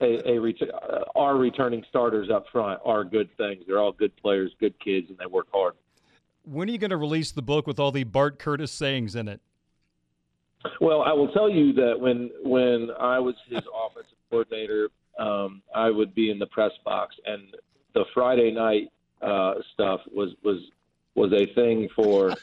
a, 0.00 0.30
a 0.30 0.38
ret- 0.38 0.54
uh, 0.62 1.04
our 1.14 1.36
returning 1.36 1.84
starters 1.88 2.30
up 2.30 2.46
front 2.52 2.80
are 2.84 3.04
good 3.04 3.28
things. 3.36 3.64
They're 3.66 3.78
all 3.78 3.92
good 3.92 4.16
players, 4.16 4.52
good 4.60 4.78
kids, 4.80 5.08
and 5.08 5.18
they 5.18 5.26
work 5.26 5.46
hard. 5.52 5.74
When 6.44 6.68
are 6.68 6.72
you 6.72 6.78
going 6.78 6.90
to 6.90 6.96
release 6.96 7.32
the 7.32 7.42
book 7.42 7.66
with 7.66 7.80
all 7.80 7.90
the 7.90 8.04
Bart 8.04 8.38
Curtis 8.38 8.70
sayings 8.70 9.16
in 9.16 9.26
it? 9.28 9.40
Well, 10.80 11.02
I 11.02 11.12
will 11.12 11.28
tell 11.28 11.50
you 11.50 11.72
that 11.74 11.98
when 11.98 12.30
when 12.42 12.88
I 12.98 13.18
was 13.18 13.34
his 13.48 13.62
offensive 13.74 14.16
coordinator, 14.30 14.88
um, 15.18 15.62
I 15.74 15.90
would 15.90 16.14
be 16.14 16.30
in 16.30 16.38
the 16.38 16.46
press 16.46 16.72
box, 16.84 17.14
and 17.24 17.54
the 17.94 18.04
Friday 18.14 18.50
night 18.50 18.90
uh, 19.22 19.54
stuff 19.74 20.00
was 20.12 20.30
was 20.44 20.58
was 21.16 21.32
a 21.32 21.46
thing 21.54 21.88
for 21.94 22.34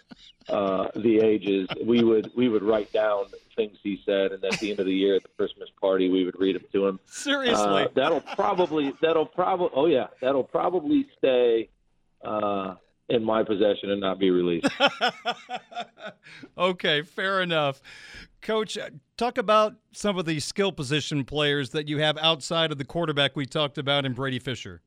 uh, 0.50 0.88
the 0.96 1.20
ages. 1.20 1.70
We 1.86 2.04
would 2.04 2.32
we 2.36 2.50
would 2.50 2.64
write 2.64 2.92
down 2.92 3.26
things 3.56 3.78
he 3.84 4.02
said, 4.06 4.32
and 4.32 4.44
at 4.44 4.60
the 4.60 4.72
end 4.72 4.80
of 4.80 4.86
the 4.86 4.94
year 4.94 5.16
at 5.16 5.24
the 5.24 5.30
Christmas 5.38 5.70
party, 5.80 6.10
we 6.10 6.26
would 6.26 6.40
read 6.40 6.56
them 6.56 6.64
to 6.74 6.88
him. 6.88 7.00
Seriously, 7.06 7.84
uh, 7.84 7.88
that'll 7.96 8.22
probably 8.22 8.94
that'll 9.02 9.26
probably 9.26 9.70
oh 9.76 9.86
yeah 9.86 10.08
that'll 10.22 10.44
probably 10.44 11.08
stay 11.18 11.70
uh, 12.26 12.76
in 13.10 13.24
my 13.24 13.44
possession 13.44 13.92
and 13.92 14.02
not 14.02 14.20
be 14.20 14.32
released. 14.32 14.68
okay, 16.58 17.02
fair 17.04 17.42
enough. 17.42 17.82
Coach, 18.42 18.78
talk 19.18 19.38
about 19.38 19.76
some 19.94 20.18
of 20.18 20.26
the 20.26 20.40
skill 20.40 20.72
position 20.72 21.24
players 21.24 21.70
that 21.70 21.88
you 21.88 22.00
have 22.00 22.18
outside 22.18 22.72
of 22.72 22.78
the 22.78 22.86
quarterback 22.86 23.36
we 23.36 23.46
talked 23.46 23.78
about 23.78 24.06
in 24.06 24.14
Brady 24.14 24.40
Fisher. 24.40 24.82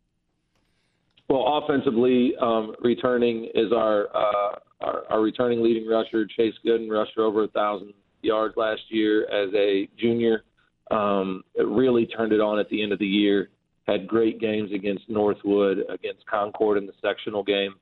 Well, 1.28 1.62
offensively, 1.62 2.34
um, 2.40 2.74
returning 2.80 3.48
is 3.54 3.72
our, 3.72 4.08
uh, 4.14 4.58
our, 4.80 5.02
our 5.10 5.20
returning 5.20 5.62
leading 5.62 5.88
rusher. 5.88 6.26
Chase 6.26 6.54
Gooden 6.64 6.88
rusher 6.90 7.22
over 7.22 7.44
a 7.44 7.48
thousand 7.48 7.94
yards 8.22 8.56
last 8.56 8.82
year 8.88 9.24
as 9.24 9.52
a 9.54 9.88
junior. 9.98 10.44
Um, 10.90 11.42
it 11.54 11.66
really 11.66 12.06
turned 12.06 12.32
it 12.32 12.40
on 12.40 12.58
at 12.58 12.68
the 12.68 12.82
end 12.82 12.92
of 12.92 12.98
the 12.98 13.06
year. 13.06 13.50
Had 13.88 14.06
great 14.06 14.40
games 14.40 14.70
against 14.72 15.08
Northwood, 15.08 15.78
against 15.88 16.26
Concord 16.26 16.78
in 16.78 16.86
the 16.86 16.92
sectional 17.02 17.42
game. 17.42 17.74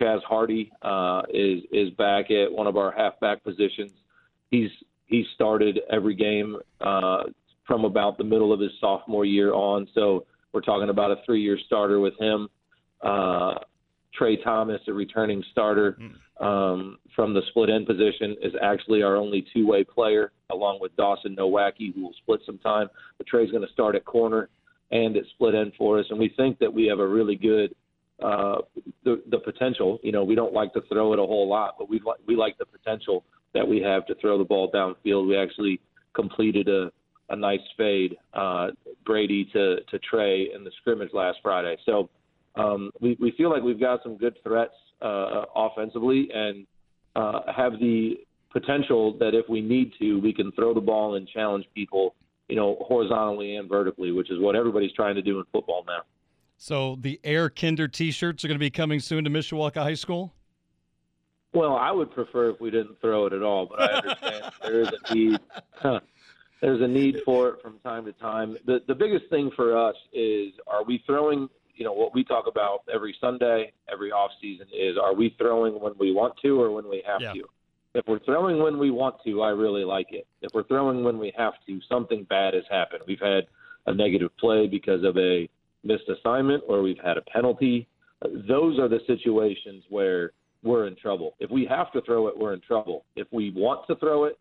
Chaz 0.00 0.22
Hardy 0.24 0.72
uh, 0.82 1.22
is 1.32 1.62
is 1.70 1.90
back 1.90 2.30
at 2.30 2.50
one 2.50 2.66
of 2.66 2.76
our 2.76 2.90
halfback 2.90 3.44
positions. 3.44 3.92
He's 4.50 4.70
he 5.06 5.24
started 5.34 5.80
every 5.90 6.14
game 6.14 6.56
uh, 6.80 7.24
from 7.66 7.84
about 7.84 8.18
the 8.18 8.24
middle 8.24 8.52
of 8.52 8.60
his 8.60 8.72
sophomore 8.80 9.24
year 9.24 9.52
on. 9.52 9.86
So 9.94 10.26
we're 10.52 10.62
talking 10.62 10.88
about 10.88 11.10
a 11.10 11.16
three 11.24 11.42
year 11.42 11.58
starter 11.66 12.00
with 12.00 12.18
him. 12.18 12.48
Uh, 13.04 13.54
Trey 14.14 14.36
Thomas, 14.42 14.80
a 14.88 14.92
returning 14.92 15.42
starter. 15.52 15.98
um, 16.40 16.98
from 17.14 17.32
the 17.32 17.42
split 17.50 17.70
end 17.70 17.86
position 17.86 18.36
is 18.42 18.52
actually 18.60 19.02
our 19.02 19.16
only 19.16 19.46
two 19.52 19.66
way 19.66 19.84
player, 19.84 20.32
along 20.50 20.78
with 20.80 20.94
Dawson 20.96 21.36
Nowacki, 21.36 21.94
who 21.94 22.02
will 22.02 22.14
split 22.22 22.40
some 22.44 22.58
time. 22.58 22.88
But 23.18 23.26
Trey's 23.26 23.50
going 23.50 23.66
to 23.66 23.72
start 23.72 23.94
at 23.94 24.04
corner 24.04 24.48
and 24.90 25.16
at 25.16 25.24
split 25.34 25.54
end 25.54 25.72
for 25.78 25.98
us, 25.98 26.06
and 26.10 26.18
we 26.18 26.32
think 26.36 26.58
that 26.58 26.72
we 26.72 26.86
have 26.86 26.98
a 26.98 27.06
really 27.06 27.36
good 27.36 27.74
uh, 28.22 28.58
the 29.04 29.22
the 29.30 29.38
potential. 29.38 29.98
You 30.02 30.12
know, 30.12 30.24
we 30.24 30.34
don't 30.34 30.52
like 30.52 30.72
to 30.74 30.82
throw 30.88 31.12
it 31.12 31.18
a 31.18 31.22
whole 31.22 31.48
lot, 31.48 31.76
but 31.78 31.88
we 31.88 32.00
like 32.04 32.18
we 32.26 32.36
like 32.36 32.58
the 32.58 32.66
potential 32.66 33.24
that 33.54 33.66
we 33.66 33.80
have 33.80 34.06
to 34.06 34.14
throw 34.16 34.38
the 34.38 34.44
ball 34.44 34.70
downfield. 34.72 35.28
We 35.28 35.36
actually 35.36 35.80
completed 36.14 36.68
a 36.68 36.92
a 37.30 37.36
nice 37.36 37.60
fade, 37.76 38.16
uh, 38.34 38.68
Brady 39.04 39.44
to 39.52 39.80
to 39.82 39.98
Trey 40.00 40.50
in 40.54 40.64
the 40.64 40.70
scrimmage 40.80 41.10
last 41.12 41.38
Friday. 41.42 41.76
So 41.86 42.10
um, 42.56 42.90
we 43.00 43.16
we 43.20 43.32
feel 43.32 43.50
like 43.50 43.62
we've 43.62 43.80
got 43.80 44.02
some 44.02 44.16
good 44.16 44.36
threats 44.42 44.74
uh, 45.02 45.44
offensively 45.54 46.28
and 46.32 46.66
uh, 47.16 47.40
have 47.54 47.72
the 47.80 48.16
potential 48.52 49.16
that 49.18 49.34
if 49.34 49.48
we 49.48 49.60
need 49.60 49.92
to, 49.98 50.20
we 50.20 50.32
can 50.32 50.52
throw 50.52 50.72
the 50.72 50.80
ball 50.80 51.16
and 51.16 51.28
challenge 51.28 51.66
people, 51.74 52.14
you 52.48 52.56
know, 52.56 52.76
horizontally 52.80 53.56
and 53.56 53.68
vertically, 53.68 54.12
which 54.12 54.30
is 54.30 54.38
what 54.38 54.54
everybody's 54.54 54.92
trying 54.92 55.16
to 55.16 55.22
do 55.22 55.38
in 55.38 55.44
football 55.52 55.84
now. 55.86 56.02
So 56.56 56.96
the 57.00 57.20
Air 57.24 57.50
Kinder 57.50 57.88
T-shirts 57.88 58.44
are 58.44 58.48
going 58.48 58.56
to 58.56 58.60
be 58.60 58.70
coming 58.70 59.00
soon 59.00 59.24
to 59.24 59.30
Mishawaka 59.30 59.82
High 59.82 59.94
School. 59.94 60.32
Well, 61.52 61.76
I 61.76 61.90
would 61.90 62.12
prefer 62.12 62.50
if 62.50 62.60
we 62.60 62.70
didn't 62.70 63.00
throw 63.00 63.26
it 63.26 63.32
at 63.32 63.42
all, 63.42 63.66
but 63.66 63.82
I 63.82 63.94
understand 63.94 64.52
there 64.62 64.80
is 64.80 64.88
a 64.88 65.14
need. 65.14 65.40
there's 66.60 66.80
a 66.80 66.88
need 66.88 67.18
for 67.24 67.50
it 67.50 67.62
from 67.62 67.78
time 67.80 68.04
to 68.06 68.12
time. 68.12 68.56
The 68.66 68.80
the 68.88 68.94
biggest 68.94 69.26
thing 69.30 69.52
for 69.54 69.76
us 69.76 69.94
is 70.12 70.52
are 70.66 70.82
we 70.82 71.02
throwing 71.06 71.48
you 71.74 71.84
know 71.84 71.92
what 71.92 72.14
we 72.14 72.24
talk 72.24 72.46
about 72.46 72.82
every 72.92 73.14
Sunday, 73.20 73.72
every 73.92 74.10
off 74.12 74.30
season 74.40 74.66
is 74.72 74.96
are 74.96 75.14
we 75.14 75.34
throwing 75.38 75.80
when 75.80 75.92
we 75.98 76.12
want 76.12 76.34
to 76.42 76.60
or 76.60 76.70
when 76.70 76.88
we 76.88 77.02
have 77.06 77.20
Yeah. 77.20 77.32
to. 77.34 77.44
If 77.94 78.08
we're 78.08 78.18
throwing 78.20 78.60
when 78.60 78.78
we 78.78 78.90
want 78.90 79.16
to, 79.24 79.42
I 79.42 79.50
really 79.50 79.84
like 79.84 80.08
it. 80.10 80.26
If 80.42 80.52
we're 80.52 80.64
throwing 80.64 81.04
when 81.04 81.16
we 81.18 81.32
have 81.36 81.54
to, 81.66 81.80
something 81.88 82.24
bad 82.24 82.54
has 82.54 82.64
happened. 82.68 83.02
We've 83.06 83.20
had 83.20 83.46
a 83.86 83.94
negative 83.94 84.36
play 84.36 84.66
because 84.66 85.04
of 85.04 85.16
a 85.16 85.48
missed 85.84 86.08
assignment 86.08 86.64
or 86.66 86.82
we've 86.82 86.98
had 86.98 87.18
a 87.18 87.22
penalty. 87.22 87.86
Those 88.48 88.78
are 88.80 88.88
the 88.88 89.00
situations 89.06 89.84
where 89.90 90.32
we're 90.64 90.86
in 90.86 90.96
trouble. 90.96 91.36
If 91.38 91.50
we 91.50 91.66
have 91.66 91.92
to 91.92 92.00
throw 92.00 92.26
it, 92.26 92.36
we're 92.36 92.54
in 92.54 92.60
trouble. 92.60 93.04
If 93.14 93.28
we 93.30 93.50
want 93.50 93.86
to 93.86 93.94
throw 93.96 94.24
it, 94.24 94.38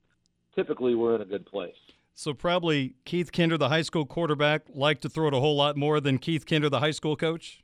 typically 0.55 0.95
we're 0.95 1.15
in 1.15 1.21
a 1.21 1.25
good 1.25 1.45
place. 1.45 1.75
So 2.15 2.33
probably 2.33 2.95
Keith 3.05 3.31
Kinder, 3.31 3.57
the 3.57 3.69
high 3.69 3.81
school 3.81 4.05
quarterback, 4.05 4.63
liked 4.73 5.01
to 5.01 5.09
throw 5.09 5.27
it 5.27 5.33
a 5.33 5.39
whole 5.39 5.55
lot 5.55 5.75
more 5.75 5.99
than 5.99 6.19
Keith 6.19 6.45
Kinder, 6.45 6.69
the 6.69 6.79
high 6.79 6.91
school 6.91 7.15
coach. 7.15 7.63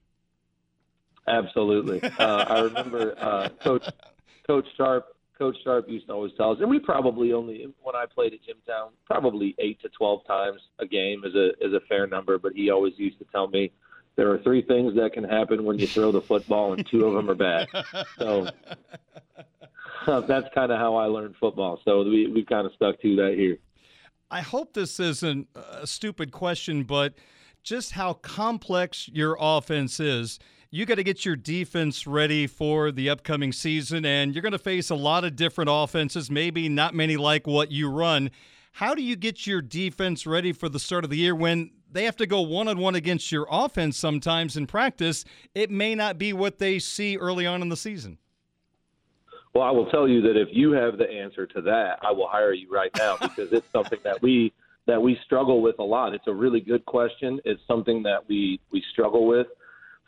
Absolutely. 1.27 2.01
Uh, 2.19 2.45
I 2.47 2.59
remember 2.61 3.15
uh, 3.17 3.49
Coach 3.63 3.87
Coach 4.45 4.65
Sharp. 4.75 5.15
Coach 5.37 5.55
Sharp 5.63 5.87
used 5.87 6.07
to 6.07 6.13
always 6.13 6.33
tell 6.35 6.51
us, 6.51 6.57
and 6.59 6.69
we 6.69 6.79
probably 6.79 7.31
only 7.31 7.65
when 7.81 7.95
I 7.95 8.05
played 8.13 8.33
at 8.33 8.39
Jimtown, 8.43 8.89
probably 9.05 9.55
eight 9.59 9.79
to 9.81 9.89
twelve 9.89 10.25
times 10.25 10.59
a 10.79 10.85
game 10.85 11.23
is 11.23 11.33
a 11.35 11.51
is 11.65 11.73
a 11.73 11.79
fair 11.87 12.07
number. 12.07 12.37
But 12.37 12.53
he 12.53 12.71
always 12.71 12.93
used 12.97 13.19
to 13.19 13.25
tell 13.31 13.47
me 13.47 13.71
there 14.17 14.29
are 14.31 14.39
three 14.39 14.61
things 14.63 14.95
that 14.95 15.13
can 15.13 15.23
happen 15.23 15.63
when 15.63 15.79
you 15.79 15.87
throw 15.87 16.11
the 16.11 16.21
football, 16.21 16.73
and 16.73 16.85
two 16.85 17.05
of 17.05 17.13
them 17.13 17.29
are 17.29 17.35
bad. 17.35 17.67
So 18.17 18.49
uh, 20.07 20.19
that's 20.21 20.53
kind 20.53 20.71
of 20.71 20.77
how 20.77 20.95
I 20.95 21.05
learned 21.05 21.35
football. 21.39 21.79
So 21.85 22.03
we 22.03 22.27
we 22.27 22.43
kind 22.43 22.65
of 22.65 22.73
stuck 22.73 22.99
to 23.01 23.15
that 23.17 23.35
here. 23.37 23.59
I 24.31 24.41
hope 24.41 24.73
this 24.73 24.99
isn't 24.99 25.47
a 25.55 25.87
stupid 25.87 26.31
question, 26.31 26.83
but 26.83 27.15
just 27.63 27.93
how 27.93 28.13
complex 28.13 29.09
your 29.09 29.35
offense 29.39 29.99
is. 29.99 30.39
You 30.69 30.85
got 30.85 30.95
to 30.95 31.03
get 31.03 31.25
your 31.25 31.35
defense 31.35 32.05
ready 32.05 32.45
for 32.45 32.91
the 32.91 33.09
upcoming 33.09 33.51
season, 33.51 34.05
and 34.05 34.35
you're 34.35 34.43
going 34.43 34.51
to 34.51 34.59
face 34.59 34.91
a 34.91 34.95
lot 34.95 35.23
of 35.23 35.35
different 35.35 35.69
offenses, 35.73 36.29
maybe 36.29 36.69
not 36.69 36.93
many 36.93 37.17
like 37.17 37.47
what 37.47 37.71
you 37.71 37.89
run. 37.89 38.29
How 38.73 38.93
do 38.93 39.01
you 39.01 39.15
get 39.15 39.47
your 39.47 39.63
defense 39.63 40.27
ready 40.27 40.53
for 40.53 40.69
the 40.69 40.79
start 40.79 41.03
of 41.03 41.09
the 41.09 41.17
year 41.17 41.33
when 41.33 41.71
they 41.91 42.03
have 42.03 42.17
to 42.17 42.27
go 42.27 42.41
one 42.41 42.67
on 42.67 42.77
one 42.77 42.93
against 42.93 43.31
your 43.31 43.47
offense 43.49 43.97
sometimes 43.97 44.55
in 44.55 44.67
practice? 44.67 45.25
It 45.55 45.71
may 45.71 45.95
not 45.95 46.19
be 46.19 46.33
what 46.33 46.59
they 46.59 46.77
see 46.77 47.17
early 47.17 47.47
on 47.47 47.63
in 47.63 47.69
the 47.69 47.75
season. 47.75 48.19
Well, 49.53 49.63
I 49.63 49.71
will 49.71 49.87
tell 49.87 50.07
you 50.07 50.21
that 50.21 50.39
if 50.39 50.49
you 50.51 50.71
have 50.71 50.97
the 50.97 51.09
answer 51.09 51.47
to 51.47 51.61
that, 51.61 51.99
I 52.01 52.11
will 52.11 52.27
hire 52.27 52.53
you 52.53 52.71
right 52.71 52.91
now 52.97 53.17
because 53.21 53.51
it's 53.51 53.67
something 53.71 53.99
that 54.03 54.21
we 54.21 54.53
that 54.87 55.01
we 55.01 55.17
struggle 55.23 55.61
with 55.61 55.77
a 55.79 55.83
lot. 55.83 56.13
It's 56.15 56.27
a 56.27 56.33
really 56.33 56.61
good 56.61 56.83
question. 56.85 57.39
It's 57.45 57.61
something 57.67 58.03
that 58.03 58.27
we 58.27 58.59
we 58.71 58.83
struggle 58.91 59.27
with 59.27 59.47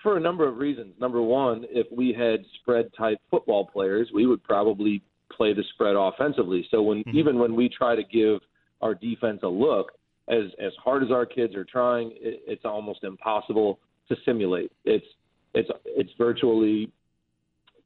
for 0.02 0.18
a 0.18 0.20
number 0.20 0.48
of 0.48 0.58
reasons. 0.58 0.94
Number 1.00 1.22
one, 1.22 1.66
if 1.70 1.88
we 1.92 2.14
had 2.14 2.44
spread 2.62 2.90
type 2.98 3.20
football 3.30 3.66
players, 3.66 4.10
we 4.14 4.26
would 4.26 4.44
probably 4.44 5.04
play 5.32 5.54
the 5.54 5.64
spread 5.74 5.96
offensively. 5.96 6.68
So 6.72 6.82
when 6.82 7.00
mm-hmm. 7.00 7.18
even 7.18 7.40
when 7.40 7.56
we 7.56 7.70
try 7.70 7.96
to 7.96 8.04
give 8.04 8.40
our 8.82 8.96
defense 8.96 9.42
a 9.44 9.48
look, 9.48 9.92
as 10.28 10.46
as 10.64 10.72
hard 10.84 11.04
as 11.04 11.12
our 11.12 11.26
kids 11.26 11.56
are 11.56 11.66
trying, 11.66 12.12
it, 12.16 12.42
it's 12.48 12.66
almost 12.66 13.04
impossible 13.04 13.80
to 14.10 14.16
simulate. 14.26 14.72
It's 14.86 15.06
it's 15.54 15.70
it's 15.86 16.12
virtually 16.18 16.92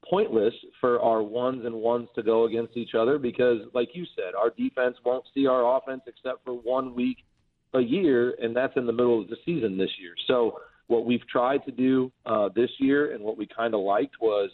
pointless 0.08 0.54
for 0.80 1.00
our 1.00 1.22
ones 1.22 1.64
and 1.64 1.74
ones 1.74 2.08
to 2.14 2.22
go 2.22 2.44
against 2.44 2.76
each 2.76 2.94
other 2.98 3.18
because, 3.18 3.58
like 3.74 3.88
you 3.92 4.04
said, 4.14 4.34
our 4.34 4.50
defense 4.50 4.96
won't 5.04 5.24
see 5.34 5.46
our 5.46 5.76
offense 5.76 6.02
except 6.06 6.44
for 6.44 6.52
one 6.52 6.94
week 6.94 7.18
a 7.74 7.80
year, 7.80 8.34
and 8.40 8.54
that's 8.54 8.76
in 8.76 8.86
the 8.86 8.92
middle 8.92 9.20
of 9.20 9.28
the 9.28 9.36
season 9.44 9.76
this 9.76 9.90
year. 10.00 10.12
So, 10.26 10.58
what 10.88 11.04
we've 11.04 11.26
tried 11.26 11.64
to 11.64 11.72
do 11.72 12.12
uh, 12.26 12.48
this 12.54 12.70
year 12.78 13.12
and 13.12 13.24
what 13.24 13.36
we 13.36 13.46
kind 13.46 13.74
of 13.74 13.80
liked 13.80 14.20
was 14.20 14.50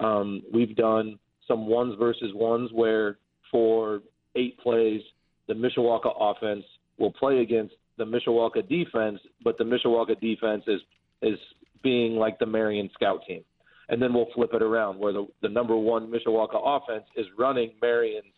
um, 0.00 0.42
we've 0.52 0.74
done 0.74 1.20
some 1.46 1.66
ones 1.68 1.94
versus 1.98 2.32
ones 2.34 2.70
where 2.72 3.18
for 3.50 4.00
eight 4.34 4.58
plays, 4.58 5.00
the 5.46 5.54
Mishawaka 5.54 6.12
offense 6.18 6.64
will 6.98 7.12
play 7.12 7.38
against 7.38 7.74
the 7.96 8.04
Mishawaka 8.04 8.68
defense, 8.68 9.20
but 9.44 9.56
the 9.56 9.64
Mishawaka 9.64 10.20
defense 10.20 10.64
is 10.66 10.80
is 11.22 11.38
being 11.82 12.16
like 12.16 12.38
the 12.40 12.46
Marion 12.46 12.90
scout 12.94 13.20
team 13.26 13.44
and 13.88 14.00
then 14.00 14.12
we'll 14.12 14.28
flip 14.34 14.50
it 14.52 14.62
around 14.62 14.98
where 14.98 15.12
the, 15.12 15.26
the 15.42 15.48
number 15.48 15.76
one 15.76 16.10
Mishawaka 16.10 16.60
offense 16.62 17.04
is 17.16 17.26
running 17.38 17.72
Marion's 17.80 18.32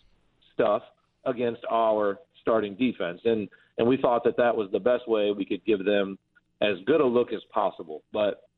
stuff 0.55 0.82
against 1.24 1.62
our 1.70 2.18
starting 2.40 2.74
defense. 2.76 3.20
And 3.24 3.48
and 3.78 3.88
we 3.88 3.96
thought 3.96 4.24
that 4.24 4.36
that 4.36 4.55
was 4.55 4.68
the 4.72 4.78
best 4.78 5.09
way 5.09 5.32
we 5.32 5.44
could 5.44 5.64
give 5.64 5.84
them 5.84 6.18
as 6.61 6.76
good 6.86 7.01
a 7.01 7.07
look 7.07 7.32
as 7.32 7.40
possible. 7.53 8.03
But 8.12 8.48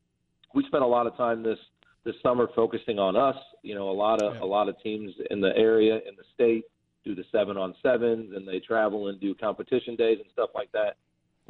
we 0.55 0.65
spent 0.67 0.83
a 0.83 0.87
lot 0.87 1.07
of 1.07 1.17
time 1.17 1.43
this 1.43 1.59
this 2.05 2.15
summer 2.23 2.49
focusing 2.55 2.99
on 2.99 3.17
us. 3.17 3.37
You 3.63 3.75
know, 3.75 3.91
a 3.91 3.93
lot 3.93 4.23
of 4.23 4.37
a 4.43 4.47
lot 4.47 4.69
of 4.69 4.81
teams 4.83 5.13
in 5.31 5.41
the 5.41 5.57
area 5.57 5.95
in 5.95 6.17
the 6.17 6.25
state 6.35 6.65
do 7.05 7.15
the 7.15 7.25
seven 7.33 7.57
on 7.57 7.75
sevens 7.83 8.33
and 8.35 8.47
they 8.47 8.61
travel 8.61 9.09
and 9.09 9.21
do 9.21 9.35
competition 9.35 9.97
days 9.97 10.19
and 10.21 10.31
stuff 10.33 10.51
like 10.55 10.71
that 10.73 10.97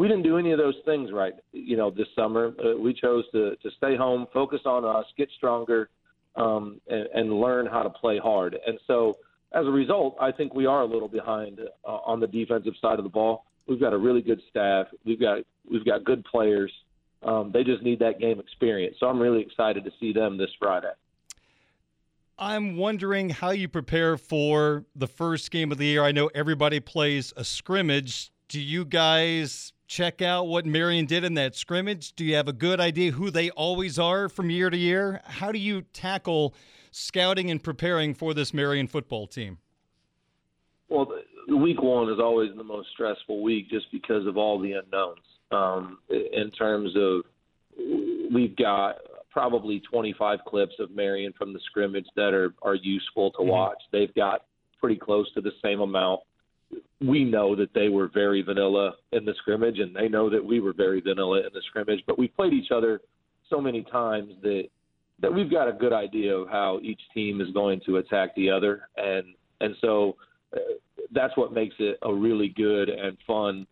we 0.03 0.09
didn't 0.09 0.25
do 0.25 0.37
any 0.37 0.51
of 0.51 0.59
those 0.59 0.75
things 0.85 1.13
right. 1.13 1.35
You 1.53 1.77
know, 1.77 1.89
this 1.89 2.09
summer 2.17 2.53
uh, 2.59 2.77
we 2.77 2.93
chose 2.93 3.25
to 3.31 3.55
to 3.55 3.71
stay 3.77 3.95
home, 3.95 4.27
focus 4.35 4.59
on 4.65 4.85
us, 4.85 5.05
get 5.17 5.29
stronger, 5.37 5.91
um, 6.35 6.81
and, 6.89 7.07
and 7.15 7.41
learn 7.41 7.67
how 7.67 7.85
to 7.85 7.91
play 7.91 8.19
hard. 8.19 8.59
And 8.67 8.81
so, 8.89 9.17
as 9.53 9.65
a 9.65 9.71
result, 9.71 10.17
I 10.21 10.33
think 10.33 10.55
we 10.55 10.67
are 10.67 10.83
a 10.83 10.87
little 10.87 11.07
behind 11.07 11.61
uh, 11.61 11.89
on 11.89 12.19
the 12.19 12.27
defensive 12.27 12.75
side 12.83 12.99
of 12.99 13.05
the 13.05 13.11
ball. 13.11 13.45
We've 13.69 13.79
got 13.79 13.93
a 13.93 13.97
really 13.97 14.23
good 14.23 14.41
staff. 14.51 14.89
We've 15.05 15.21
got 15.21 15.45
we've 15.71 15.85
got 15.85 16.03
good 16.03 16.25
players. 16.25 16.73
Um, 17.23 17.53
they 17.55 17.63
just 17.63 17.85
need 17.85 18.01
that 18.01 18.19
game 18.19 18.41
experience. 18.41 18.97
So 18.99 19.07
I'm 19.07 19.21
really 19.21 19.41
excited 19.41 19.85
to 19.85 19.93
see 20.01 20.13
them 20.13 20.37
this 20.37 20.51
Friday. 20.59 20.91
I'm 22.41 22.77
wondering 22.77 23.31
how 23.31 23.51
you 23.51 23.69
prepare 23.69 24.17
for 24.17 24.85
the 24.97 25.07
first 25.07 25.53
game 25.53 25.71
of 25.71 25.79
the 25.79 25.87
year. 25.87 26.03
I 26.03 26.11
know 26.11 26.29
everybody 26.35 26.81
plays 26.81 27.33
a 27.37 27.45
scrimmage. 27.45 28.33
Do 28.49 28.61
you 28.61 28.85
guys 28.85 29.73
check 29.93 30.23
out 30.23 30.49
what 30.49 30.65
Marion 30.65 31.05
did 31.05 31.23
in 31.23 31.35
that 31.35 31.55
scrimmage? 31.55 32.15
Do 32.15 32.25
you 32.25 32.35
have 32.37 32.49
a 32.49 32.53
good 32.53 32.81
idea 32.81 33.13
who 33.13 33.31
they 33.31 33.51
always 33.51 33.99
are 33.99 34.31
from 34.31 34.49
year 34.49 34.71
to 34.71 34.77
year? 34.77 35.21
How 35.25 35.53
do 35.53 35.59
you 35.59 35.83
tackle 35.93 36.55
scouting 36.91 37.51
and 37.51 37.63
preparing 37.63 38.15
for 38.15 38.33
this 38.33 38.55
Marion 38.55 38.87
football 38.87 39.27
team? 39.27 39.59
Well, 40.89 41.13
the 41.47 41.57
week 41.57 41.83
one 41.83 42.11
is 42.11 42.19
always 42.19 42.51
the 42.57 42.65
most 42.65 42.89
stressful 42.95 43.43
week 43.43 43.69
just 43.69 43.93
because 43.93 44.27
of 44.27 44.39
all 44.39 44.59
the 44.59 44.73
unknowns. 44.73 45.19
Um, 45.51 45.99
in 46.09 46.51
terms 46.53 46.97
of, 46.97 47.25
we've 48.33 48.57
got 48.57 48.97
probably 49.31 49.81
25 49.81 50.39
clips 50.47 50.75
of 50.79 50.91
Marion 50.91 51.35
from 51.37 51.53
the 51.53 51.61
scrimmage 51.67 52.07
that 52.17 52.33
are, 52.33 52.55
are 52.63 52.77
useful 52.77 53.31
to 53.33 53.43
watch. 53.43 53.79
They've 53.93 54.15
got 54.15 54.47
pretty 54.81 54.97
close 54.97 55.31
to 55.35 55.43
the 55.43 55.53
same 55.63 55.81
amount 55.81 56.21
we 57.01 57.25
know 57.25 57.57
that 57.57 57.75
they 57.75 57.89
were 57.89 58.09
very 58.09 58.43
vanilla 58.43 58.93
in 59.13 59.25
the 59.25 59.35
scrimmage, 59.39 59.79
and 59.79 59.95
they 59.95 60.09
know 60.09 60.31
that 60.31 60.45
we 60.45 60.61
were 60.61 60.73
very 60.73 61.01
vanilla 61.01 61.39
in 61.39 61.51
the 61.53 61.63
scrimmage. 61.69 62.03
But 62.07 62.19
we 62.19 62.29
played 62.29 62.53
each 62.53 62.71
other 62.71 63.01
so 63.51 63.61
many 63.61 63.83
times 63.83 64.35
that 64.43 64.65
that 65.21 65.33
we've 65.33 65.51
got 65.51 65.69
a 65.69 65.73
good 65.73 65.93
idea 65.93 66.35
of 66.35 66.49
how 66.49 66.81
each 66.83 67.01
team 67.15 67.41
is 67.41 67.51
going 67.51 67.81
to 67.87 67.99
attack 67.99 68.35
the 68.35 68.51
other, 68.51 68.89
and 68.97 69.27
and 69.61 69.75
so 69.81 70.17
uh, 70.55 70.59
that's 71.13 71.37
what 71.37 71.53
makes 71.53 71.75
it 71.79 71.99
a 72.03 72.13
really 72.13 72.49
good 72.49 72.89
and 72.89 73.17
fun 73.27 73.67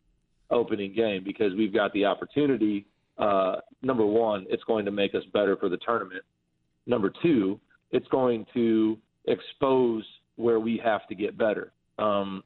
opening 0.51 0.95
game 0.95 1.23
because 1.25 1.53
we've 1.57 1.73
got 1.73 1.93
the 1.93 2.05
opportunity. 2.05 2.87
Uh, 3.19 3.57
number 3.83 4.05
one, 4.05 4.47
it's 4.49 4.65
going 4.65 4.85
to 4.85 4.91
make 4.91 5.15
us 5.15 5.23
better 5.33 5.57
for 5.57 5.69
the 5.69 5.77
tournament. 5.79 6.23
Number 6.87 7.13
two, 7.23 7.61
it's 7.93 8.09
going 8.09 8.47
to 8.55 8.97
expose 9.27 10.05
where 10.37 10.59
we 10.59 10.81
have 10.83 11.07
to 11.09 11.15
get 11.15 11.37
better. 11.37 11.73
Um, 11.99 12.43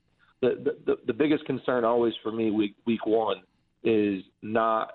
the, 0.48 0.76
the 0.86 0.96
the 1.06 1.12
biggest 1.12 1.44
concern 1.44 1.84
always 1.84 2.14
for 2.22 2.32
me 2.32 2.50
week 2.50 2.74
week 2.86 3.06
one 3.06 3.42
is 3.82 4.22
not 4.42 4.92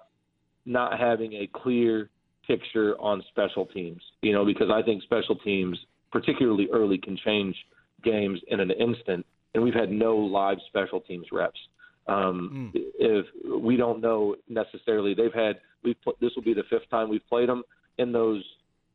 not 0.65 0.99
having 0.99 1.33
a 1.33 1.49
clear 1.53 2.09
picture 2.47 2.95
on 2.99 3.23
special 3.29 3.65
teams. 3.65 4.01
You 4.21 4.33
know, 4.33 4.45
because 4.45 4.69
I 4.73 4.81
think 4.81 5.03
special 5.03 5.35
teams, 5.37 5.77
particularly 6.11 6.67
early, 6.71 6.97
can 6.97 7.17
change 7.17 7.55
games 8.03 8.39
in 8.47 8.59
an 8.59 8.71
instant, 8.71 9.25
and 9.53 9.63
we've 9.63 9.73
had 9.73 9.91
no 9.91 10.15
live 10.15 10.57
special 10.67 11.01
teams 11.01 11.27
reps. 11.31 11.59
Um, 12.07 12.71
mm. 12.75 12.81
If 12.99 13.25
we 13.61 13.77
don't 13.77 14.01
know 14.01 14.35
necessarily, 14.47 15.13
they've 15.13 15.33
had 15.33 15.59
we've 15.83 15.95
this 16.19 16.31
will 16.35 16.43
be 16.43 16.53
the 16.53 16.63
fifth 16.69 16.89
time 16.89 17.09
we've 17.09 17.27
played 17.29 17.49
them 17.49 17.63
in 17.97 18.11
those 18.11 18.43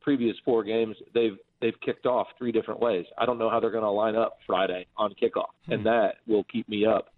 previous 0.05 0.37
four 0.45 0.63
games. 0.63 0.95
They've 1.13 1.37
they've 1.59 1.73
kicked 1.81 2.05
off 2.05 2.27
three 2.37 2.51
different 2.51 2.79
ways. 2.79 3.05
I 3.17 3.25
don't 3.25 3.39
know 3.39 3.49
how 3.49 3.59
they're 3.59 3.71
going 3.71 3.83
to 3.83 3.89
line 3.89 4.15
up 4.15 4.37
Friday 4.45 4.85
on 4.95 5.15
kickoff, 5.21 5.49
mm. 5.67 5.73
and 5.73 5.85
that 5.85 6.17
will 6.27 6.45
keep 6.45 6.69
me 6.69 6.85
up 6.85 7.09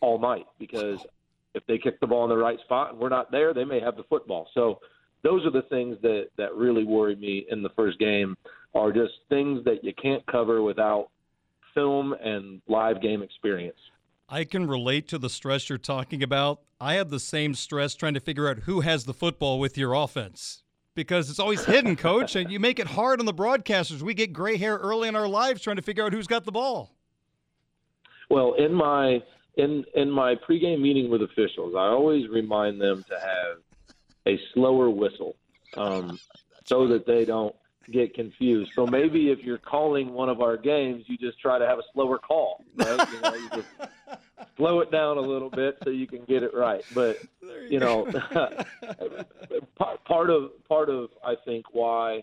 all 0.00 0.20
night 0.20 0.46
because 0.58 1.00
if 1.54 1.66
they 1.66 1.76
kick 1.78 1.98
the 1.98 2.06
ball 2.06 2.22
in 2.22 2.30
the 2.30 2.36
right 2.36 2.60
spot 2.60 2.92
and 2.92 3.00
we're 3.00 3.08
not 3.08 3.32
there, 3.32 3.52
they 3.52 3.64
may 3.64 3.80
have 3.80 3.96
the 3.96 4.04
football. 4.04 4.48
So 4.54 4.78
those 5.24 5.44
are 5.44 5.50
the 5.50 5.62
things 5.62 5.96
that 6.02 6.28
that 6.38 6.54
really 6.54 6.84
worry 6.84 7.16
me 7.16 7.44
in 7.50 7.60
the 7.60 7.70
first 7.70 7.98
game 7.98 8.36
are 8.72 8.92
just 8.92 9.14
things 9.28 9.64
that 9.64 9.82
you 9.82 9.92
can't 10.00 10.24
cover 10.26 10.62
without 10.62 11.08
film 11.74 12.12
and 12.12 12.62
live 12.68 13.02
game 13.02 13.22
experience. 13.22 13.78
I 14.28 14.44
can 14.44 14.68
relate 14.68 15.08
to 15.08 15.18
the 15.18 15.30
stress 15.30 15.68
you're 15.68 15.78
talking 15.78 16.22
about. 16.22 16.60
I 16.80 16.94
have 16.94 17.10
the 17.10 17.18
same 17.18 17.54
stress 17.54 17.96
trying 17.96 18.14
to 18.14 18.20
figure 18.20 18.48
out 18.48 18.60
who 18.60 18.82
has 18.82 19.06
the 19.06 19.14
football 19.14 19.58
with 19.58 19.76
your 19.76 19.94
offense 19.94 20.62
because 20.98 21.30
it's 21.30 21.38
always 21.38 21.64
hidden, 21.64 21.94
coach, 21.94 22.34
and 22.34 22.50
you 22.50 22.58
make 22.58 22.80
it 22.80 22.88
hard 22.88 23.20
on 23.20 23.26
the 23.26 23.32
broadcasters. 23.32 24.02
We 24.02 24.14
get 24.14 24.32
gray 24.32 24.56
hair 24.56 24.76
early 24.78 25.06
in 25.06 25.14
our 25.14 25.28
lives 25.28 25.62
trying 25.62 25.76
to 25.76 25.82
figure 25.82 26.04
out 26.04 26.12
who's 26.12 26.26
got 26.26 26.44
the 26.44 26.50
ball. 26.50 26.90
Well, 28.28 28.54
in 28.54 28.74
my 28.74 29.22
in 29.56 29.84
in 29.94 30.10
my 30.10 30.34
pregame 30.34 30.80
meeting 30.80 31.08
with 31.08 31.22
officials, 31.22 31.76
I 31.76 31.86
always 31.86 32.28
remind 32.28 32.80
them 32.80 33.04
to 33.08 33.14
have 33.14 33.94
a 34.26 34.40
slower 34.52 34.90
whistle 34.90 35.36
um, 35.76 36.18
so 36.64 36.88
that 36.88 37.06
they 37.06 37.24
don't 37.24 37.54
get 37.92 38.14
confused. 38.14 38.72
So 38.74 38.86
maybe 38.86 39.30
if 39.30 39.40
you're 39.40 39.58
calling 39.58 40.12
one 40.12 40.28
of 40.28 40.40
our 40.40 40.56
games, 40.56 41.04
you 41.06 41.16
just 41.16 41.40
try 41.40 41.58
to 41.58 41.66
have 41.66 41.78
a 41.78 41.82
slower 41.92 42.18
call, 42.18 42.64
right? 42.76 43.08
You 43.12 43.20
know, 43.20 43.34
you 43.34 43.48
just 43.50 43.68
slow 44.56 44.80
it 44.80 44.90
down 44.90 45.16
a 45.16 45.22
little 45.22 45.50
bit 45.50 45.78
so 45.84 45.90
you 45.90 46.06
can 46.06 46.24
get 46.24 46.42
it 46.42 46.52
right. 46.54 46.82
But 46.94 47.16
you 47.68 47.80
know, 47.80 48.06
part 50.06 50.30
of 50.30 50.50
part 50.68 50.90
of 50.90 51.10
I 51.24 51.34
think 51.44 51.66
why 51.72 52.22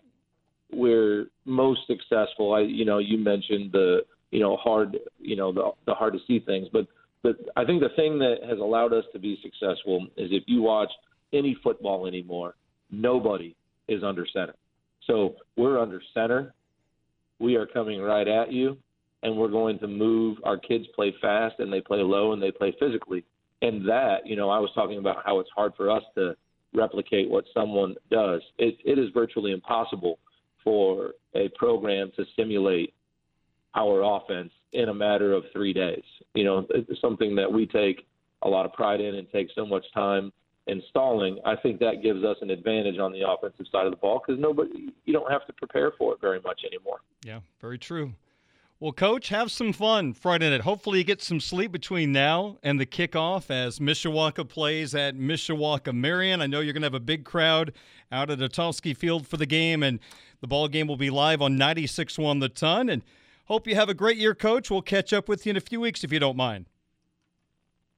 we're 0.72 1.28
most 1.46 1.82
successful. 1.88 2.54
I 2.54 2.62
you 2.62 2.86
know 2.86 3.00
you 3.00 3.18
mentioned 3.18 3.72
the 3.72 4.06
you 4.32 4.40
know 4.40 4.58
hard 4.58 4.98
you 5.20 5.36
know 5.36 5.52
the 5.52 5.72
the 5.86 5.94
hard 5.94 6.14
to 6.14 6.20
see 6.28 6.40
things, 6.40 6.68
but 6.72 6.88
but 7.24 7.38
I 7.56 7.66
think 7.66 7.82
the 7.82 7.90
thing 7.96 8.20
that 8.20 8.38
has 8.48 8.60
allowed 8.60 8.94
us 8.94 9.06
to 9.14 9.20
be 9.20 9.40
successful 9.42 10.06
is 10.16 10.30
if 10.32 10.44
you 10.46 10.62
watch 10.62 10.92
any 11.34 11.58
football 11.64 12.06
anymore, 12.06 12.56
nobody 12.92 13.56
is 13.88 14.04
under 14.04 14.28
center. 14.32 14.54
So 15.08 15.36
we're 15.56 15.80
under 15.80 16.02
center. 16.14 16.54
We 17.40 17.56
are 17.56 17.66
coming 17.66 18.02
right 18.02 18.28
at 18.28 18.52
you, 18.52 18.78
and 19.24 19.36
we're 19.36 19.50
going 19.50 19.80
to 19.80 19.88
move. 19.88 20.38
Our 20.44 20.58
kids 20.58 20.86
play 20.96 21.14
fast, 21.22 21.56
and 21.60 21.72
they 21.72 21.82
play 21.82 22.00
low, 22.00 22.34
and 22.34 22.42
they 22.42 22.52
play 22.52 22.76
physically. 22.80 23.24
And 23.62 23.88
that, 23.88 24.26
you 24.26 24.36
know, 24.36 24.50
I 24.50 24.60
was 24.60 24.70
talking 24.76 25.00
about 25.00 25.18
how 25.26 25.40
it's 25.40 25.50
hard 25.56 25.74
for 25.76 25.90
us 25.90 26.04
to 26.16 26.36
replicate 26.74 27.30
what 27.30 27.46
someone 27.54 27.96
does. 28.12 28.42
It, 28.58 28.78
it 28.86 29.00
is 29.00 29.10
virtually 29.14 29.52
impossible 29.52 30.20
for 30.64 31.14
a 31.36 31.50
program 31.50 32.12
to 32.18 32.26
simulate 32.36 32.94
our 33.76 34.02
offense 34.04 34.52
in 34.74 34.90
a 34.90 34.94
matter 34.94 35.34
of 35.34 35.44
three 35.54 35.74
days. 35.74 36.04
You 36.34 36.44
know, 36.44 36.68
it's 36.70 37.00
something 37.02 37.36
that 37.36 37.52
we 37.52 37.66
take 37.66 38.08
a 38.42 38.50
lot 38.50 38.66
of 38.66 38.74
pride 38.74 39.02
in 39.02 39.16
and 39.16 39.28
take 39.32 39.48
so 39.56 39.66
much 39.66 39.86
time 39.94 40.32
installing, 40.68 41.40
I 41.46 41.56
think 41.56 41.80
that 41.80 42.02
gives 42.02 42.24
us 42.24 42.38
an 42.42 42.50
advantage 42.50 42.98
on 43.00 43.12
the 43.12 43.22
offensive 43.28 43.66
side 43.72 43.86
of 43.86 43.92
the 43.92 43.98
ball 43.98 44.22
because 44.26 44.42
nobody, 44.42 44.94
you 45.06 45.14
don't 45.14 45.32
have 45.32 45.46
to 45.48 45.54
prepare 45.54 45.92
for 45.98 46.14
it 46.14 46.22
very 46.22 46.40
much 46.42 46.62
anymore. 46.66 47.00
Yeah, 47.24 47.40
very 47.62 47.78
true. 47.78 48.14
Well, 48.80 48.92
coach, 48.92 49.30
have 49.30 49.52
some 49.52 49.72
fun 49.72 50.14
Friday 50.14 50.50
night. 50.50 50.62
Hopefully, 50.62 50.98
you 50.98 51.06
get 51.06 51.22
some 51.22 51.40
sleep 51.40 51.72
between 51.72 52.12
now 52.12 52.58
and 52.62 52.78
the 52.78 52.86
kickoff 52.86 53.50
as 53.50 53.80
Mishawaka 53.80 54.48
plays 54.48 54.94
at 54.94 55.16
Mishawaka 55.16 55.94
Marion. 55.94 56.42
I 56.42 56.48
know 56.48 56.60
you're 56.60 56.74
going 56.74 56.82
to 56.82 56.88
have 56.88 56.94
a 56.94 57.00
big 57.00 57.24
crowd 57.24 57.72
out 58.12 58.30
at 58.30 58.40
Atosky 58.40 58.96
Field 58.96 59.28
for 59.28 59.38
the 59.38 59.46
game, 59.46 59.82
and 59.82 60.00
the 60.42 60.48
ball 60.48 60.68
game 60.68 60.88
will 60.88 60.98
be 60.98 61.10
live 61.10 61.42
on 61.42 61.58
96.1 61.58 62.42
The 62.42 62.50
Ton. 62.50 62.90
And 62.90 63.02
hope 63.46 63.66
you 63.66 63.76
have 63.76 63.88
a 63.88 63.94
great 63.94 64.18
year, 64.18 64.36
coach. 64.36 64.70
We'll 64.70 64.82
catch 64.82 65.14
up 65.14 65.30
with 65.30 65.46
you 65.46 65.52
in 65.52 65.58
a 65.58 65.62
few 65.62 65.80
weeks 65.80 66.04
if 66.04 66.12
you 66.12 66.20
don't 66.20 66.38
mind. 66.38 66.66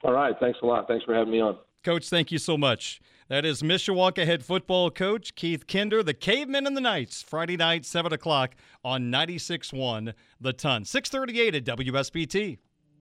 All 0.04 0.14
right. 0.14 0.36
Thanks 0.40 0.60
a 0.62 0.66
lot. 0.68 0.88
Thanks 0.88 1.04
for 1.06 1.16
having 1.16 1.32
me 1.32 1.42
on. 1.42 1.58
Coach, 1.88 2.10
thank 2.10 2.34
you 2.34 2.38
so 2.38 2.58
much. 2.58 3.00
That 3.30 3.46
is 3.46 3.62
Mishawaka 3.62 4.26
head 4.26 4.44
football 4.44 4.92
coach 4.92 5.36
Keith 5.36 5.68
Kinder, 5.68 6.04
the 6.04 6.14
Cavemen 6.14 6.68
and 6.68 6.76
the 6.76 6.82
Knights, 6.82 7.22
Friday 7.22 7.56
night, 7.56 7.86
7 7.86 8.12
o'clock 8.12 8.56
on 8.84 9.04
96.1 9.04 10.14
The 10.42 10.52
Ton. 10.52 10.84
638 10.84 11.56
at 11.56 11.78
WSBT. 11.78 12.58